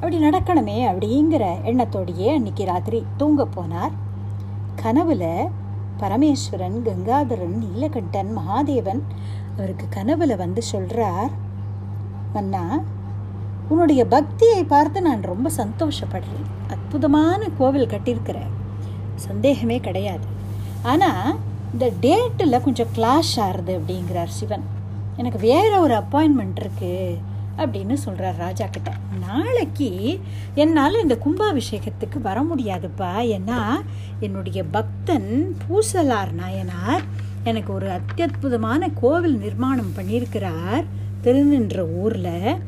[0.01, 3.93] அப்படி நடக்கணுமே அப்படிங்கிற எண்ணத்தோடையே அன்னைக்கு ராத்திரி தூங்க போனார்.
[4.83, 5.25] கனவுல
[5.99, 9.01] பரமேஸ்வரன் கங்காதரன் நீலகண்டன் மகாதேவன்
[9.55, 11.31] அவருக்கு கனவுல வந்து சொல்றார்
[12.33, 12.79] மன்னா
[13.69, 16.47] உன்னுடைய பக்தியை பார்த்து நான் ரொம்ப சந்தோஷப்படுறேன்.
[16.69, 18.39] அற்புதமான கோவில் கட்டியிருக்கிற.
[19.15, 20.25] சந்தேகமே கிடையாது.
[20.81, 21.35] ஆனால்
[21.73, 24.65] இந்த டேட்டில் கொஞ்சம் கிளாஷ் ஆறுது அப்படிங்கிறார் சிவன்.
[25.15, 27.17] எனக்கு வேற ஒரு அப்பாயின்மெண்ட் இருக்குது
[27.57, 28.91] அப்படின்னு சொல்கிறார் ராஜா கிட்ட.
[29.27, 30.19] நாளைக்கு
[30.55, 33.11] என்னால் இந்த கும்பாபிஷேகத்துக்கு வர முடியாதுப்பா.
[33.37, 33.59] ஏன்னா
[34.19, 37.03] என்னுடைய பக்தன் பூசலார் நாயனார்
[37.43, 40.83] எனக்கு ஒரு அத்தியுதமான கோவில் நிர்மாணம் பண்ணியிருக்கிறார்
[41.23, 42.59] திருநின்ற ஊரில்.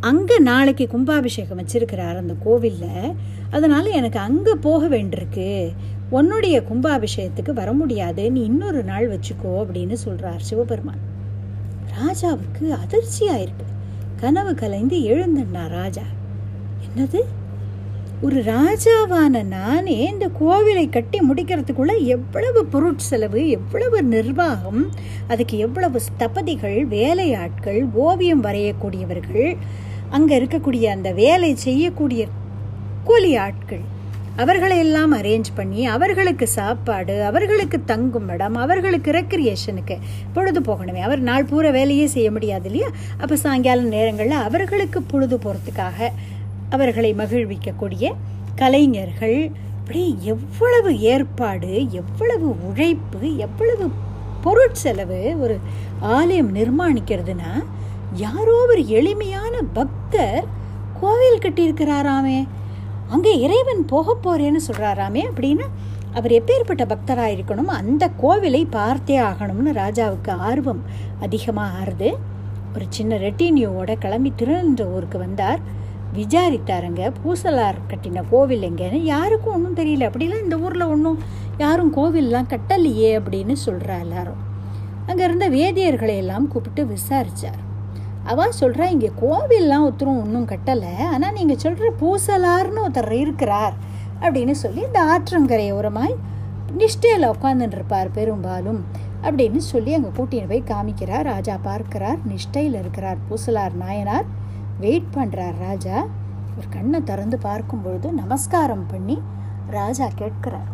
[0.00, 3.14] அங்கே நாளைக்கு கும்பாபிஷேகம் வச்சிருக்கிறார் அந்த கோவிலில்.
[3.50, 5.72] அதனால் எனக்கு அங்கே போக வேண்டியிருக்கு.
[6.10, 8.30] உன்னுடைய கும்பாபிஷேகத்துக்கு வர முடியாது.
[8.30, 11.02] நீ இன்னொரு நாள் வச்சுக்கோ அப்படின்னு சொல்கிறார் சிவபெருமான்.
[11.98, 13.66] ராஜாவுக்கு அதிர்ச்சியாக இருக்கு
[14.22, 16.02] கனவு கலைந்து எழுந்தண்ணா ராஜா.
[16.86, 17.20] என்னது?
[18.20, 24.82] ஒரு ராஜாவான நானே இந்த கோவிலை கட்டி முடிக்கிறதுக்குள்ள எவ்வளவு பொருட்செலவு எவ்வளவு நிர்வாகம்
[25.28, 29.56] அதுக்கு எவ்வளவு ஸ்தபதிகள் வேலையாட்கள் ஓவியம் வரையக்கூடியவர்கள்
[30.10, 32.26] அங்கே இருக்கக்கூடிய அந்த வேலை செய்யக்கூடிய
[33.04, 33.84] கூலி ஆட்கள்
[34.36, 39.98] அவர்களை எல்லாம் அரேஞ்ச் பண்ணி அவர்களுக்கு சாப்பாடு அவர்களுக்கு தங்கும் இடம் அவர்களுக்கு ரெக்ரியேஷனுக்கு
[40.32, 41.00] பொழுது போகணுமே.
[41.00, 42.88] அவர் நாள் பூரா வேலையே செய்ய முடியாது இல்லையா?
[43.18, 46.08] அப்போ சாயங்கால நேரங்களில் அவர்களுக்கு பொழுது போகிறதுக்காக
[46.70, 48.12] அவர்களை மகிழ்விக்கக்கூடிய
[48.56, 49.50] கலைஞர்கள்.
[49.80, 53.90] இப்படி எவ்வளவு ஏற்பாடு எவ்வளவு உழைப்பு எவ்வளவு
[54.44, 55.58] பொருட்செலவு ஒரு
[56.00, 57.64] ஆலயம் நிர்மாணிக்கிறதுனா
[58.14, 60.44] யாரோ ஒரு எளிமையான பக்தர்
[61.00, 62.46] கோவில் கட்டியிருக்கிறாராமே.
[63.14, 65.66] அங்கே இறைவன் போக போறேன்னு சொல்கிறாராமே அப்படின்னா
[66.18, 70.82] அவர் எப்பேற்பட்ட பக்தராக இருக்கணும் அந்த கோவிலை பார்த்தே ஆகணும்னு ராஜாவுக்கு ஆர்வம்
[71.24, 72.10] அதிகமாக ஆறுது.
[72.74, 75.60] ஒரு சின்ன ரெட்டினியோட கிளம்பி திருநின்ற ஊருக்கு வந்தார்.
[76.18, 79.00] விசாரித்தாருங்க பூசலார் கட்டின கோவில் எங்கேன்னு.
[79.14, 80.08] யாருக்கும் ஒன்றும் தெரியல.
[80.10, 81.18] அப்படிலாம் இந்த ஊரில் ஒன்றும்
[81.64, 84.40] யாரும் கோவில்லாம் கட்டலையே அப்படின்னு சொல்கிறா எல்லாரும்.
[85.10, 87.60] அங்கே இருந்த வேதியர்களை எல்லாம் கூப்பிட்டு விசாரித்தார்
[88.30, 93.74] அவன் சொல்கிறா இங்கே கோவில்லாம் ஒருத்தரும் ஒன்றும் கட்டலை ஆனால் நீங்கள் சொல்கிற பூசலார்னு ஒருத்தர் இருக்கிறார்
[94.24, 96.14] அப்படின்னு சொல்லி இந்த ஆற்றங்கரை ஓரமாய்
[96.80, 98.78] நிஷ்டையில் உட்காந்துட்டு இருப்பார் பெரும்பாலும்
[99.26, 101.26] அப்படின்னு சொல்லி அங்கே கூட்டின்னு போய் காமிக்கிறார்.
[101.32, 104.26] ராஜா பார்க்கிறார் நிஷ்டையில் இருக்கிறார் பூசலார் நாயனார்.
[104.84, 105.96] வெயிட் பண்ணுறார் ராஜா.
[106.56, 109.16] ஒரு கண்ணை திறந்து பார்க்கும் பொழுது நமஸ்காரம் பண்ணி
[109.76, 110.70] ராஜா கேட்கிறார்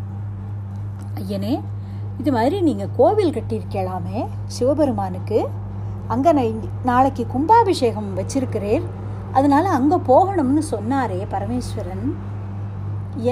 [1.22, 1.54] ஐயனே
[2.20, 4.20] இது மாதிரி நீங்கள் கோவில் கட்டியிருக்கலாமே
[4.56, 5.40] சிவபெருமானுக்கு.
[6.08, 8.84] அங்கே நான் நாளைக்கு கும்பாபிஷேகம் வச்சிருக்கிறேன்.
[9.32, 12.06] அதனால் அங்கே போகணும்னு சொன்னாரே பரமேஸ்வரன்.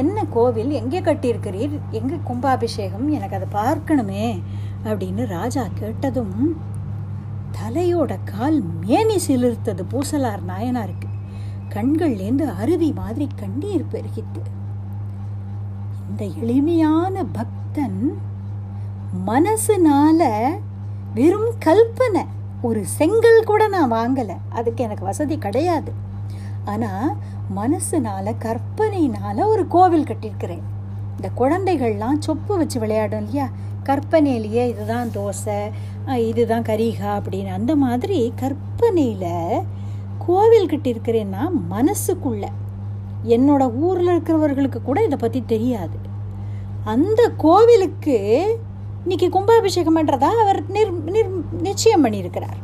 [0.00, 0.70] என்ன கோவில்?
[0.80, 1.74] எங்கே கட்டியிருக்கிறீர்?
[1.90, 3.06] எங்கே கும்பாபிஷேகம்?
[3.16, 4.26] எனக்கு அதை பார்க்கணுமே
[4.84, 6.38] அப்படின்னு ராஜா கேட்டதும்
[7.58, 11.10] தலையோட கால் மேனி சிலிர்த்தது பூசலார் நாயனாருக்கு.
[11.74, 14.42] கண்கள்லேருந்து அருவி மாதிரி கண்ணீர் பெருகிட்டு
[16.10, 18.00] இந்த எளிமையான பக்தன்
[19.26, 20.20] மனசுனால
[21.14, 22.22] வெறும் கல்பனை
[22.62, 24.36] ஒரு செங்கல் கூட நான் வாங்கலை.
[24.50, 25.92] அதுக்கு எனக்கு வசதி கிடையாது.
[26.64, 27.14] ஆனால்
[27.56, 30.62] மனசுனால கற்பனையினால ஒரு கோவில் கட்டியிருக்கிறேன்.
[31.16, 33.48] இந்த குழந்தைகள்லாம் சொப்பு வச்சு விளையாடும் இல்லையா?
[33.84, 35.70] கற்பனையிலேயே இதுதான் தோசை
[36.14, 39.60] இதுதான் கரிகா அப்படின்னு அந்த மாதிரி கற்பனையில்
[40.18, 42.44] கோவில் கட்டியிருக்கிறேன்னா மனசுக்குள்ள.
[43.24, 45.98] என்னோட ஊரில் இருக்கிறவர்களுக்கு கூட இதை பற்றி தெரியாது.
[46.84, 48.58] அந்த கோவிலுக்கு
[49.06, 51.28] இன்னைக்கு கும்பாபிஷேகம் பண்ணுறதா அவர் நிர் நிர்
[51.66, 52.56] நிச்சயம் பண்ணியிருக்கிறார்.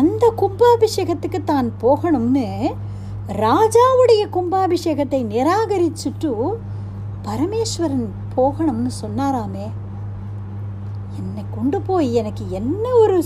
[0.00, 2.44] அந்த கும்பாபிஷேகத்துக்கு தான் போகணும்னு
[3.44, 6.30] ராஜாவுடைய கும்பாபிஷேகத்தை நிராகரிச்சுட்டு
[7.26, 9.66] பரமேஸ்வரன் போகணும்னு சொன்னாராமே.
[11.18, 13.18] என்னை கொண்டு போய் எனக்கு என்ன ஒரு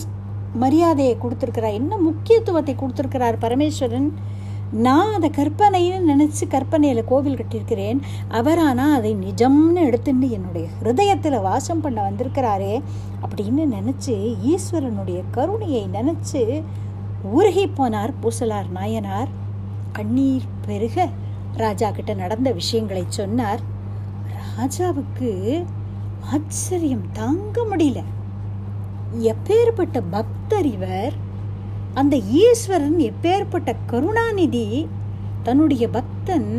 [0.65, 4.11] மரியாதையை கொடுத்துருக்கிறார் என்ன முக்கியத்துவத்தை கொடுத்துருக்கிறார் பரமேஸ்வரன்?
[4.73, 8.01] நான் அதை கற்பனைன்னு நினச்சி கற்பனையில் கோவில் கட்டியிருக்கிறேன்.
[8.31, 12.83] அவரானா அதை நிஜம்னு எடுத்துட்டு என்னுடைய ஹிருதயத்தில் வாசம் பண்ண வந்திருக்கிறாரே
[13.23, 16.63] அப்படின்னு நினச்சி ஈஸ்வரனுடைய கருணையை நினச்சி
[17.23, 19.29] உருகி போனார் பூசலார் நாயனார்.
[19.93, 21.09] கண்ணீர் பெருக
[21.57, 23.61] ராஜா கிட்ட நடந்த விஷயங்களை சொன்னார்.
[24.57, 25.65] ராஜாவுக்கு
[26.33, 28.03] ஆச்சரியம் தாங்க முடியல.
[29.21, 31.29] எப்பேற்பட்ட பக்தர் இவர்.
[31.95, 34.67] அந்த ஈஸ்வரன் எப்பேற்பட்ட கருணாநிதி
[35.43, 36.51] தன்னுடைய பக்தன்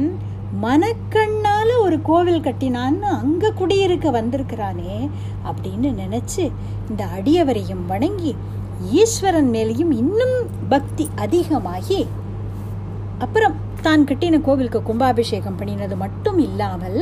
[0.63, 4.95] மனக்கண்ணால ஒரு கோவில் கட்டினான்னு அங்கே குடியிருக்க வந்திருக்கிறானே
[5.45, 6.43] அப்படின்னு நினச்சி
[6.89, 8.33] இந்த அடியவரையும் வணங்கி
[8.97, 10.35] ஈஸ்வரன் மேலேயும் இன்னும்
[10.69, 12.01] பக்தி அதிகமாகி
[13.19, 16.99] அப்புறம் தான் கட்டின கோவிலுக்கு கும்பாபிஷேகம் பண்ணினது மட்டும் இல்லாமல்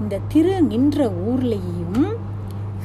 [0.00, 2.06] இந்த திரு நின்ற ஊர்லேயும்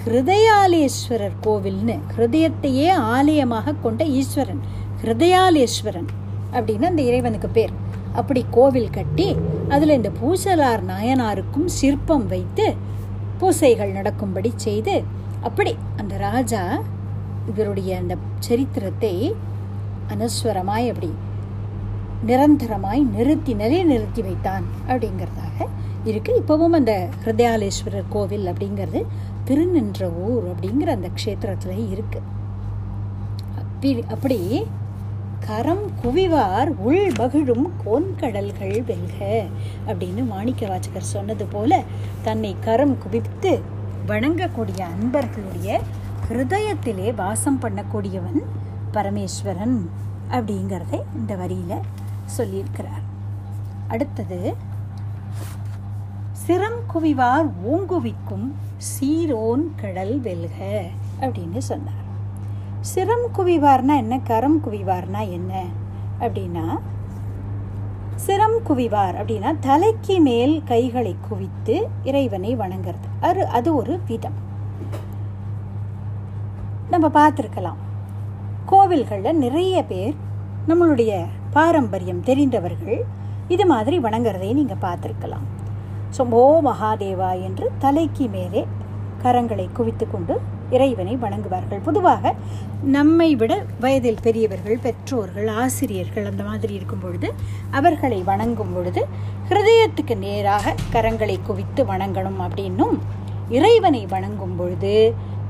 [0.01, 4.61] ஹிருதயாலேஸ்வரர் கோவில்னு ஹிருதயத்தையே ஆலயமாக கொண்ட ஈஸ்வரன்
[5.03, 6.10] ஹிருதயாலேஸ்வரன்
[6.53, 7.73] அப்படின்னு அந்த இறைவனுக்கு பேர்.
[8.14, 9.28] அப்படி கோவில் கட்டி
[9.69, 12.65] அதில் இந்த பூசலார் நாயனாருக்கும் சிற்பம் வைத்து
[13.40, 14.95] பூசைகள் நடக்கும்படி செய்து
[15.41, 16.64] அப்படி அந்த ராஜா
[17.48, 19.14] இவருடைய அந்த சரித்திரத்தை
[20.10, 21.11] அனஸ்வரமாய் அப்படி
[22.26, 25.68] நிரந்தரமாய் நிறுத்தி நிலை நிறுத்தி வைத்தான் அப்படிங்கிறதாக
[26.06, 29.02] இருக்குது இப்போவும் அந்த ஹிருதயாலேஸ்வரர் கோவில் அப்படிங்கிறது
[29.45, 32.28] திருநின்ற ஊர் அப்படிங்கிற அந்த க்ஷேத்திரத்தில் இருக்குது
[33.60, 34.40] அப்படி அப்படி
[35.45, 39.18] கரம் குவிவார் உள் மகிழும் கோன்கடல்கள் வெல்க
[39.88, 41.81] அப்படின்னு மாணிக்க வாச்சகர் சொன்னது போல
[42.22, 43.51] தன்னை கரம் குவித்து
[44.07, 45.80] வணங்கக்கூடிய அன்பர்களுடைய
[46.27, 48.41] ஹிருதயத்திலே வாசம் பண்ணக்கூடியவன்
[48.91, 49.77] பரமேஸ்வரன்
[50.30, 51.88] அப்படிங்கிறதை இந்த வரியில்
[52.38, 53.05] சொல்லியிருக்கிறார்.
[53.88, 54.39] அடுத்தது
[56.43, 58.47] சிரம் குவிவார் ஓங்குவிக்கும்
[58.91, 60.57] சீரோன் கடல் வெல்க
[61.19, 62.07] அப்படின்னு சொன்னார்.
[62.90, 64.20] சிரம் குவிவார்னா என்ன?
[64.20, 65.64] கரம் குவிவார்னா என்ன?
[66.20, 66.80] அப்படின்னா
[68.16, 73.08] சிரம் குவிவார் அப்படின்னா தலைக்கு மேல் கைகளை குவித்து இறைவனை வணங்குறது.
[73.22, 74.38] அது அது ஒரு விதம்.
[76.90, 77.80] நம்ம பார்த்துருக்கலாம்.
[78.72, 80.16] கோவில்களில் நிறைய பேர்
[80.68, 82.99] நம்மளுடைய பாரம்பரியம் தெரிந்தவர்கள்
[83.48, 85.45] இது மாதிரி வணங்குறதை நீங்கள் பார்த்துருக்கலாம்.
[86.18, 88.68] சம்போ மகாதேவா என்று தலைக்கு மேலே
[89.24, 90.41] கரங்களை குவித்து கொண்டு
[90.72, 91.81] இறைவனை வணங்குவார்கள்.
[91.84, 92.34] பொதுவாக
[92.95, 97.30] நம்மை விட வயதில் பெரியவர்கள் பெற்றோர்கள் ஆசிரியர்கள் அந்த மாதிரி இருக்கும் பொழுது
[97.72, 99.03] அவர்களை வணங்கும் பொழுது
[99.49, 102.95] ஹிருதயத்துக்கு நேராக கரங்களை குவித்து வணங்கணும் அப்படின்னும்
[103.49, 104.93] இறைவனை வணங்கும் பொழுது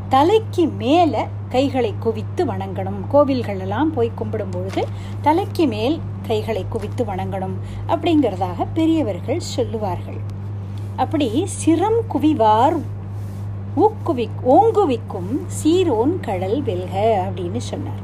[0.09, 2.99] தலைக்கு மேலே கைகளை குவித்து வணங்கணும்.
[3.13, 4.83] கோவில்களெல்லாம் போய் கும்பிடும் பொழுது
[5.21, 5.95] தலைக்கு மேல்
[6.27, 7.55] கைகளை குவித்து வணங்கணும்
[7.87, 10.19] அப்படிங்கிறதாக பெரியவர்கள் சொல்லுவார்கள்.
[10.95, 11.27] அப்படி
[11.59, 12.77] சிரம் குவிவார்
[13.75, 17.99] ஊக்குவி ஓங்குவிக்கும் சீரோன் கடல் வெல்க அப்படின்னு சொன்னார்.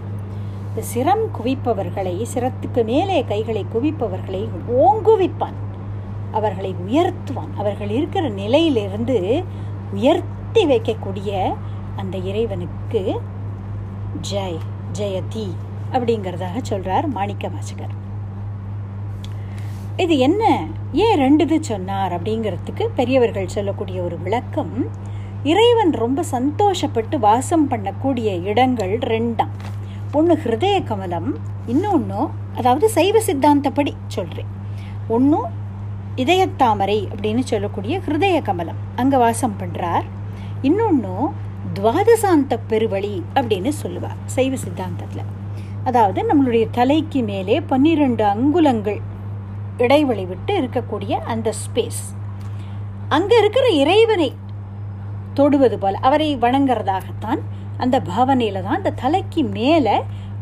[0.70, 5.58] இந்த சிரம் குவிப்பவர்களை சிரத்துக்கு மேலே கைகளை குவிப்பவர்களை ஓங்குவிப்பான்.
[6.32, 7.54] அவர்களை உயர்த்துவான்.
[7.58, 9.44] அவர்கள் இருக்கிற நிலையிலிருந்து
[9.94, 11.56] உயர்த்தி வைக்கக்கூடிய
[11.96, 13.20] அந்த இறைவனுக்கு
[14.32, 14.58] ஜெய்
[14.94, 15.48] ஜெயதி
[15.92, 18.06] அப்படிங்கிறதாக சொல்கிறார் மாணிக்க வாசகர்.
[19.98, 20.66] இது என்ன?
[20.94, 24.88] ஏன் ரெண்டு இது சொன்னார் அப்படிங்கிறதுக்கு பெரியவர்கள் சொல்லக்கூடிய ஒரு விளக்கம்
[25.44, 29.54] இறைவன் ரொம்ப சந்தோஷப்பட்டு வாசம் பண்ணக்கூடிய இடங்கள் ரெண்டாம்.
[30.12, 34.48] ஒன்று ஹிருதய கமலம் இன்னொன்று அதாவது சைவ சித்தாந்தப்படி சொல்கிறேன்
[35.08, 35.50] ஒன்றும்
[36.16, 40.04] இதயத்தாமரை அப்படின்னு சொல்லக்கூடிய ஹிருதய கமலம் அங்கே வாசம் பண்ணுறார்
[40.62, 41.14] இன்னொன்று
[41.74, 45.26] துவாதசாந்த பெருவழி அப்படின்னு சொல்லுவார் சைவ சித்தாந்தத்தில்.
[45.84, 49.00] அதாவது நம்மளுடைய தலைக்கு மேலே பன்னிரெண்டு அங்குலங்கள்
[49.78, 52.04] இடைவெளி விட்டு இருக்கக்கூடிய அந்த ஸ்பேஸ்
[53.08, 54.36] அங்கே இருக்கிற இறைவனை
[55.40, 57.42] தொடுவது போல் அவரை வணங்குறதாகத்தான்
[57.84, 59.96] அந்த பாவனையில் தான் அந்த தலைக்கு மேலே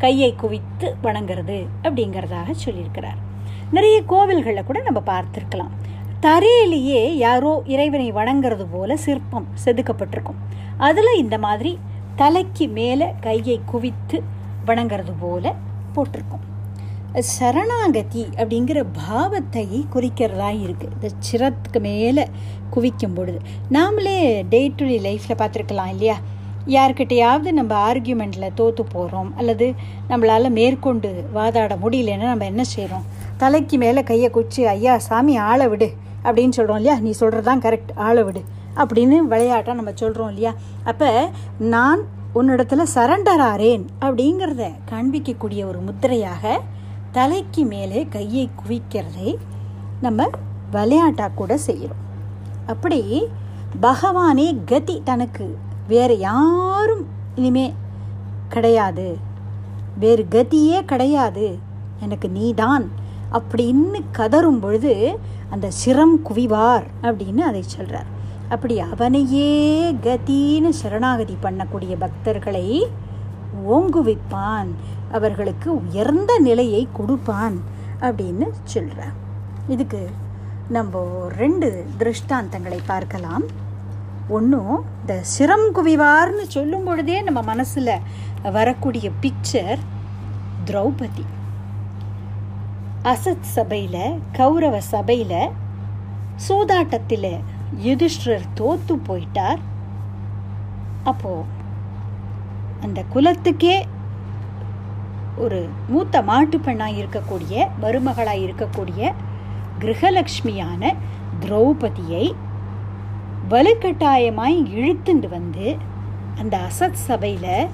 [0.03, 3.19] கையை குவித்து வணங்குறது அப்படிங்கிறதாக சொல்லியிருக்கிறார்.
[3.71, 5.73] நிறைய கோவில்களில் கூட நம்ம பார்த்துருக்கலாம்.
[6.25, 10.39] தரையிலேயே யாரோ இறைவனை வணங்குறது போல சிற்பம் செதுக்கப்பட்டிருக்கும்.
[10.87, 11.73] அதில் இந்த மாதிரி
[12.21, 14.17] தலைக்கு மேலே கையை குவித்து
[14.67, 15.53] வணங்குறது போல
[15.95, 16.45] போட்டிருக்கோம்.
[17.21, 22.27] சரணாகதி அப்படிங்கிற பாவத்தை குறிக்கிறதா இருக்குது இந்த சிரத்துக்கு மேலே
[22.69, 23.39] குவிக்கும் பொழுது.
[23.71, 26.15] நாமளே டே டு டே லைஃப்பில் பார்த்துருக்கலாம் இல்லையா?
[26.67, 29.73] யார்கிட்டையாவது நம்ம ஆர்கியூமெண்ட்டில் தோற்று போகிறோம் அல்லது
[30.09, 33.05] நம்மளால் மேற்கொண்டு வாதாட முடியலன்னா நம்ம என்ன செய்கிறோம்
[33.37, 35.89] தலைக்கு மேலே கையை குச்சி ஐயா சாமி ஆளை விடு
[36.23, 36.99] அப்படின்னு சொல்கிறோம் இல்லையா?
[36.99, 38.43] நீ சொல்கிறது தான் கரெக்ட் ஆளை விடு
[38.75, 40.53] அப்படின்னு விளையாட்டாக நம்ம சொல்கிறோம் இல்லையா?
[40.83, 41.29] அப்போ
[41.59, 42.01] நான்
[42.35, 46.61] உன்னிடத்துல சரண்டர் ஆறேன் அப்படிங்கிறத காண்பிக்கக்கூடிய ஒரு முத்திரையாக
[47.15, 49.35] தலைக்கு மேலே கையை குவிக்கிறதை
[50.01, 50.29] நம்ம
[50.71, 52.01] விளையாட்டாக கூட செய்கிறோம்.
[52.65, 53.23] அப்படி
[53.81, 57.05] பகவானே கதி தனக்கு வேறு யாரும்
[57.35, 57.73] இனிமே
[58.49, 59.17] கிடையாது.
[59.99, 61.57] வேறு கதியே கிடையாது.
[61.99, 62.91] எனக்கு நீதான்
[63.31, 65.19] அப்படின்னு கதறும் பொழுது
[65.49, 68.05] அந்த சிரம் குவிவார் அப்படின்னு அதை சொல்கிறார்
[68.49, 72.83] அப்படி அவனையே கதின்னு சரணாகதி பண்ணக்கூடிய பக்தர்களை
[73.69, 74.67] ஓங்குவிப்பான்.
[75.17, 77.57] அவர்களுக்கு உயர்ந்த நிலையை கொடுப்பான்
[78.07, 79.15] அப்படின்னு சொல்கிறார்
[79.73, 80.01] இதுக்கு
[80.75, 81.01] நம்ம
[81.41, 81.69] ரெண்டு
[81.99, 83.45] திருஷ்டாந்தங்களை பார்க்கலாம்.
[84.37, 87.91] ஒன்றும் இந்த சிரம் குவிவார்னு சொல்லும் பொழுதே நம்ம மனசில்
[88.57, 89.81] வரக்கூடிய பிக்சர்
[90.67, 91.25] திரௌபதி.
[93.11, 94.05] அசத் சபையில்
[94.39, 95.39] கௌரவ சபையில்
[96.47, 97.31] சூதாட்டத்தில்
[97.87, 99.61] யுதிஷ்டர் தோத்து போயிட்டார்.
[101.11, 101.51] அப்போது
[102.85, 103.75] அந்த குலத்துக்கே
[105.37, 109.13] ஒரு மூத்த மாட்டு பெண்ணாக இருக்கக்கூடிய மருமகளாக இருக்கக்கூடிய
[109.79, 110.93] கிரகலக்ஷ்மியான
[111.39, 112.33] திரௌபதியை
[113.49, 115.77] வலுக்கட்டாயமாய் இழுத்துண்டு வந்து
[116.39, 117.67] அந்த அசத் சபையில்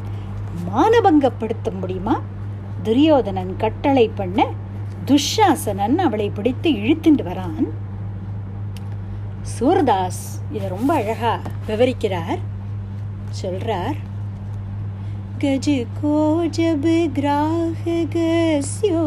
[0.68, 2.22] மானபங்கப்படுத்த முடியுமா?
[2.84, 4.46] துரியோதனன் கட்டளை பண்ண
[5.06, 7.68] துஷாசனன் அவளை பிடித்து இழுத்துண்டு வரான்.
[9.42, 12.40] சூர்தாஸ் இதை ரொம்ப அழகாக விவரிக்கிறார்
[13.30, 13.98] சொல்கிறார்
[15.44, 15.66] गज
[15.98, 16.84] को जब
[17.16, 17.86] ग्राह
[18.16, 19.06] गस्यो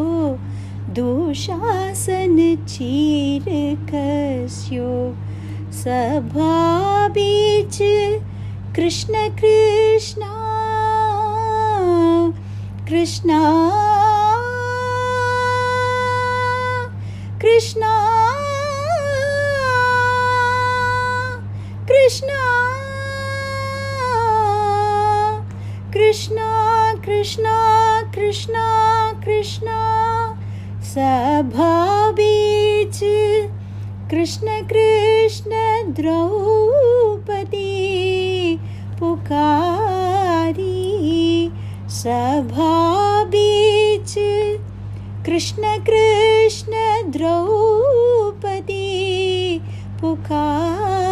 [0.94, 2.36] दुशासन
[2.69, 3.44] चीर
[3.90, 4.90] कस्यो।
[5.73, 7.78] सभा बीच
[8.77, 10.32] कृष्ण कृष्णा
[12.89, 13.40] कृष्णा
[17.43, 17.94] कृष्णा
[21.89, 22.34] कृष्णा।
[25.95, 27.57] कृष्णा कृष्णा
[28.15, 28.65] कृष्णा
[29.25, 29.79] कृष्णा।
[30.83, 32.99] सभा बीच
[34.11, 35.51] कृष्ण कृष्ण
[35.93, 37.71] द्रौपदी
[39.01, 40.83] पुकारी।
[41.89, 42.75] सभा
[43.25, 44.15] बीच
[45.27, 46.73] कृष्ण कृष्ण
[47.11, 48.83] द्रौपदी
[50.01, 51.04] पुकारी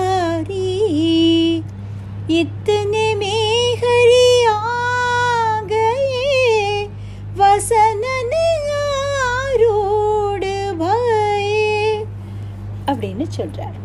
[13.32, 13.78] சொல்கிறார்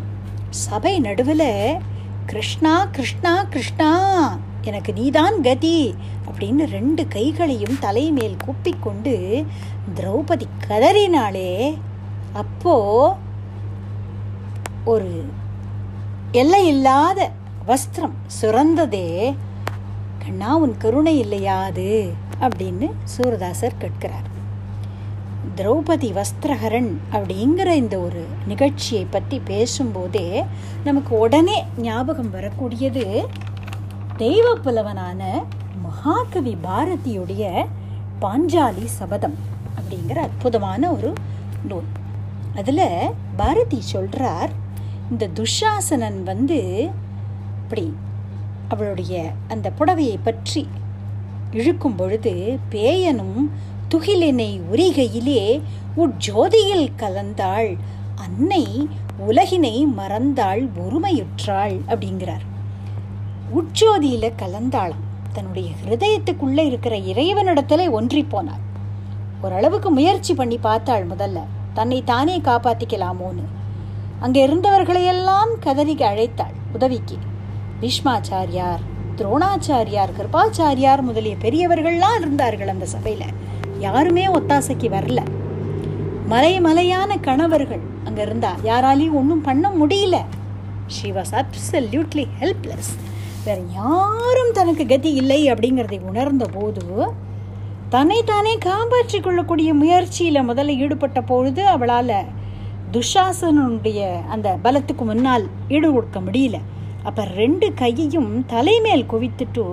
[0.50, 1.78] சபை நடுவில்
[2.26, 3.92] கிருஷ்ணா கிருஷ்ணா கிருஷ்ணா
[4.62, 5.96] எனக்கு நீதான் கதி
[6.30, 9.14] அப்படின்னு ரெண்டு கைகளையும் தலைமேல் கூப்பிக்கொண்டு
[9.96, 11.78] திரௌபதி கதறினாளே.
[12.34, 12.76] அப்போ
[14.84, 15.12] ஒரு
[16.32, 17.30] எல்லையில்லாத
[17.68, 19.36] வஸ்திரம் சுரந்ததே.
[20.24, 21.90] கண்ணா உன் கருணை இல்லையாது
[22.42, 24.28] அப்படின்னு சூரதாசர் கேட்கிறார்.
[25.56, 30.44] திரௌபதி வஸ்திரஹரன் அப்படிங்கிற இந்த ஒரு நிகழ்ச்சியை பற்றி பேசும்போதே
[30.84, 33.26] நமக்கு உடனே ஞாபகம் வரக்கூடியது
[34.18, 35.44] தெய்வ புலவனான
[35.84, 37.66] மகாகவி பாரதியுடைய
[38.22, 39.36] பாஞ்சாலி சபதம்
[39.76, 41.14] அப்படிங்கிற அற்புதமான ஒரு
[41.68, 41.86] நூல்.
[42.56, 44.50] அதில் பாரதி சொல்கிறார்
[45.10, 46.90] இந்த துஷாசனன் வந்து
[47.64, 47.94] இப்படி
[48.68, 50.68] அவளுடைய அந்த புடவையை பற்றி
[51.52, 53.50] இழுக்கும் பொழுது பேயனும்
[53.96, 55.62] துகிலினை உரிகையிலே
[55.98, 57.78] உட்ஜோதியில் கலந்தாள்.
[58.16, 58.90] அன்னை
[59.28, 62.46] உலகினை மறந்தாள் ஒருமையுற்றாள் அப்படிங்கிறார்.
[63.56, 65.04] உட்ஜோதியில கலந்தாளாம்.
[65.34, 68.66] தன்னுடைய ஹிருதயத்துக்குள்ள இருக்கிற இறைவனிடத்துல ஒன்றி போனாள்.
[69.42, 71.40] ஓரளவுக்கு முயற்சி பண்ணி பார்த்தாள் முதல்ல.
[71.74, 73.46] தன்னை தானே காப்பாத்திக்கலாமோன்னு.
[74.20, 77.18] அங்கே இருந்தவர்களையெல்லாம் கதறிக்கு அழைத்தாள் உதவிக்கு.
[77.82, 78.84] பீஷ்மாச்சாரியார்
[79.16, 83.22] துரோணாச்சாரியார் கிருபாச்சாரியார் முதலிய பெரியவர்கள்லாம் இருந்தார்கள் அந்த சபையில.
[83.80, 85.22] யாருமே ஒத்தாசைக்கு வரல.
[86.28, 90.18] மலை மலையான கணவர்கள் அங்க இருந்தா யாராலையும் ஒன்றும் பண்ண முடியல.
[90.96, 92.92] ஷி வாஸ் அப்சல்யூட்லி ஹெல்ப்லெஸ்
[93.46, 96.86] வேற யாரும் தனக்கு கதி இல்லை அப்படிங்கிறதை உணர்ந்த போது
[97.90, 102.18] தன்னை தானே காப்பாற்றிக் கொள்ளக்கூடிய முயற்சியில் முதல்ல ஈடுபட்ட பொழுது அவளால்
[102.92, 106.58] துஷாசனுடைய அந்த பலத்துக்கு முன்னால் ஈடு கொடுக்க முடியல.
[107.08, 109.66] அப்போ ரெண்டு கையையும் தலைமேல் குவித்துட்டு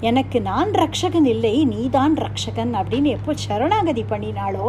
[0.00, 4.68] எனக்கு நான் ரக்ஷகன் இல்லை நீதான் ரக்ஷகன் அப்படின்னு எப்போ சரணாகதி பண்ணினாலோ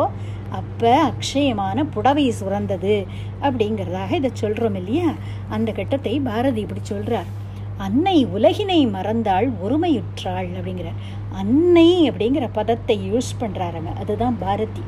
[0.49, 2.95] அப்போ அக்ஷயமான புடவை சுரந்தது
[3.41, 5.09] அப்படிங்கிறதாக இதை சொல்கிறோம் இல்லையா?
[5.49, 7.29] அந்த கட்டத்தை பாரதி இப்படி சொல்கிறார்
[7.77, 10.89] அன்னை உலகினை மறந்தாள் ஒருமையுற்றாள் அப்படிங்கிற
[11.33, 14.83] அன்னை அப்படிங்கிற பதத்தை யூஸ் பண்ணுறாருங்க அதுதான் பாரதி.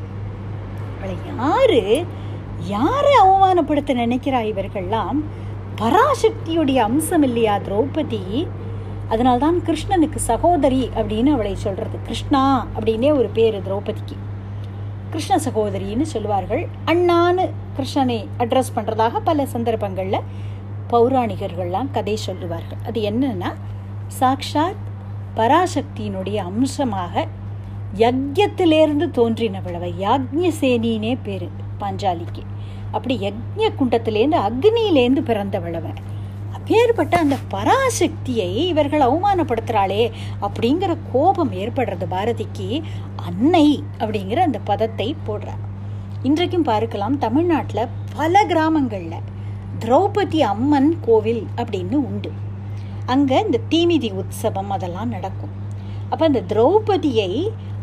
[0.95, 1.83] அவளை யாரு
[2.67, 5.19] யாரை அவமானப்படுத்த நினைக்கிறா இவர்கள்லாம்?
[5.81, 8.47] பராசக்தியுடைய அம்சம் இல்லையா திரௌபதி?
[9.09, 11.97] அதனால்தான் கிருஷ்ணனுக்கு சகோதரி அப்படின்னு அவளை சொல்றது.
[12.03, 14.17] கிருஷ்ணா அப்படின்னே ஒரு பேர் திரௌபதிக்கு.
[15.09, 20.19] கிருஷ்ண சகோதரின்னு சொல்லுவார்கள் அண்ணான்னு கிருஷ்ணனை அட்ரஸ் பண்ணுறதாக பல சந்தர்ப்பங்களில்
[20.89, 22.77] பௌராணிகர்கள்லாம் கதை சொல்லுவார்கள்.
[22.85, 23.53] அது என்னன்னா
[24.19, 24.81] சாக்ஷாத்
[25.35, 27.27] பராசக்தியினுடைய அம்சமாக
[27.97, 31.49] யஜ்யத்திலேருந்து தோன்றினவளவை யாக்ஞசேனினே பேர்
[31.79, 32.43] பாஞ்சாலிக்கு.
[32.91, 35.99] அப்படி யஜ்ய குண்டத்திலேருந்து அக்னியிலேருந்து பிறந்தவளவன்.
[36.55, 40.03] அப்பேற்பட்ட அந்த பராசக்தியை இவர்கள் அவமானப்படுத்துகிறாளே
[40.45, 42.67] அப்படிங்கிற கோபம் ஏற்படுறது பாரதிக்கு
[43.27, 43.67] அன்னை
[43.99, 45.61] அப்படிங்கிற அந்த பதத்தை போடுறார்
[46.23, 49.27] இன்றைக்கும் பார்க்கலாம் தமிழ்நாட்டில் பல கிராமங்களில்
[49.79, 52.31] திரௌபதி அம்மன் கோவில் அப்படின்னு உண்டு.
[53.05, 55.53] அங்கே இந்த தீமிதி உற்சவம் அதெல்லாம் நடக்கும்.
[56.09, 57.31] அப்போ அந்த திரௌபதியை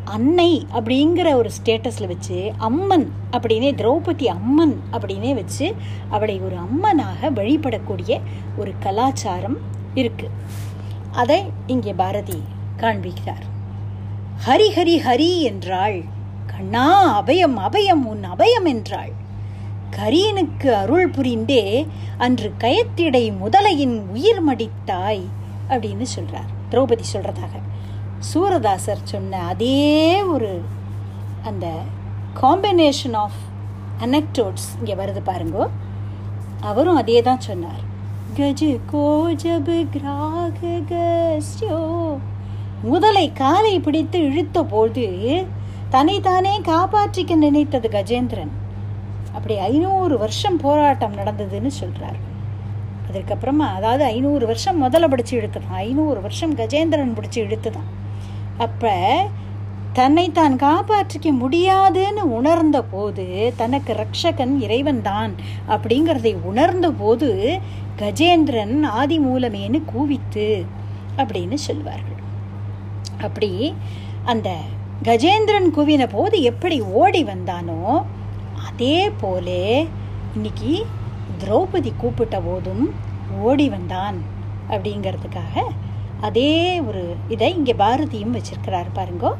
[0.08, 5.66] அன்னை அப்படிங்கிற ஒரு ஸ்டேட்டஸில் வச்சு அம்மன் அப்படின்னே திரௌபதி அம்மன் அப்படின்னே வச்சு
[6.08, 8.20] அவளை ஒரு அம்மனாக வழிபடக்கூடிய
[8.56, 9.58] ஒரு கலாச்சாரம்
[9.94, 10.36] இருக்குது
[11.12, 12.38] அதை இங்கே பாரதி
[12.80, 13.44] காண்பிக்கிறார்.
[14.46, 15.98] ஹரி ஹரி ஹரி என்றாள்.
[16.46, 16.86] கண்ணா
[17.20, 19.12] அபயம் அபயம் உன் அபயம் என்றாள்.
[19.96, 21.64] கரியனுக்கு அருள் புரிந்தே
[22.18, 25.24] அன்று கயத்திடை முதலையின் உயிர் மடித்தாய்
[25.68, 27.54] அப்படின்னு சொல்கிறார் திரௌபதி சொல்கிறதாக
[28.20, 30.60] சூரதாசர் சொன்ன அதே ஒரு
[31.42, 31.66] அந்த
[32.42, 33.38] காம்பினேஷன் ஆஃப்
[34.04, 35.66] அனக்டோட்ஸ் இங்கே வருது பாருங்கோ.
[36.60, 37.84] அவரும் அதே தான் சொன்னார்.
[38.36, 38.62] கஜ
[38.92, 40.58] கோஜபு கிராக
[42.82, 45.06] முதலை காலை பிடித்து இழுத்த போது
[45.90, 48.52] தன்னைத்தானே காப்பாற்றிக்க நினைத்தது கஜேந்திரன்.
[49.32, 52.26] அப்படி ஐநூறு வருஷம் போராட்டம் நடந்ததுன்னு சொல்கிறார்
[53.12, 57.88] அதுக்கப்புறமா அதாவது ஐநூறு வருஷம் முதல்ல பிடிச்சி இழுத்துதான் ஐநூறு வருஷம் கஜேந்திரன் பிடிச்சி இழுத்துதான்.
[58.58, 58.92] அப்ப
[59.92, 65.34] தன்னை தான் காப்பாற்றிக்க முடியாதுன்னு உணர்ந்த போது தனக்கு ரக்ஷகன் இறைவன் தான்
[65.68, 67.58] அப்படிங்கிறதை உணர்ந்த போது
[67.98, 70.64] கஜேந்திரன் ஆதி மூலமேனு கூவித்து
[71.16, 72.22] அப்படின்னு சொல்வார்கள்.
[73.20, 73.74] அப்படி
[74.24, 74.56] அந்த
[75.02, 78.04] கஜேந்திரன் குவின போது எப்படி ஓடி வந்தானோ
[78.66, 79.88] அதே போலே
[80.34, 80.86] இன்னைக்கு
[81.44, 82.94] திரௌபதி கூப்பிட்ட போதும்
[83.40, 84.18] ஓடி வந்தான்
[84.70, 85.64] அப்படிங்கிறதுக்காக
[86.20, 89.30] அதே ஒரு இதை இங்கே பாரதியும் வச்சிருக்கிறாரு பாருங்கோ.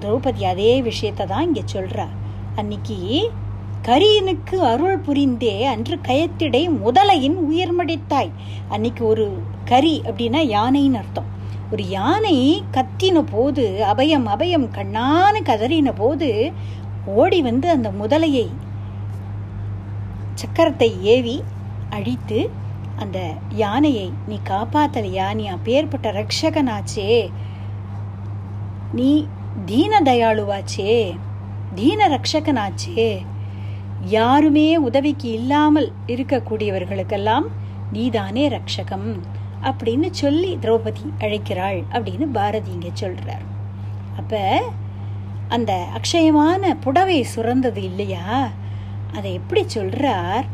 [0.00, 2.06] திரௌபதி அதே விஷயத்தை தான் இங்கே சொல்கிறா
[2.56, 2.96] அன்னைக்கு
[3.82, 8.30] கரியனுக்கு அருள் புரிந்தே அன்று கயத்திடை முதலையின் உயர்மடித்தாய்
[8.68, 9.24] அன்னைக்கு ஒரு
[9.64, 11.28] கரி அப்படின்னா யானைன்னு அர்த்தம்.
[11.72, 12.36] ஒரு யானை
[12.72, 16.28] கத்தின போது அபயம் அபயம் கண்ணான்னு கதறின போது
[17.14, 18.46] ஓடி வந்து அந்த முதலையை
[20.34, 21.36] சக்கரத்தை ஏவி
[21.90, 22.38] அழித்து
[22.96, 23.18] அந்த
[23.54, 27.10] யானையை நீ காப்பாத்தலையா நீ அப்பேற்பட்ட ரக்ஷகனாச்சே
[28.92, 29.10] நீ
[29.66, 30.96] தீன தயாளுவாச்சே
[31.74, 33.08] தீன ரக்ஷகனாச்சே
[34.08, 37.46] யாருமே உதவிக்கு இல்லாமல் இருக்கக்கூடியவர்களுக்கெல்லாம்
[37.92, 39.08] நீதானே ரக்ஷகம்
[39.62, 43.44] அப்படின்னு சொல்லி திரௌபதி அழைக்கிறாள் அப்படின்னு பாரதி இங்கே சொல்கிறார்
[44.16, 44.42] அப்போ
[45.48, 48.26] அந்த அக்ஷயமான புடவை சுரந்தது இல்லையா?
[49.12, 50.46] அதை எப்படி சொல்கிறார்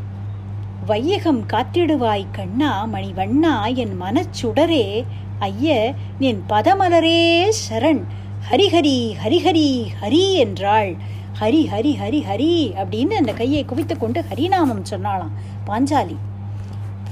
[0.85, 5.03] வையகம் காத்திடுவாய் கண்ணா மணிவண்ணா என் மனச்சுடரே.
[5.39, 8.03] ஐய என் பதமலரே சரண்.
[8.51, 10.91] ஹரிஹரி ஹரிஹரி ஹரி என்றாள்.
[11.39, 12.53] ஹரி ஹரி ஹரி ஹரி
[12.83, 15.35] அப்படின்னு அந்த கையை குவித்து கொண்டு ஹரிநாமம் சொன்னாளாம்.
[15.67, 16.17] பாஞ்சாலி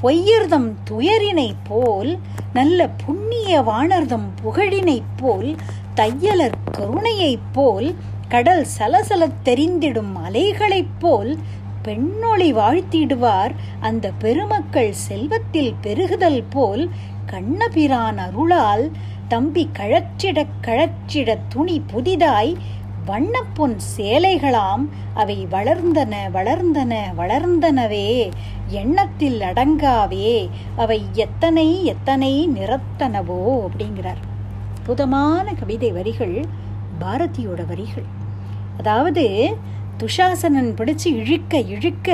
[0.04, 2.20] பொய்யர்தம் துயரினை போல்
[2.54, 5.56] நல்ல புண்ணிய வாணர்தம் புகழினைப் போல்
[5.96, 7.96] தையலர் கருணையைப் போல்
[8.30, 11.38] கடல் சலசல தெரிந்திடும் அலைகளைப் போல்
[11.90, 13.54] பெண்ணொளி வாழ்த்திடுவார்.
[13.80, 16.90] அந்த பெருமக்கள் செல்வத்தில் பெருகுதல் போல்
[17.26, 18.92] கண்ணபிரான் அருளால்
[19.28, 22.58] தம்பி கழற்றிட கழற்றிட துணி புதிதாய்
[23.08, 24.84] வண்ணப்பொன் சேலைகளாம்
[25.14, 28.10] அவை வளர்ந்தன வளர்ந்தன வளர்ந்தனவே.
[28.68, 30.50] எண்ணத்தில் அடங்காவே.
[30.76, 34.24] அவை எத்தனை எத்தனை நிறத்தனவோ அப்படிங்கிறார்.
[34.78, 36.38] அற்புதமான கவிதை வரிகள்
[37.02, 38.08] பாரதியோட வரிகள்.
[38.80, 39.26] அதாவது
[40.00, 42.10] துஷாசனன் பிடிச்சு இழுக்க இழுக்க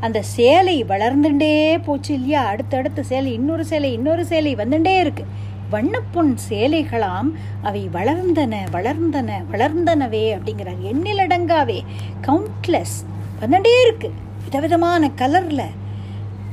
[0.00, 2.44] அந்த சேலை வளர்ந்துட்டே போச்சு இல்லையா?
[2.44, 5.24] அடுத்தடுத்த சேலை இன்னொரு சேலை இன்னொரு சேலை வந்துட்டே இருக்கு.
[5.72, 7.30] வண்ணப்பொன் சேலைகளாம்
[7.62, 10.80] அவை வளர்ந்தன வளர்ந்தன வளர்ந்தனவே அப்படிங்கிறார்.
[10.92, 11.78] எண்ணிலடங்காவே
[12.22, 12.96] கவுண்ட்லெஸ்
[13.40, 14.10] வந்துட்டே இருக்கு.
[14.44, 15.62] விதவிதமான கலர்ல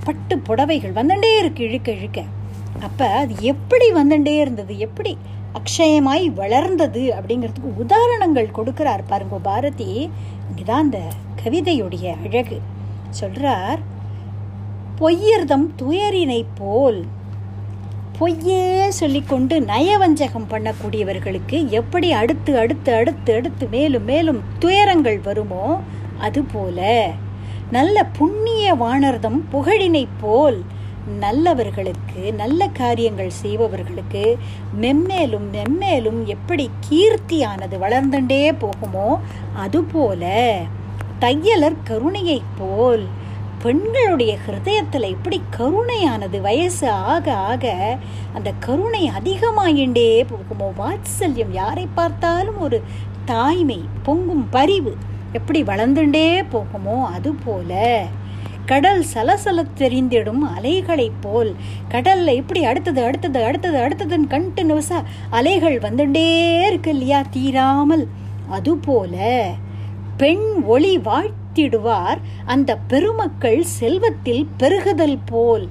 [0.03, 2.23] பட்டு புடவைகள் வந்துட்டே இருக்கு இழுக்க இழுக்க.
[2.81, 4.77] அப்ப அது எப்படி வந்துட்டே இருந்தது?
[4.77, 5.17] எப்படி?
[5.53, 10.09] அக்ஷயமாய் வளர்ந்தது அப்படிங்கிறதுக்கு உதாரணங்கள் கொடுக்கிறார் பாருங்க பாரதி.
[10.49, 10.99] இங்கதான் அந்த
[11.43, 12.61] கவிதையுடைய அழகு.
[13.21, 13.79] சொல்றார்
[14.99, 17.05] பொய்யர்தம் துயரினை போல்
[18.17, 25.79] பொய்யே சொல்லிக்கொண்டு நயவஞ்சகம் பண்ணக்கூடியவர்களுக்கு எப்படி அடுத்து அடுத்து அடுத்து அடுத்து மேலும் மேலும் துயரங்கள் வருமோ
[26.17, 27.11] அதுபோல
[27.71, 30.63] நல்ல புண்ணிய வானர்தம் புகழினை போல்
[31.15, 34.23] நல்லவர்களுக்கு நல்ல காரியங்கள் செய்பவர்களுக்கு
[34.79, 39.07] மெம்மேலும் மெம்மேலும் எப்படி கீர்த்தியானது வளர்ந்துட்டே போகுமோ
[39.57, 40.23] அதுபோல
[41.19, 43.05] தையலர் கருணையைப் போல்
[43.63, 47.65] பெண்களுடைய ஹிருதயத்தில் இப்படி கருணையானது வயசு ஆக ஆக
[48.33, 52.79] அந்த கருணை அதிகமாயிண்டே போகுமோ வாத்சல்யம் யாரை பார்த்தாலும் ஒரு
[53.25, 54.93] தாய்மை பொங்கும் பரிவு
[55.33, 57.71] எப்படி வளர்ந்துட்டே போகுமோ அதுபோல
[58.67, 61.51] கடல் சலசல தெரிந்திடும் அலைகளைப் போல்.
[61.91, 64.99] கடல்ல இப்படி அடுத்தது அடுத்தது அடுத்தது அடுத்ததுன்னு கண்டினியூஸா
[65.29, 66.29] அலைகள் வந்துட்டே
[66.67, 68.05] இருக்கு இல்லையா தீராமல்?
[68.49, 69.15] அதுபோல
[70.17, 75.67] பெண் ஒளி வாழ்த்திடுவார் அந்த பெருமக்கள் செல்வத்தில் பெருகுதல் போல்.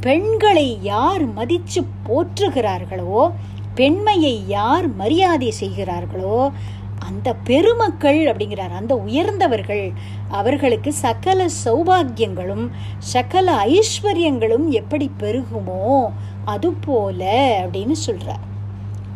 [0.00, 3.22] பெண்களை யார் மதிச்சு போற்றுகிறார்களோ
[3.74, 6.38] பெண்மையை யார் மரியாதை செய்கிறார்களோ
[7.00, 8.72] அந்த பெருமக்கள் அப்படிங்கிறார்.
[8.72, 9.92] அந்த உயர்ந்தவர்கள்
[10.28, 12.68] அவர்களுக்கு சகல சௌபாகியங்களும்
[12.98, 16.06] சகல ஐஸ்வர்யங்களும் எப்படி பெருகுமோ
[16.44, 17.22] அதுபோல
[17.66, 18.44] அப்படின்னு சொல்றார்.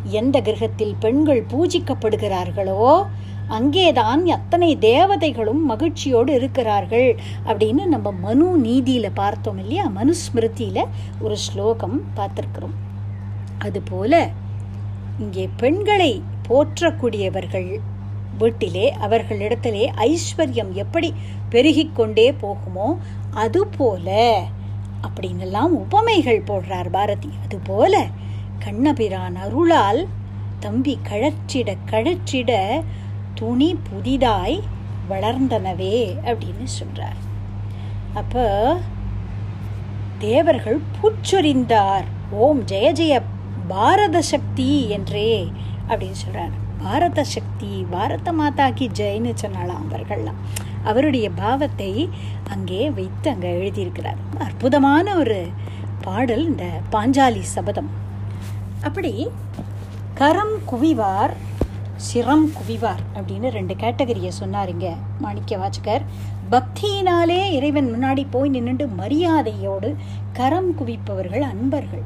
[0.04, 3.04] எந்த கிரகத்தில் பெண்கள் பூஜிக்கப்படுகிறார்களோ
[3.48, 9.90] அங்கேதான் அத்தனை தேவதைகளும் மகிழ்ச்சியோடு இருக்கிறார்கள் அப்படின்னு நம்ம மனு நீதியில பார்த்தோம் இல்லையா?
[9.96, 10.84] மனுஸ்மிருதியில
[11.20, 12.76] ஒரு ஸ்லோகம் பார்த்துருக்குறோம்.
[13.58, 14.30] அதுபோல
[15.18, 17.70] இங்கே பெண்களை போற்றக்கூடியவர்கள்.
[18.38, 21.08] வீட்டிலே அவர்களிடத்திலே ஐஸ்வர்யம் எப்படி
[21.50, 22.88] பெருகிக் கொண்டே போகுமோ
[23.34, 24.08] அதுபோல
[25.06, 27.30] அப்படின்னெல்லாம் உபமைகள் போடுறார் பாரதி.
[27.44, 27.94] அதுபோல
[28.58, 30.02] கண்ணபிரான் அருளால்
[30.60, 32.52] தம்பி கழற்றிட கழற்றிட
[33.34, 34.58] துணி புதிதாய்
[35.10, 37.20] வளர்ந்தனவே அப்படின்னு சொல்றார்.
[38.14, 38.46] அப்போ
[40.18, 42.06] தேவர்கள் பூச்சொரிந்தார்.
[42.30, 43.14] ஓம் ஜெய ஜெய
[43.68, 45.30] பாரத சக்தி என்றே
[45.88, 50.40] அப்படின்னு சொல்கிறாரு பாரத சக்தி பாரத மாதாக்கு ஜெயின்னு சொன்னாலாம் அவர்கள்லாம்.
[50.90, 52.10] அவருடைய பாவத்தை
[52.54, 54.18] அங்கே வைத்து அங்கே எழுதியிருக்கிறார்.
[54.38, 55.38] அற்புதமான ஒரு
[56.06, 57.90] பாடல் இந்த பாஞ்சாலி சபதம்.
[58.82, 59.12] அப்படி
[60.14, 61.34] கரம் குவிவார்
[62.06, 64.88] சிரம் குவிவார் அப்படின்னு ரெண்டு கேட்டகரியை சொன்னாருங்க
[65.18, 66.04] மாணிக்க வாச்சகர்
[66.50, 69.90] பக்தியினாலே இறைவன் முன்னாடி போய் நின்றுட்டு மரியாதையோடு
[70.32, 72.04] கரம் குவிப்பவர்கள் அன்பர்கள்.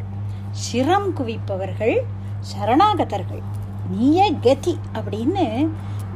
[0.67, 1.97] சிரம் குவிப்பவர்கள்
[2.51, 3.43] சரணாகதர்கள்.
[3.91, 5.45] நீயே கதி அப்படின்னு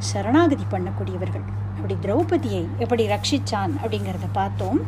[0.09, 1.45] சரணாகதி பண்ணக்கூடியவர்கள்.
[1.75, 4.79] அப்படி திரௌபதியை எப்படி ரட்சிச்சான் அப்படிங்கிறத பார்த்தோம்.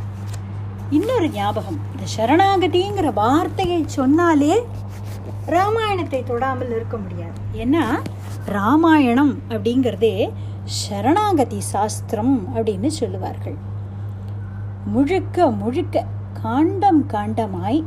[0.89, 4.55] இன்னொரு ஞாபகம் இந்த சரணாகதிங்கிற வார்த்தையை சொன்னாலே
[5.55, 7.37] ராமாயணத்தை தொடாமல் இருக்க முடியாது.
[7.63, 7.85] ஏன்னா
[8.45, 10.15] ராமாயணம் அப்படிங்கிறதே
[10.81, 13.57] சரணாகதி சாஸ்திரம் அப்படின்னு சொல்லுவார்கள்.
[14.93, 16.05] முழுக்க முழுக்க
[16.41, 17.79] காண்டம் காண்டமாய்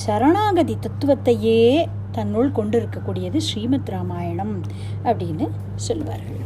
[0.00, 1.60] சரணாகதி தத்துவத்தையே
[2.16, 4.54] தன்னுள் கொண்டிருக்கக்கூடியது ஸ்ரீமத் ராமாயணம்
[5.10, 5.46] அப்படின்னு
[5.86, 6.40] சொல்லுவார்கள்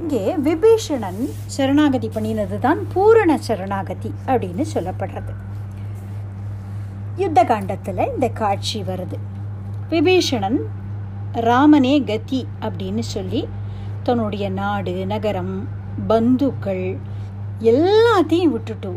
[0.00, 1.20] இங்கே விபீஷணன்
[1.54, 5.32] சரணாகதி பண்ணினது தான் பூரண சரணாகதி அப்படின்னு சொல்லப்படுறது.
[7.22, 9.18] யுத்த காண்டத்தில் இந்த காட்சி வருது.
[9.92, 10.58] விபீஷணன்
[11.48, 13.42] ராமனே கதி அப்படின்னு சொல்லி
[14.02, 15.54] தன்னுடைய நாடு நகரம்
[16.08, 16.86] பந்துக்கள்
[17.72, 18.92] எல்லாத்தையும் விட்டுட்டு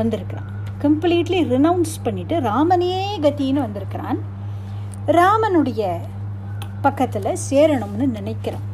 [0.00, 0.50] வந்திருக்கிறான்.
[0.82, 2.92] கம்ப்ளீட்லி ரினவுன்ஸ் பண்ணிட்டு ராமனே
[3.24, 4.20] கத்தின்னு வந்திருக்கிறான்.
[5.06, 5.96] ராமனுடைய
[6.82, 8.66] பக்கத்தில் சேரணும்னு நினைக்கிறான்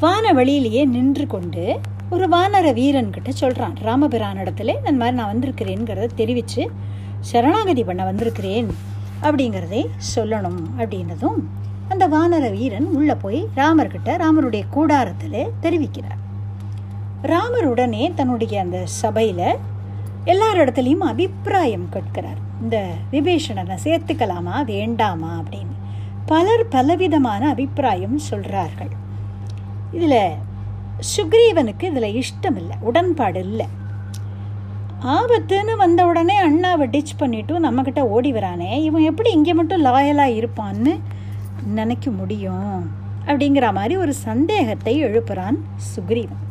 [0.00, 1.80] வான வழியிலேயே நின்று கொண்டு
[2.10, 6.70] ஒரு வானர வீரன் கிட்ட சொல்கிறான் ராமபிரான் இடத்துல இந்த மாதிரி நான் வந்திருக்கிறேங்கிறத தெரிவித்து
[7.20, 8.74] சரணாகதி பண்ண வந்திருக்கிறேன்
[9.22, 11.38] அப்படிங்கிறதை சொல்லணும் அப்படின்னதும்
[11.88, 16.20] அந்த வானர வீரன் உள்ளே போய் ராமர்கிட்ட ராமருடைய கூடாரத்தில் தெரிவிக்கிறார்.
[17.22, 19.56] ராமர் உடனே தன்னுடைய அந்த சபையில்
[20.24, 22.46] எல்லாரிடத்துலையும் அபிப்பிராயம் கேட்கிறார்.
[22.62, 22.76] இந்த
[23.12, 25.76] விபீஷணனை சேர்த்துக்கலாமா வேண்டாமா அப்படின்னு
[26.26, 28.92] பலர் பலவிதமான அபிப்பிராயம் சொல்கிறார்கள்
[29.92, 30.20] இதில்
[31.12, 33.66] சுக்ரீவனுக்கு இதில் இஷ்டம் இல்லை உடன்பாடு இல்லை.
[35.16, 41.00] ஆபத்துன்னு வந்த உடனே அண்ணாவை டிச் பண்ணிவிட்டு நம்மக்கிட்ட ஓடி வரானே இவன் எப்படி இங்கே மட்டும் லாயலாக இருப்பான்னு
[41.74, 42.90] நினைக்க முடியும்
[43.26, 45.58] அப்படிங்கிற மாதிரி ஒரு சந்தேகத்தை எழுப்புறான்
[45.94, 46.44] சுக்ரீவன்.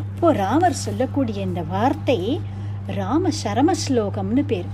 [0.00, 2.40] அப்போது ராமர் சொல்லக்கூடிய இந்த வார்த்தை
[2.86, 4.70] ராம சரம ஸ்லோகம்னு பேர்.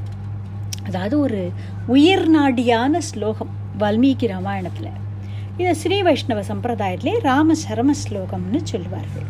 [0.87, 1.41] அதாவது ஒரு
[1.87, 4.91] உயிர் நாடியான ஸ்லோகம் வால்மீகி ராமாயணத்தில்.
[5.61, 9.29] இதை ஸ்ரீ வைஷ்ணவ சம்பிரதாயத்திலே ராம சரம ஸ்லோகம்னு சொல்லுவார்கள்.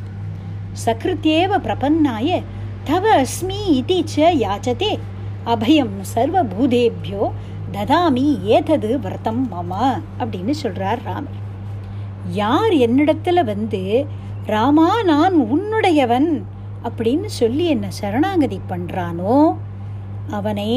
[0.85, 2.41] சக்ருத்தேவ பிரபன்னாய
[2.85, 4.93] தவ அஸ்மி இதி ச யாச்சதே
[5.55, 7.25] அபயம் சர்வபூதேபியோ
[7.77, 9.73] ததாமி ஏதது விரதம் மம
[10.19, 11.39] அப்படின்னு சொல்கிறார் ராமர்.
[12.41, 13.83] யார் என்னிடத்துல வந்து
[14.47, 16.31] ராமா நான் உன்னுடையவன்
[16.89, 19.37] அப்படின்னு சொல்லி என்ன சரணாகதி பண்ணுறானோ
[20.39, 20.71] அவனை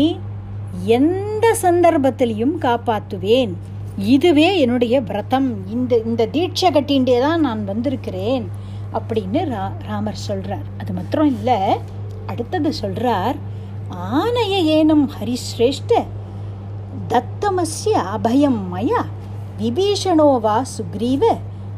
[0.83, 3.53] எந்த சந்தர்ப்பத்திலையும் காப்பாற்றுவேன்
[3.97, 5.67] இதுவே என்னுடைய விரதம்.
[5.71, 8.49] இந்த இந்த தீட்சை கட்டின்றே தான் நான் வந்திருக்கிறேன்
[8.93, 11.59] அப்படின்னு ரா ராமர் சொல்கிறார் அது மாத்திரம் இல்லை
[12.27, 13.35] அடுத்தது சொல்கிறார்
[13.89, 16.05] ஆனைய ஏனும் ஹரிஸ்ரேஷ்ட
[17.07, 19.01] தத்தமஸ்ய அபயம் மயா
[19.59, 21.23] விபீஷணோ வா சுக்ரீவ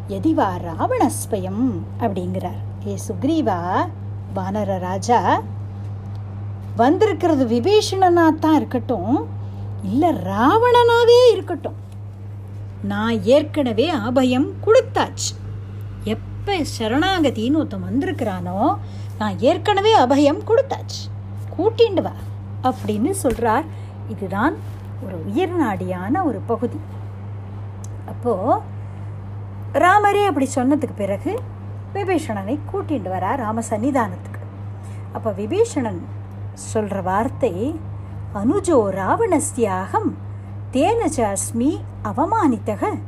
[0.07, 2.61] எதிவா ராவணஸ்வயம் அப்படிங்கிறார்.
[2.87, 3.87] ஏ சுக்ரீவா
[4.35, 5.41] வானர ராஜா
[6.81, 9.15] வந்திருக்கிறது விபீஷணனா தான் இருக்கட்டும்
[9.89, 11.77] இல்லை ராவணனாவே இருக்கட்டும்.
[12.91, 15.31] நான் ஏற்கனவே அபயம் கொடுத்தாச்சு.
[16.13, 18.59] எப்போ சரணாகதின்னு ஒருத்தன் வந்திருக்கிறானோ
[19.19, 21.01] நான் ஏற்கனவே அபயம் கொடுத்தாச்சு.
[21.55, 22.15] கூட்டிண்டு வா
[22.69, 23.65] அப்படின்னு சொல்கிறார்
[24.13, 24.55] இதுதான்
[25.05, 26.79] ஒரு உயர்நாடியான ஒரு பகுதி.
[28.11, 28.59] அப்போது
[29.83, 31.31] ராமரே அப்படி சொன்னதுக்கு பிறகு
[31.95, 34.41] விபீஷணனை கூட்டிட்டு வரா ராம சன்னிதானத்துக்கு.
[35.17, 35.99] அப்போ விபீஷணன்
[36.57, 37.79] சொல்கிற வார்த்தை
[38.35, 40.11] அனுஜோ ராவணஸ்தியாகம்
[40.71, 42.99] தேனஜ அஸ்மி அவமானித்தக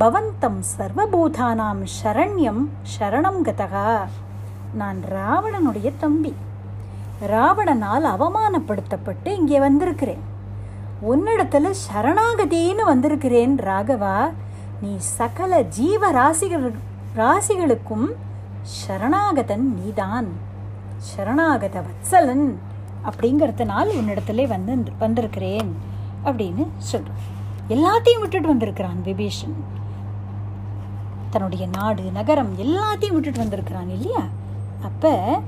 [0.00, 2.68] பவந்தம் சர்வபூதானாம் சரண்யம்
[2.98, 3.98] சரணம் கதகா.
[4.74, 6.34] நான் ராவணனுடைய தம்பி.
[7.28, 10.20] ராவணனால் அவமானப்படுத்தப்பட்டு இங்கே வந்திருக்கிறேன்.
[11.10, 14.30] உன்னிடத்துல சரணாகதின்னு வந்திருக்கிறேன் ராகவா.
[14.80, 16.72] நீ சகல ஜீவ ராசிகள்
[17.16, 18.08] ராசிகளுக்கும்
[18.62, 20.28] சரணாகதன் நீதான்.
[20.98, 22.54] சரணாகத வத்சலன்.
[23.04, 25.76] அப்படிங்கிறதுனால் உன்னிடத்துல வந்து வந்திருக்கிறேன்
[26.24, 27.28] அப்படின்னு சொல்கிறான்
[27.68, 29.56] எல்லாத்தையும் விட்டுட்டு வந்திருக்கிறான் விபீஷன்.
[31.30, 34.22] தன்னுடைய நாடு நகரம் எல்லாத்தையும் விட்டுட்டு வந்திருக்கிறான் இல்லையா?
[34.82, 35.40] அப்போ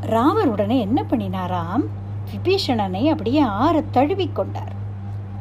[0.00, 1.84] ராமர் உடனே என்ன பண்ணினாராம்?
[2.32, 4.72] விபீஷணனை அப்படியே ஆற தழுவி கொண்டார்.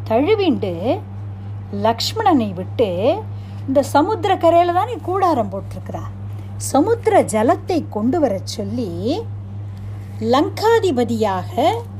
[0.10, 1.00] தழுவிண்டு
[1.74, 3.22] லக்ஷ்மணனை விட்டு
[3.68, 6.04] இந்த சமுத்திர கரையில் தானே கூடாரம் போட்டிருக்கிறா?
[6.58, 9.22] சமுத்திர ஜலத்தை கொண்டு வர சொல்லி
[10.34, 11.54] லங்காதிபதியாக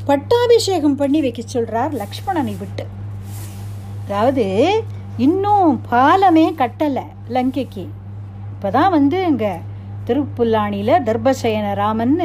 [0.08, 2.86] பட்டாபிஷேகம் பண்ணி வைக்க சொல்கிறார் லக்ஷ்மணனை விட்டு.
[4.06, 4.46] அதாவது
[5.26, 7.86] இன்னும் பாலமே கட்டலை லங்கைக்கு.
[8.54, 9.54] இப்போ தான் வந்து இங்கே
[10.08, 12.18] திருப்புல்லாணியில் தர்பசயன ராமன்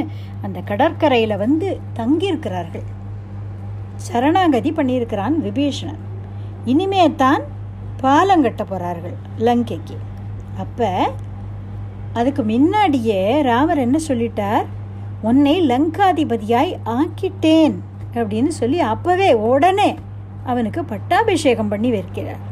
[0.46, 1.68] அந்த கடற்கரையில் வந்து
[2.00, 2.86] தங்கியிருக்கிறார்கள்.
[4.06, 6.02] சரணாகதி பண்ணியிருக்கிறான் விபீஷணன்.
[6.72, 7.42] இனிமே தான்
[8.02, 9.16] பாலம் கட்ட போகிறார்கள்
[9.48, 9.96] லங்கைக்கு.
[10.64, 10.90] அப்போ
[12.20, 13.20] அதுக்கு முன்னாடியே
[13.50, 14.64] ராமர் என்ன சொல்லிட்டார்?
[15.22, 17.76] உன்னை லங்காதிபதியாய் ஆக்கிட்டேன்
[18.14, 19.90] அப்படின்னு சொல்லி அப்பவே உடனே
[20.44, 22.42] அவனுக்கு பட்டாபிஷேகம் பண்ணி வைக்கிறார்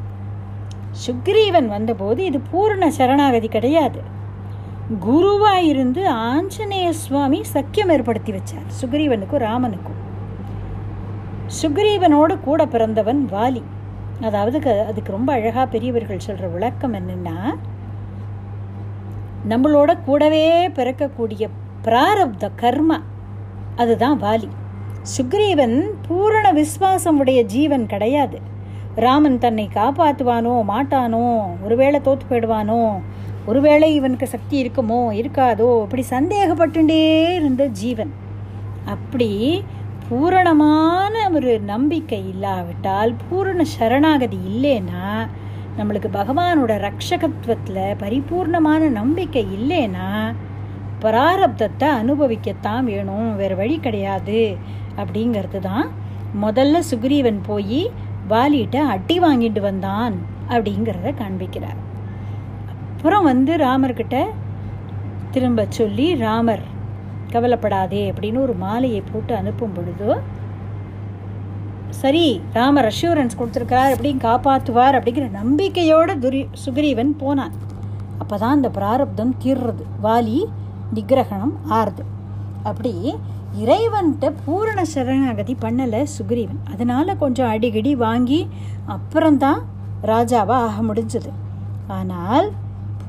[1.04, 4.00] சுக்ரீவன் வந்தபோது இது பூர்ண சரணாகதி கிடையாது.
[5.06, 9.98] குருவாயிருந்து ஆஞ்சநேய சுவாமி சக்கியம் ஏற்படுத்தி வச்சார் சுக்ரீவனுக்கும் ராமனுக்கும்.
[11.60, 13.62] சுக்ரீவனோடு கூட பிறந்தவன் வாலி.
[14.20, 17.38] அதாவது அதுக்கு ரொம்ப அழகாக பெரியவர்கள் சொல்கிற விளக்கம் என்னன்னா
[19.48, 21.44] நம்மளோட கூடவே பிறக்கக்கூடிய
[21.84, 22.96] பிராரப்த கர்மா.
[23.76, 24.48] அதுதான் வாலி
[25.12, 25.76] சுக்ரீவன்
[26.06, 28.38] பூரண விஸ்வாசம் உடைய ஜீவன் கிடையாது.
[29.04, 31.26] ராமன் தன்னை காப்பாற்றுவானோ மாட்டானோ
[31.64, 32.82] ஒருவேளை தோத்து போயிடுவானோ
[33.46, 37.02] ஒருவேளை இவனுக்கு சக்தி இருக்குமோ இருக்காதோ இப்படி சந்தேகப்பட்டுட்டே
[37.38, 38.12] இருந்த ஜீவன்.
[38.94, 39.30] அப்படி
[40.08, 45.04] பூரணமான ஒரு நம்பிக்கை இல்லாவிட்டால் பூரண சரணாகதி இல்லைன்னா
[45.78, 50.08] நம்மளுக்கு பகவானோட ரக்ஷகத்துவத்தில் பரிபூர்ணமான நம்பிக்கை இல்லைன்னா
[51.04, 53.28] பிராரப்தத்தை அனுபவிக்கத்தான் வேணும்.
[53.40, 54.40] வேறு வழி கிடையாது.
[55.00, 55.86] அப்படிங்கிறது தான்
[56.44, 57.82] முதல்ல சுக்ரீவன் போய்
[58.32, 60.16] வாலிகிட்ட அட்டி வாங்கிட்டு வந்தான்
[60.52, 61.78] அப்படிங்கிறத காண்பிக்கிறார்.
[62.92, 64.16] அப்புறம் வந்து ராமர்கிட்ட
[65.34, 66.64] திரும்ப சொல்லி ராமர்
[67.34, 70.08] கவலைப்படாதே அப்படின்னு ஒரு மாலையை போட்டு அனுப்பும் பொழுது
[72.00, 77.54] சரி ராமர் அஷூரன்ஸ் கொடுத்துருக்கிறார் அப்படின்னு காப்பாற்றுவார் அப்படிங்கிற நம்பிக்கையோடு துரி சுக்ரீவன் போனான்.
[78.22, 79.84] அப்போ தான் அந்த பிராரப்தம் தீர்றது.
[80.02, 80.38] வாலி
[80.94, 82.04] நிகிரகணம் ஆறுது.
[82.62, 83.14] அப்படி
[83.64, 86.60] இறைவன்கிட்ட பூரண சரணாகதி பண்ணலை சுக்ரீவன்.
[86.72, 88.48] அதனால் கொஞ்சம் அடிக்கடி வாங்கி
[88.86, 89.60] அப்புறம்தான்
[90.02, 91.30] ராஜாவாக ஆக முடிஞ்சது.
[91.88, 92.48] ஆனால்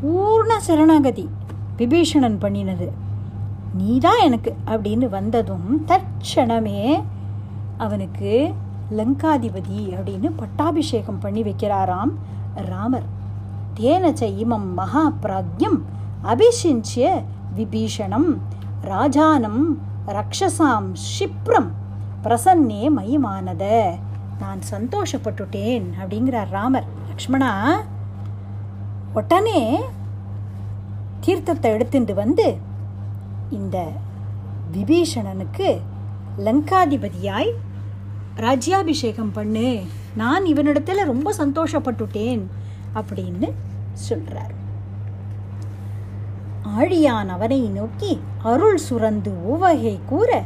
[0.02, 1.30] பூர்ண சரணாகதி
[1.78, 2.88] விபீஷணன் பண்ணினது
[3.74, 7.04] நீதான் எனக்கு அப்படின்னு வந்ததும் தட்சணமே
[7.78, 8.32] அவனுக்கு
[8.98, 12.14] லங்காதிபதி அப்படின்னு பட்டாபிஷேகம் பண்ணி வைக்கிறாராம்
[12.70, 13.08] ராமர்.
[13.80, 15.80] தேனச்ச இமம் மகா பிராக்யம்
[16.24, 17.06] அபிஷிஞ்சிய
[17.58, 18.30] விபீஷணம்
[18.84, 19.62] ராஜானம்
[20.08, 21.70] ரக்ஷசாம் ஷிப்ரம்
[22.24, 23.66] பிரசன்னே மயமானத
[24.40, 26.88] நான் சந்தோஷப்பட்டுட்டேன் அப்படிங்கிறார் ராமர்.
[27.10, 27.52] லக்ஷ்மணா
[29.14, 29.62] உடனே
[31.26, 32.58] தீர்த்தத்தை எடுத்துட்டு வந்து
[33.60, 33.78] இந்த
[34.76, 35.70] விபீஷணனுக்கு
[36.46, 37.52] லங்காதிபதியாய்
[38.36, 39.70] ராஜ்யாபிஷேகம் பண்ணு.
[40.16, 42.44] நான் இவனிடத்தில் ரொம்ப சந்தோஷப்பட்டுட்டேன்
[43.00, 43.50] அப்படின்னு
[44.08, 44.54] சொல்கிறார்
[46.64, 50.44] ஆழியான் அவனை நோக்கி அருள் சுரந்து உவகை கூற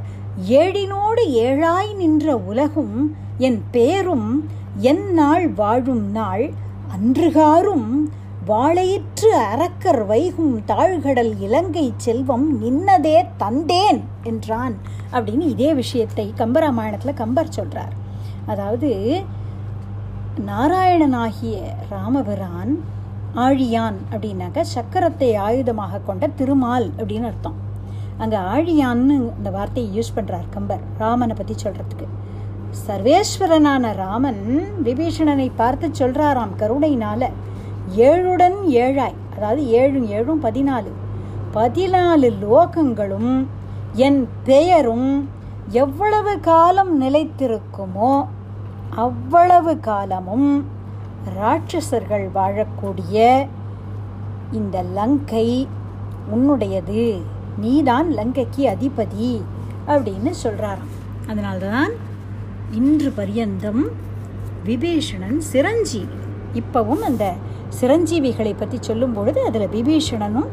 [0.50, 6.52] ஏழினோடு ஏழாய் நின்ற உலகும் என் பேரும் என் நாள் வாழும் நாள்
[6.96, 7.90] அன்றுகாரும்.
[8.48, 14.76] வாழையிற்று அரக்கர் வைகும் தாழ்கடல் இலங்கை செல்வம் நின்னதே தந்தேன் என்றான்
[15.12, 17.96] அப்படின்னு இதே விஷயத்தை கம்பராமாயணத்தில் கம்பர் சொல்றார்.
[18.46, 19.22] அதாவது
[20.48, 21.56] நாராயணனாகிய
[21.90, 22.74] ராமபிரான்
[23.36, 27.56] ஆழியான் அப்படின்னாக்க சக்கரத்தை ஆயுதமாக கொண்ட திருமால் அப்படின்னு அர்த்தம்.
[28.18, 32.08] அங்கே ஆழியான்னு இந்த வார்த்தையை யூஸ் பண்ணுறார் கம்பர் ராமனை பற்றி சொல்கிறதுக்கு
[32.88, 34.42] சர்வேஸ்வரனான ராமன்
[34.84, 37.28] விபீஷணனை பார்த்து சொல்கிறாராம் கருணையினால்
[37.96, 40.92] ஏழுடன் ஏழாய் அதாவது ஏழும் ஏழும் பதினாலு
[41.54, 43.48] பதினாலு லோகங்களும்
[43.96, 45.28] என் பெயரும்
[45.72, 48.26] எவ்வளவு காலம் நிலைத்திருக்குமோ
[48.96, 50.66] அவ்வளவு காலமும்
[51.40, 53.48] ராட்சசர்கள் வாழக்கூடிய
[54.52, 55.68] இந்த லங்கை
[56.36, 57.22] உன்னுடையது.
[57.58, 59.42] நீதான் லங்கைக்கு அதிபதி
[59.88, 60.94] அப்படின்னு சொல்கிறாராம்
[61.28, 61.92] அதனால்தான்
[62.72, 63.84] இன்று பரியந்தம்
[64.66, 66.18] விபீஷணன் சிரஞ்சீவி.
[66.54, 67.34] இப்போவும் அந்த
[67.82, 70.48] சிரஞ்சீவிகளை பற்றி சொல்லும் பொழுது அதில் விபீஷணனும்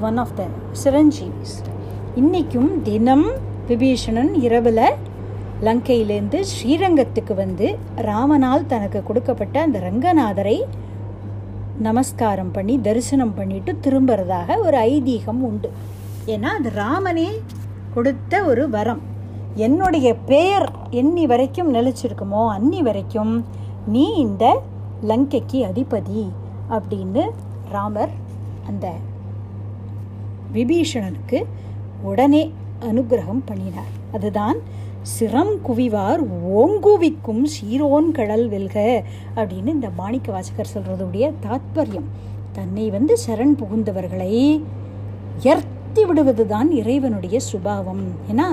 [0.00, 0.46] ஒன் ஆஃப் த
[0.84, 1.56] சிரஞ்சீவிஸ்.
[2.14, 3.26] இன்றைக்கும் தினம்
[3.68, 4.82] விபீஷணன் இரவில்
[5.62, 10.64] லங்கையிலேருந்து ஸ்ரீரங்கத்துக்கு வந்து ராமனால் தனக்கு கொடுக்கப்பட்ட அந்த ரங்கநாதரை
[11.78, 15.70] நமஸ்காரம் பண்ணி தரிசனம் பண்ணிட்டு திரும்புறதாக ஒரு ஐதீகம் உண்டு.
[16.26, 17.28] ஏன்னா அது ராமனே
[17.94, 19.02] கொடுத்த ஒரு வரம்.
[19.54, 23.44] என்னுடைய பெயர் என்னி வரைக்கும் நிலச்சிருக்குமோ அன்னி வரைக்கும்
[23.86, 24.62] நீ இந்த
[25.02, 26.22] லங்கைக்கு அதிபதி
[26.70, 27.24] அப்படின்னு
[27.70, 28.14] ராமர்
[28.68, 28.92] அந்த
[30.52, 31.44] விபீஷணனுக்கு
[32.02, 33.92] உடனே அனுகிரகம் பண்ணினார்.
[34.12, 34.58] அதுதான்
[35.12, 36.20] சிரம் குவிவார்
[36.60, 38.76] ஓங்குவிக்கும் சீரோன் கடல் வெல்க
[39.36, 42.08] அப்படின்னு இந்த மாணிக்க வாசகர் சொல்றதுடைய தாத்பரியம்.
[42.52, 44.32] தன்னை வந்து சரண் புகுந்தவர்களை
[45.50, 48.04] எர்த்தி விடுவதுதான் இறைவனுடைய சுபாவம்.
[48.30, 48.46] ஏன்னா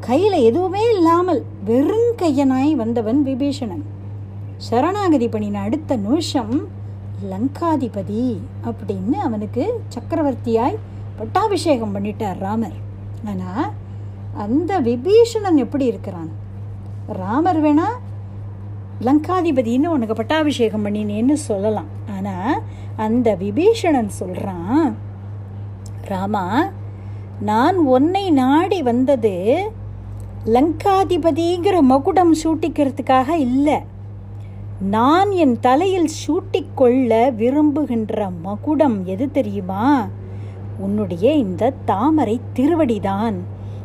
[0.00, 3.84] கையில் எதுவுமே இல்லாமல் வெறுங்கையனாய் வந்தவன் விபீஷணன்.
[4.56, 6.54] சரணாகதி பண்ணின அடுத்த நிமிஷம்
[7.32, 8.24] லங்காதிபதி
[8.68, 9.64] அப்படின்னு அவனுக்கு
[9.96, 10.82] சக்கரவர்த்தியாய்
[11.18, 12.78] பட்டாபிஷேகம் பண்ணிட்டார் ராமர்.
[13.30, 13.70] ஆனால்
[14.34, 16.30] அந்த விபீஷணன் எப்படி இருக்கிறான்?
[17.06, 17.88] ராமர் வேணா
[19.00, 21.86] லங்காதிபதின்னு உனக்கு பட்டாபிஷேகம் பண்ணினேன்னு சொல்லலாம்.
[22.16, 22.62] ஆனால்
[22.96, 24.96] அந்த விபீஷணன் சொல்கிறான்
[26.04, 26.68] ராமா
[27.40, 29.70] நான் உன்னை நாடி வந்தது
[30.44, 33.78] லங்காதிபதிங்கிற மகுடம் சூட்டிக்கிறதுக்காக இல்லை.
[34.80, 40.06] நான் என் தலையில் சூட்டிக்கொள்ள விரும்புகின்ற மகுடம் எது தெரியுமா?
[40.78, 43.40] உன்னுடைய இந்த தாமரை திருவடிதான்.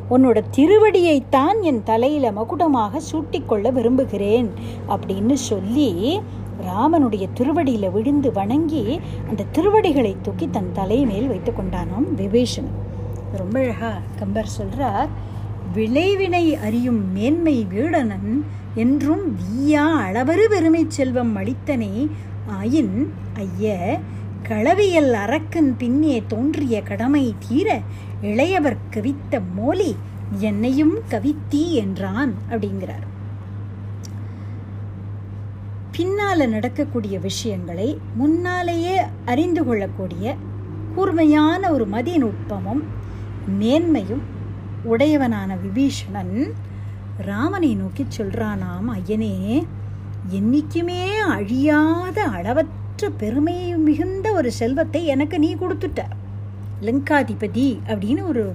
[0.09, 4.49] உன்னோட திருவடியைத்தான் என் தலையில மகுடமாக சூட்டிக்கொள்ள விரும்புகிறேன்
[4.87, 6.19] அப்படின்னு சொல்லி
[6.67, 8.99] ராமனுடைய திருவடியில விழுந்து வணங்கி
[9.29, 12.75] அந்த திருவடிகளை தூக்கி தன் தலை மேல் வைத்து கொண்டானாம் விபீஷணன்.
[13.37, 15.07] ரொம்ப அழகா கம்பர் சொல்றார்
[15.75, 18.43] விளைவினை அறியும் மேன்மை வீடனன்
[18.75, 22.09] என்றும் வீயா அளவரு பெருமை செல்வம் அளித்தனே
[22.61, 23.99] ஆயின் ஐய
[24.47, 27.81] களவியல் அரக்கன் பின்னே தோன்றிய கடமை தீர
[28.21, 29.95] இளையவர் கவித்த மோலி
[30.39, 33.05] என்னையும் கவித்தி என்றான் அப்படிங்கிறார்.
[35.91, 40.35] பின்னால நடக்கக்கூடிய விஷயங்களை முன்னாலேயே அறிந்து கொள்ளக்கூடிய
[40.95, 42.83] கூர்மையான ஒரு மதிநுட்பமும்
[43.59, 44.23] மேன்மையும்
[44.83, 46.51] உடையவனான விபீஷணன்
[47.17, 49.63] ராமனை நோக்கி சொல்றானாம் ஐயனே
[50.31, 56.01] என்னைக்குமே அழியாத அளவற்ற பெருமை மிகுந்த ஒரு செல்வத்தை எனக்கு நீ கொடுத்துட்ட.
[56.81, 58.53] லிங்காதிபதி அப்படின்னு ஒரு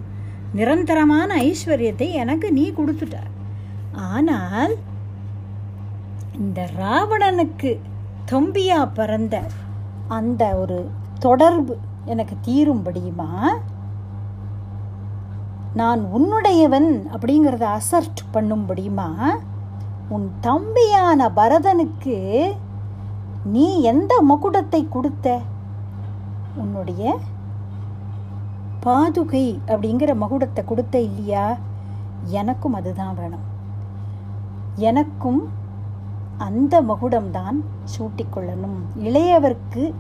[0.53, 3.19] நிரந்தரமான ஐஸ்வர்யத்தை எனக்கு நீ கொடுத்துட்ட.
[3.93, 4.75] ஆனால்
[6.39, 7.81] இந்த ராவணனுக்கு
[8.33, 9.43] தொம்பியா பிறந்த
[10.09, 11.77] அந்த ஒரு தொடர்பு
[12.07, 13.31] எனக்கு தீரும்படியுமா
[15.75, 19.09] நான் உன்னுடையவன் அப்படிங்கிறத அசர்ட் பண்ணும்படியுமா
[20.09, 22.17] உன் தம்பியான பரதனுக்கு
[23.45, 25.41] நீ எந்த மகுடத்தை கொடுத்த?
[26.57, 27.19] உன்னுடைய
[28.87, 31.57] பாதுகை அப்படிங்கிற மகுடத்தை கொடுத்த இல்லையா?
[32.27, 33.47] எனக்கும் அதுதான் வேணும்.
[34.77, 35.49] எனக்கும்
[36.39, 37.65] அந்த மகுடம்தான்
[37.99, 39.93] சூட்டிக்கொள்ளணும் இளையவர்க்கு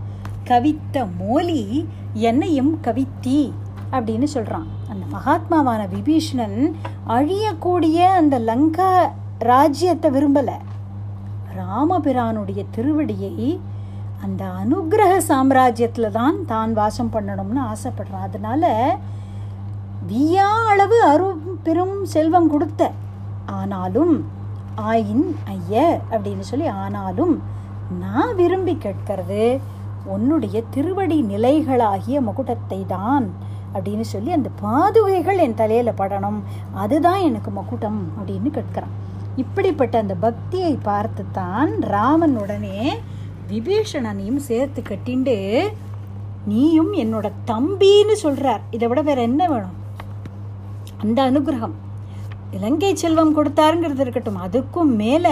[0.46, 3.52] கவித்த மோலி என்னையும் கவித்தி
[3.92, 6.72] அப்படின்னு சொல்கிறான் அந்த மகாத்மாவான விபீஷணன்
[7.08, 10.50] அழியக்கூடிய அந்த லங்கா ராஜ்யத்தை விரும்பல.
[11.59, 13.35] ராமபிரானுடைய திருவடியை
[14.24, 18.27] அந்த அனுகிரக சாம்ராஜ்யத்தில் தான் தான் வாசம் பண்ணணும்னு ஆசைப்படுறான்.
[18.28, 18.72] அதனால
[20.10, 21.28] வியா அளவு அரு
[21.66, 22.90] பெரும் செல்வம் கொடுத்த.
[23.59, 24.14] ஆனாலும்
[24.90, 25.74] ஆயின் ஐய
[26.12, 27.35] அப்படின்னு சொல்லி ஆனாலும்
[28.02, 29.44] நான் விரும்பி கேட்கறது
[30.14, 33.27] உன்னுடைய திருவடி நிலைகளாகிய முகுடத்தை தான்
[33.74, 36.39] அப்படின்னு சொல்லி அந்த பாதுகைகள் என் தலையில் படணும்.
[36.82, 38.94] அதுதான் எனக்கு மகுடம் அப்படின்னு கேட்கிறான்.
[39.42, 42.80] இப்படிப்பட்ட அந்த பக்தியை பார்த்து தான் ராமன் உடனே
[43.50, 45.36] விபீஷணனையும் சேர்த்து கட்டிண்டு
[46.50, 48.62] நீயும் என்னோட தம்பின்னு சொல்றார்.
[48.76, 49.76] இதை விட வேற என்ன வேணும்?
[51.02, 51.76] அந்த அனுகிரகம்
[52.56, 54.40] இலங்கை செல்வம் கொடுத்தாருங்கிறது இருக்கட்டும்.
[54.46, 55.26] அதுக்கும் மேல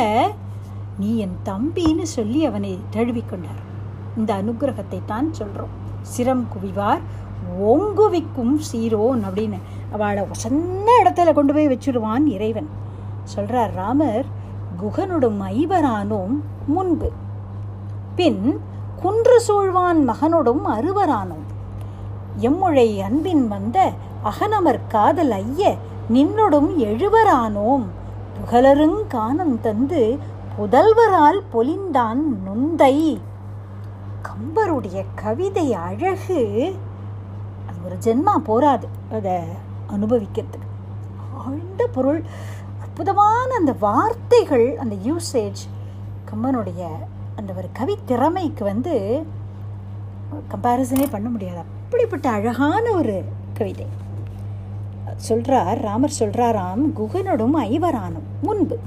[1.01, 3.63] நீ என் தம்பின்னு சொல்லி அவனை தழுவிக்கொண்டார்
[4.19, 5.75] இந்த அனுகிரகத்தை தான் சொல்றோம்.
[6.13, 7.03] சிரம் குவிவார்
[7.71, 9.59] ஓங்குவிக்கும் சீரோன் அப்படின்னு
[9.95, 12.69] அவளை வசந்த இடத்துல கொண்டு போய் வச்சுருவான் இறைவன்.
[13.37, 14.25] சொல்றார் ராமர்
[14.83, 17.13] குகனொடும் ஐவரானோம் முன்பு.
[18.15, 18.61] பின்
[19.03, 21.45] குன்று சூழ்வான் மகனொடும் அறுவரானும்.
[22.41, 23.93] எம்முழை அன்பின் வந்த
[24.25, 25.77] அகனமர் காதல் ஐய
[26.13, 27.85] நின்னொடும் எழுவரானோம்.
[28.39, 30.19] புகழருங் காணம் தந்து
[30.57, 33.21] புதல்வரால் பொலிந்தான் நுந்தை.
[34.23, 36.75] கம்பருடைய கவிதை அழகு
[37.69, 39.37] அது ஒரு ஜென்மா போராது அதை
[39.97, 40.67] அனுபவிக்கிறதுக்கு.
[41.47, 42.23] ஆழ்ந்த பொருள்.
[42.99, 45.61] அற்புதமான அந்த வார்த்தைகள் அந்த யூசேஜ்
[46.29, 46.87] கம்பனுடைய
[47.37, 49.25] அந்த ஒரு கவி திறமைக்கு வந்து
[50.51, 51.57] கம்பேரிசனே பண்ண முடியாது.
[51.57, 53.87] அப்படிப்பட்ட அழகான ஒரு கவிதை.
[55.17, 58.27] சொல்கிறார் ராமர் சொல்கிறாராம் குகனோடும் ஐவரானும்.
[58.43, 58.79] முன்பு.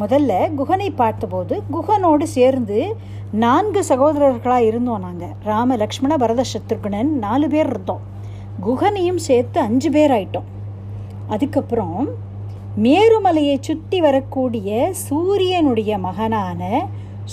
[0.00, 2.96] முதல்ல குகனை பார்த்தபோது குகனோடு சேர்ந்து
[3.32, 8.00] நான்கு சகோதரர்களாக இருந்தோம் நாங்கள் ராம லக்ஷ்மண பரத சத்ருகுணன் நாலு பேர் இருந்தோம்.
[8.66, 10.48] குகனையும் சேர்த்து அஞ்சு பேர் ஆயிட்டோம்.
[11.28, 12.28] அதுக்கப்புறம்
[12.78, 16.86] மேருமலையை சுற்றி வரக்கூடிய சூரியனுடைய மகனான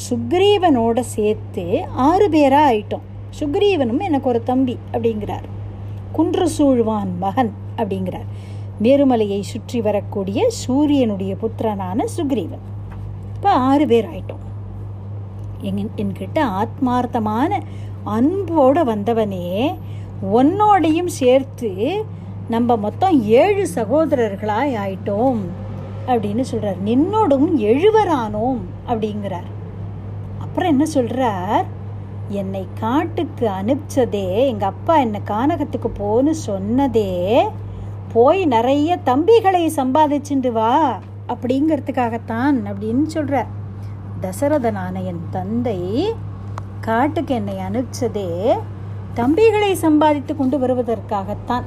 [0.09, 3.05] சுக்ரீவனோட சேர்த்து ஆறு பேராக ஆயிட்டோம்.
[3.39, 5.45] சுக்ரீவனும் எனக்கு ஒரு தம்பி அப்படிங்கிறார்.
[6.11, 8.25] குன்று சூழ்வான் மகன் அப்படிங்கிறார்.
[8.81, 12.65] மேருமலையை சுற்றி வரக்கூடிய சூரியனுடைய புத்திரனான சுக்ரீவன்.
[13.35, 14.43] இப்போ ஆறு பேர் ஆயிட்டோம்.
[15.61, 17.61] எங் என்கிட்ட ஆத்மார்த்தமான
[18.03, 19.75] அன்போடு வந்தவனே
[20.33, 22.05] உன்னோடையும் சேர்த்து
[22.49, 25.39] நம்ம மொத்தம் ஏழு சகோதரர்களாய் ஆயிட்டோம்
[26.07, 29.47] அப்படின்னு சொல்கிறார் நின்னோடும் எழுவரானோம் அப்படிங்கிறார்.
[30.37, 31.65] அப்புறம் என்ன சொல்கிறார்
[32.29, 37.43] என்னை காட்டுக்கு அனுப்பிச்சதே எங்கள் அப்பா என்னை கானகத்துக்கு போன்னு சொன்னதே
[38.13, 43.47] போய் நிறைய தம்பிகளை சம்பாதிச்சுண்டு வா அப்படிங்கிறதுக்காகத்தான் அப்படின்னு சொல்கிறார்
[44.21, 46.13] தசரதனான என் தந்தை
[46.79, 48.57] காட்டுக்கு என்னை அனுப்பிச்சதே
[49.15, 51.63] தம்பிகளை சம்பாதித்து கொண்டு வருவதற்காகத்தான்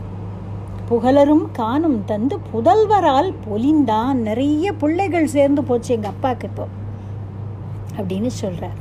[0.91, 4.15] புகழரும் காணும் தந்து புதல்வரால் பொலிந்தான்.
[4.15, 6.67] நிறைய பிள்ளைகள் சேர்ந்து போச்சு எங்கள் அப்பாவுக்கு இப்போ.
[7.97, 8.79] அப்படின்னு சொல்கிறார்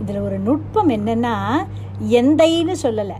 [0.00, 1.34] இதில் ஒரு நுட்பம் என்னென்னா
[2.08, 3.18] எந்தைன்னு சொல்லலை.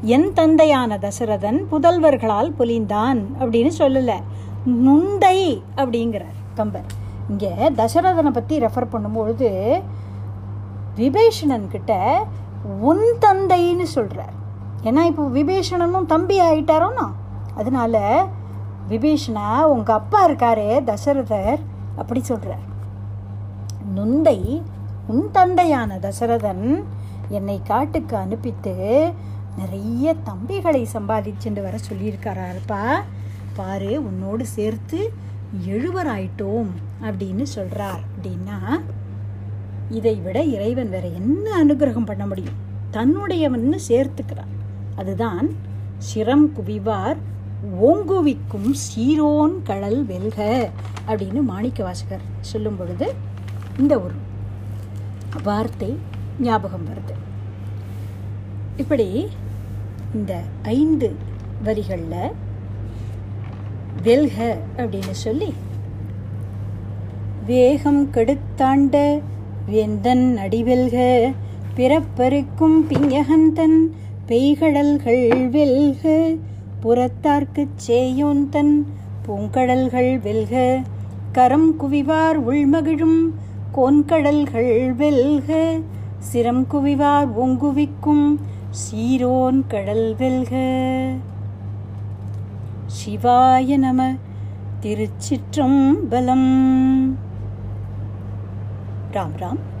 [0.00, 4.18] என் தந்தையான தசரதன் புதல்வர்களால் பொலிந்தான் அப்படின்னு சொல்லலை.
[4.66, 6.84] நுந்தை அப்படிங்கிறார் கம்பர்.
[7.28, 9.82] இங்கே தசரதனை பற்றி ரெஃபர் பண்ணும்பொழுது
[10.96, 11.92] விபேஷணன் கிட்ட
[12.80, 14.34] உன் தந்தைன்னு சொல்கிறார்
[14.82, 17.06] ஏன்னா இப்போ விபீஷணனும் தம்பி ஆயிட்டாரோனா
[17.56, 18.26] அதனால
[18.88, 21.60] விபீஷணா உங்கள் அப்பா இருக்காரே தசரதர்
[21.96, 22.70] அப்படி சொல்கிறார்
[23.96, 24.62] நுந்தை
[25.06, 26.84] உன் தந்தையான தசரதன்
[27.28, 29.12] என்னை காட்டுக்கு அனுப்பித்து
[29.56, 33.00] நிறைய தம்பிகளை சம்பாதிச்சுட்டு வர சொல்லியிருக்காராருப்பா
[33.54, 35.12] பாரு உன்னோடு சேர்த்து
[35.68, 36.70] எழுவராயிட்டோம்
[37.02, 38.80] அப்படின்னு சொல்கிறார் அப்படின்னா
[39.90, 42.54] இதை விட இறைவன் வேற என்ன அனுகிரகம் பண்ண முடியும்?
[42.92, 44.52] தன்னுடையவன்னு சேர்த்துக்கிறான்.
[44.96, 45.48] அதுதான்
[45.98, 47.16] சிரம் குவிவார்
[47.82, 50.70] ஓங்குவிக்கும் சீரோன் கடல் வெல்க
[51.08, 53.14] அப்படின்னு மாணிக்க வாசகர் சொல்லும் பொழுது
[53.78, 54.14] இந்த ஒரு
[55.42, 55.98] வார்த்தை
[56.40, 57.14] ஞாபகம் வருது.
[58.76, 59.28] இப்படி
[60.14, 61.16] இந்த ஐந்து
[61.64, 62.32] வரிகளில்
[64.02, 65.52] வெல்க அப்படின்னு சொல்லி
[67.46, 69.22] வேகம் கெடுத்தாண்ட
[69.66, 71.32] வேந்தன் அடிவெல்க
[71.74, 73.78] பிறப்பருக்கும் பிஞகந்தன்
[74.26, 76.34] பெய்கடல்கள் வெல்க
[76.82, 78.86] புறத்தார்க்குச் சேயோன் தன்
[79.26, 80.82] பூங்கடல்கள் வெல்க
[81.32, 83.34] கரம் குவிவார் உள்மகிழும்
[83.74, 85.78] கோன்கடல்கள் வெல்க
[86.32, 88.40] சிரம் குவிவார் ஒங்குவிக்கும்
[88.70, 90.56] சீரோன் கடல் வெல்க.
[92.86, 94.12] சிவாய நம
[94.82, 96.50] திருச்சிற்றம்பலம்.
[99.12, 99.71] ராம் ராம்.